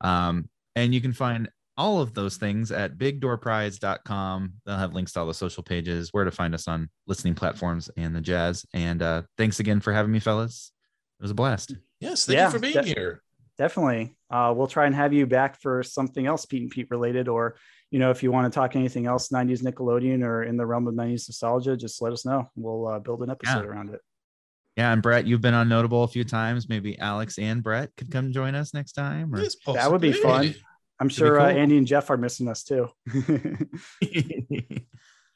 Um, 0.00 0.48
and 0.74 0.92
you 0.92 1.00
can 1.00 1.12
find 1.12 1.48
all 1.76 2.00
of 2.00 2.14
those 2.14 2.36
things 2.36 2.72
at 2.72 2.98
bigdoorprize.com. 2.98 4.52
They'll 4.66 4.76
have 4.76 4.94
links 4.94 5.12
to 5.12 5.20
all 5.20 5.26
the 5.26 5.34
social 5.34 5.62
pages, 5.62 6.08
where 6.12 6.24
to 6.24 6.30
find 6.30 6.54
us 6.54 6.66
on 6.66 6.88
listening 7.06 7.34
platforms 7.34 7.88
and 7.96 8.14
the 8.14 8.20
jazz. 8.20 8.66
And 8.74 9.00
uh, 9.00 9.22
thanks 9.38 9.60
again 9.60 9.80
for 9.80 9.92
having 9.92 10.12
me, 10.12 10.20
fellas. 10.20 10.72
It 11.20 11.22
was 11.22 11.30
a 11.30 11.34
blast. 11.34 11.74
Yes, 12.00 12.26
thank 12.26 12.36
Yeah, 12.36 12.46
you 12.46 12.50
for 12.50 12.58
being 12.58 12.74
de- 12.74 12.82
here. 12.82 13.22
Definitely. 13.56 14.16
Uh, 14.30 14.52
we'll 14.56 14.66
try 14.66 14.86
and 14.86 14.94
have 14.94 15.12
you 15.12 15.26
back 15.26 15.60
for 15.60 15.84
something 15.84 16.26
else 16.26 16.44
Pete 16.44 16.62
and 16.62 16.70
Pete 16.70 16.90
related, 16.90 17.28
or 17.28 17.56
you 17.90 17.98
know, 17.98 18.10
if 18.10 18.22
you 18.22 18.32
want 18.32 18.52
to 18.52 18.56
talk 18.56 18.76
anything 18.76 19.06
else 19.06 19.28
90s 19.28 19.62
Nickelodeon 19.62 20.24
or 20.24 20.42
in 20.42 20.56
the 20.56 20.66
realm 20.66 20.86
of 20.86 20.94
90s 20.94 21.28
nostalgia, 21.28 21.76
just 21.76 22.02
let 22.02 22.12
us 22.12 22.26
know. 22.26 22.50
We'll 22.56 22.86
uh, 22.88 22.98
build 22.98 23.22
an 23.22 23.30
episode 23.30 23.64
Yeah. 23.64 23.70
around 23.70 23.90
it. 23.94 24.00
Yeah, 24.76 24.92
and 24.92 25.00
Brett, 25.00 25.26
you've 25.26 25.40
been 25.40 25.54
on 25.54 25.68
Notable 25.68 26.02
a 26.02 26.08
few 26.08 26.24
times. 26.24 26.68
Maybe 26.68 26.98
Alex 26.98 27.38
and 27.38 27.62
Brett 27.62 27.90
could 27.96 28.10
come 28.10 28.32
join 28.32 28.56
us 28.56 28.74
next 28.74 28.92
time. 28.92 29.32
Or... 29.32 29.40
That 29.72 29.92
would 29.92 30.00
be 30.00 30.12
fun. 30.12 30.54
I'm 31.00 31.08
That'd 31.08 31.08
be 31.08 31.14
sure 31.14 31.40
uh. 31.40 31.52
Andy 31.52 31.78
and 31.78 31.86
Jeff 31.86 32.10
are 32.10 32.16
missing 32.16 32.48
us 32.48 32.64
too. 32.64 32.88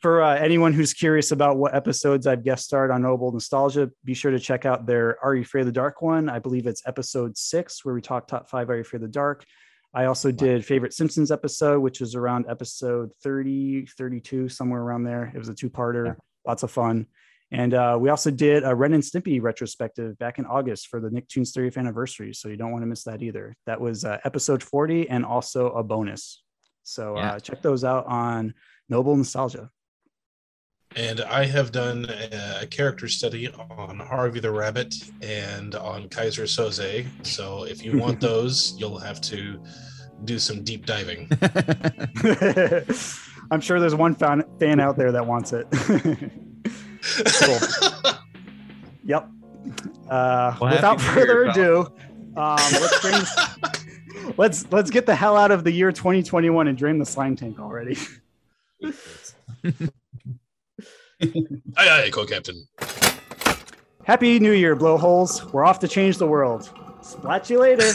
For 0.00 0.22
uh, 0.22 0.36
anyone 0.36 0.72
who's 0.72 0.92
curious 0.92 1.32
about 1.32 1.56
what 1.56 1.74
episodes 1.74 2.28
I've 2.28 2.44
guest 2.44 2.64
starred 2.64 2.92
on 2.92 3.02
Noble 3.02 3.32
Nostalgia, 3.32 3.90
be 4.04 4.14
sure 4.14 4.30
to 4.30 4.38
check 4.38 4.64
out 4.64 4.86
their 4.86 5.18
Are 5.24 5.34
You 5.34 5.42
Afraid 5.42 5.62
of 5.62 5.66
the 5.66 5.72
Dark 5.72 6.02
one. 6.02 6.28
I 6.28 6.38
believe 6.38 6.68
it's 6.68 6.82
episode 6.86 7.36
six, 7.36 7.84
where 7.84 7.94
we 7.94 8.00
talk 8.00 8.28
top 8.28 8.48
five 8.48 8.70
Are 8.70 8.76
You 8.76 8.82
Afraid 8.82 9.02
of 9.02 9.08
the 9.08 9.12
Dark. 9.12 9.44
I 9.94 10.04
also 10.04 10.30
did 10.30 10.64
favorite 10.64 10.92
Simpsons 10.92 11.30
episode, 11.30 11.80
which 11.80 12.00
was 12.00 12.14
around 12.14 12.46
episode 12.48 13.10
30, 13.22 13.86
32, 13.86 14.48
somewhere 14.48 14.82
around 14.82 15.04
there. 15.04 15.32
It 15.34 15.38
was 15.38 15.48
a 15.48 15.54
two 15.54 15.70
parter, 15.70 16.16
lots 16.46 16.62
of 16.62 16.70
fun. 16.70 17.06
And 17.50 17.72
uh, 17.72 17.96
we 17.98 18.10
also 18.10 18.30
did 18.30 18.64
a 18.64 18.74
Ren 18.74 18.92
and 18.92 19.02
Stimpy 19.02 19.40
retrospective 19.40 20.18
back 20.18 20.38
in 20.38 20.44
August 20.44 20.88
for 20.88 21.00
the 21.00 21.08
Nicktoons 21.08 21.56
30th 21.56 21.78
anniversary. 21.78 22.34
So 22.34 22.48
you 22.48 22.56
don't 22.58 22.72
want 22.72 22.82
to 22.82 22.86
miss 22.86 23.04
that 23.04 23.22
either. 23.22 23.56
That 23.64 23.80
was 23.80 24.04
uh, 24.04 24.18
episode 24.24 24.62
40 24.62 25.08
and 25.08 25.24
also 25.24 25.70
a 25.70 25.82
bonus. 25.82 26.42
So 26.82 27.16
Yeah. 27.16 27.32
uh, 27.32 27.38
check 27.40 27.62
those 27.62 27.84
out 27.84 28.04
on 28.06 28.52
Noble 28.90 29.16
Nostalgia. 29.16 29.70
And 30.96 31.20
I 31.20 31.44
have 31.44 31.70
done 31.70 32.06
a, 32.08 32.60
a 32.62 32.66
character 32.66 33.08
study 33.08 33.48
on 33.48 33.98
Harvey 33.98 34.40
the 34.40 34.50
Rabbit 34.50 34.94
and 35.22 35.74
on 35.74 36.08
Keyser 36.08 36.44
Söze. 36.44 37.06
So 37.26 37.64
if 37.64 37.84
you 37.84 37.98
want 37.98 38.20
those, 38.20 38.74
you'll 38.78 38.98
have 38.98 39.20
to 39.22 39.62
do 40.24 40.38
some 40.38 40.64
deep 40.64 40.86
diving. 40.86 41.28
I'm 43.50 43.60
sure 43.60 43.80
there's 43.80 43.94
one 43.94 44.14
fan, 44.14 44.42
fan 44.58 44.80
out 44.80 44.96
there 44.96 45.12
that 45.12 45.26
wants 45.26 45.52
it. 45.52 45.66
cool. 45.70 47.58
Yep. 49.04 49.28
Uh, 50.10 50.56
Well, 50.60 50.72
without 50.74 51.00
further 51.00 51.44
ado, 51.44 51.86
um, 52.36 52.56
let's 52.72 53.00
bring 53.00 54.34
let's 54.36 54.66
let's 54.70 54.90
get 54.90 55.06
the 55.06 55.14
hell 55.14 55.36
out 55.36 55.50
of 55.50 55.64
the 55.64 55.72
year 55.72 55.92
2021 55.92 56.68
and 56.68 56.76
drain 56.76 56.98
the 56.98 57.06
slime 57.06 57.36
tank 57.36 57.58
already. 57.58 57.96
Aye, 61.22 61.30
aye, 61.76 62.10
co-captain. 62.12 62.66
Happy 64.04 64.38
New 64.38 64.52
Year, 64.52 64.76
blowholes! 64.76 65.44
We're 65.52 65.64
off 65.64 65.80
to 65.80 65.88
change 65.88 66.18
the 66.18 66.26
world. 66.26 66.70
Splat 67.02 67.50
you 67.50 67.60
later. 67.60 67.92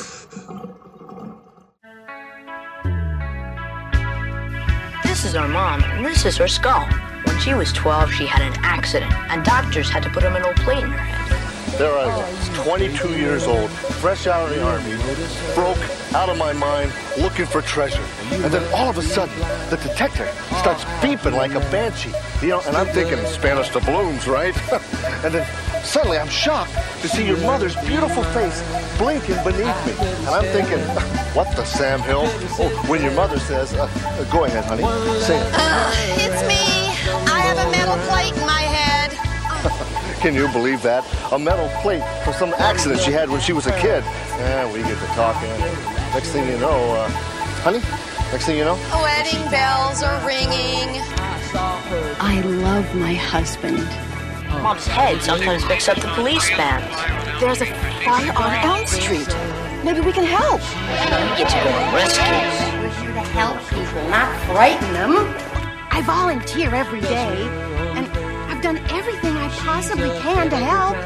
This 5.03 5.25
is 5.25 5.35
our 5.35 5.47
mom, 5.47 5.83
and 5.83 6.05
this 6.05 6.25
is 6.25 6.37
her 6.37 6.47
skull. 6.47 6.85
When 7.25 7.39
she 7.39 7.53
was 7.53 7.71
12, 7.71 8.11
she 8.11 8.25
had 8.25 8.41
an 8.41 8.53
accident, 8.63 9.13
and 9.31 9.43
doctors 9.43 9.89
had 9.89 10.03
to 10.03 10.09
put 10.09 10.23
a 10.23 10.29
metal 10.29 10.53
plate 10.63 10.83
in 10.83 10.91
her 10.91 10.97
head. 10.97 11.22
There 11.77 11.97
I 11.97 12.05
was, 12.05 12.49
22 12.65 13.17
years 13.17 13.47
old, 13.47 13.67
fresh 13.69 14.27
out 14.27 14.47
of 14.47 14.55
the 14.55 14.63
army, 14.63 14.95
broke, 15.55 16.13
out 16.13 16.29
of 16.29 16.37
my 16.37 16.53
mind, 16.53 16.93
looking 17.17 17.47
for 17.47 17.63
treasure. 17.63 18.03
And 18.31 18.53
then 18.53 18.63
all 18.75 18.91
of 18.91 18.99
a 18.99 19.01
sudden, 19.01 19.35
the 19.71 19.77
detector 19.77 20.27
starts 20.59 20.83
beeping 21.01 21.33
like 21.33 21.55
a 21.55 21.59
banshee. 21.71 22.13
You 22.43 22.49
know, 22.49 22.61
and 22.67 22.77
I'm 22.77 22.85
thinking 22.87 23.17
Spanish 23.25 23.69
doubloons, 23.69 24.27
right? 24.27 24.55
and 25.25 25.33
then 25.33 25.47
suddenly 25.83 26.19
I'm 26.19 26.29
shocked 26.29 26.73
to 27.01 27.07
see 27.07 27.25
your 27.25 27.39
mother's 27.39 27.75
beautiful 27.77 28.23
face 28.25 28.61
blinking 28.99 29.43
beneath 29.43 29.85
me. 29.87 29.93
And 29.99 30.29
I'm 30.29 30.45
thinking, 30.53 30.79
what 31.33 31.55
the 31.55 31.65
Sam 31.65 32.01
Hill? 32.01 32.25
Oh, 32.59 32.85
when 32.87 33.01
your 33.01 33.13
mother 33.13 33.39
says, 33.39 33.73
uh, 33.73 33.87
go 34.31 34.45
ahead, 34.45 34.65
honey, 34.65 34.83
say 35.21 35.39
it. 35.39 35.53
Uh, 35.55 35.91
it's 36.21 36.47
me. 36.47 36.83
I 37.33 37.39
have 37.41 37.57
a 37.57 37.71
metal 37.71 37.97
plate. 38.07 38.32
Can 40.23 40.35
you 40.35 40.47
believe 40.47 40.81
that? 40.83 41.03
A 41.33 41.37
metal 41.37 41.67
plate 41.81 42.01
for 42.23 42.31
some 42.31 42.53
accident 42.53 43.01
she 43.01 43.11
had 43.11 43.29
when 43.29 43.41
she 43.41 43.51
was 43.51 43.67
a 43.67 43.77
kid. 43.81 44.05
Yeah, 44.39 44.71
we 44.71 44.79
get 44.79 44.97
to 44.97 45.05
talking. 45.07 45.49
Next 46.15 46.29
thing 46.29 46.47
you 46.47 46.57
know, 46.59 46.79
uh, 46.95 47.09
honey, 47.59 47.79
next 48.31 48.45
thing 48.45 48.57
you 48.57 48.63
know, 48.63 48.79
Wedding 49.03 49.43
bells 49.51 50.01
are 50.01 50.15
ringing. 50.25 51.03
I 52.23 52.39
love 52.39 52.95
my 52.95 53.13
husband. 53.15 53.83
Mom's 54.63 54.87
head 54.87 55.21
sometimes 55.21 55.65
picks 55.65 55.89
up 55.89 55.99
the 55.99 56.07
police 56.15 56.49
band. 56.51 56.87
There's 57.41 57.59
a 57.59 57.65
fire 58.05 58.31
on 58.31 58.53
Elm 58.63 58.87
Street. 58.87 59.27
Maybe 59.83 59.99
we 59.99 60.13
can 60.13 60.23
help. 60.23 60.61
We 60.87 61.35
get 61.35 61.51
to 61.51 61.59
go 61.59 61.69
on 61.69 61.93
rescues. 61.93 62.55
We're 62.79 62.95
here 63.03 63.13
to 63.13 63.27
help 63.35 63.59
people, 63.67 64.07
not 64.07 64.31
frighten 64.47 64.93
them. 64.93 65.35
I 65.91 66.01
volunteer 66.05 66.73
every 66.73 67.01
day, 67.01 67.43
and 67.97 68.07
I've 68.49 68.63
done 68.63 68.77
everything 68.89 69.22
I 69.22 69.22
possibly 69.63 70.09
can 70.19 70.49
to 70.49 70.57
help. 70.57 70.97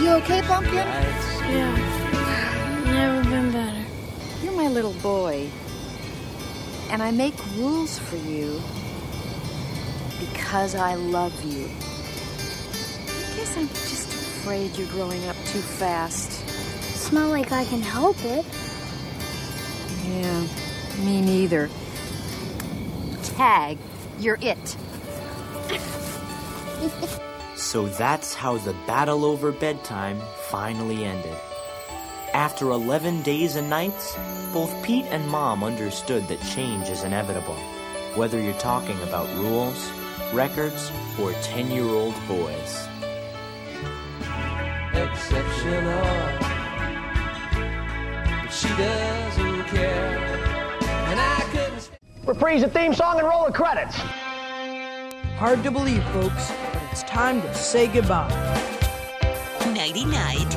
You 0.00 0.10
okay, 0.14 0.42
Pumpkin? 0.42 0.74
Yeah. 0.74 2.82
Never 2.86 3.22
been 3.30 3.52
better. 3.52 3.84
You're 4.42 4.52
my 4.52 4.66
little 4.66 4.94
boy. 4.94 5.48
And 6.90 7.02
I 7.02 7.12
make 7.12 7.34
rules 7.56 7.98
for 7.98 8.16
you 8.16 8.60
because 10.18 10.74
I 10.74 10.94
love 10.94 11.32
you. 11.44 11.66
I 11.66 13.36
guess 13.36 13.56
I'm 13.56 13.68
just 13.68 14.08
afraid 14.08 14.76
you're 14.76 14.88
growing 14.88 15.24
up 15.28 15.36
too 15.46 15.60
fast. 15.60 16.42
It's 16.90 17.12
not 17.12 17.30
like 17.30 17.52
I 17.52 17.64
can 17.66 17.80
help 17.80 18.16
it. 18.24 18.44
Yeah, 20.08 20.46
me 21.04 21.20
neither. 21.20 21.70
Tag, 23.36 23.78
you're 24.18 24.38
it. 24.40 24.76
So 27.60 27.86
that's 27.86 28.32
how 28.32 28.56
the 28.56 28.72
battle 28.86 29.22
over 29.22 29.52
bedtime 29.52 30.18
finally 30.48 31.04
ended. 31.04 31.36
After 32.32 32.70
11 32.70 33.20
days 33.20 33.54
and 33.56 33.68
nights, 33.68 34.16
both 34.50 34.82
Pete 34.82 35.04
and 35.10 35.28
Mom 35.28 35.62
understood 35.62 36.26
that 36.28 36.40
change 36.40 36.88
is 36.88 37.04
inevitable, 37.04 37.54
whether 38.16 38.40
you're 38.40 38.54
talking 38.54 39.00
about 39.02 39.28
rules, 39.36 39.90
records, 40.32 40.90
or 41.20 41.32
10 41.42 41.70
year 41.70 41.84
old 41.84 42.14
boys. 42.26 42.88
exceptional. 44.94 46.02
But 48.42 48.48
she 48.50 48.68
doesn't 48.68 49.64
care. 49.64 50.18
And 50.80 51.20
I 51.20 51.46
couldn't. 51.52 51.90
Reprise 52.26 52.62
the 52.62 52.70
theme 52.70 52.94
song 52.94 53.18
and 53.18 53.28
roll 53.28 53.44
the 53.44 53.52
credits. 53.52 54.00
Hard 55.40 55.62
to 55.64 55.70
believe, 55.70 56.04
folks, 56.08 56.52
but 56.70 56.82
it's 56.92 57.02
time 57.04 57.40
to 57.40 57.54
say 57.54 57.86
goodbye. 57.86 58.28
Nighty 59.74 60.04
night. 60.04 60.52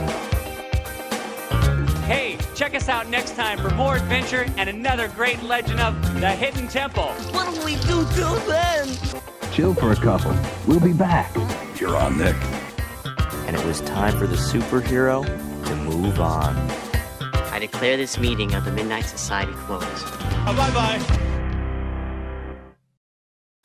Hey, 2.04 2.38
check 2.54 2.76
us 2.76 2.90
out 2.90 3.08
next 3.08 3.38
time 3.38 3.60
for 3.60 3.70
more 3.76 3.96
adventure 3.96 4.46
and 4.58 4.70
another 4.70 5.08
great 5.08 5.42
legend 5.42 5.80
of 5.80 6.20
the 6.20 6.30
Hidden 6.32 6.68
Temple. 6.68 7.08
What'll 7.32 7.64
we 7.64 7.78
do 7.78 8.06
till 8.12 8.36
then? 8.46 8.90
Chill 9.54 9.74
for 9.74 9.94
a 9.94 9.96
couple. 9.96 10.36
We'll 10.68 10.82
be 10.82 10.92
back. 10.92 11.34
You're 11.80 11.96
on, 11.96 12.18
Nick. 12.18 12.36
And 13.48 13.56
it 13.56 13.66
was 13.66 13.80
time 13.80 14.18
for 14.20 14.28
the 14.28 14.36
superhero 14.36 15.24
to 15.66 15.76
move 15.78 16.20
on. 16.20 16.58
I 17.54 17.60
declare 17.60 17.96
this 17.96 18.20
meeting 18.20 18.54
of 18.54 18.66
the 18.66 18.72
Midnight 18.74 19.06
Society 19.06 19.54
closed. 19.54 20.20
bye 20.46 20.72
bye. 20.74 21.33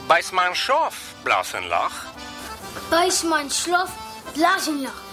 Beiß 0.08 0.32
mal 0.32 0.54
Schorf, 0.54 0.94
Blasenlach. 1.22 2.06
Beiß 2.90 3.24
mein 3.24 3.50
Schloff, 3.50 3.90
Blasenlach. 4.32 5.07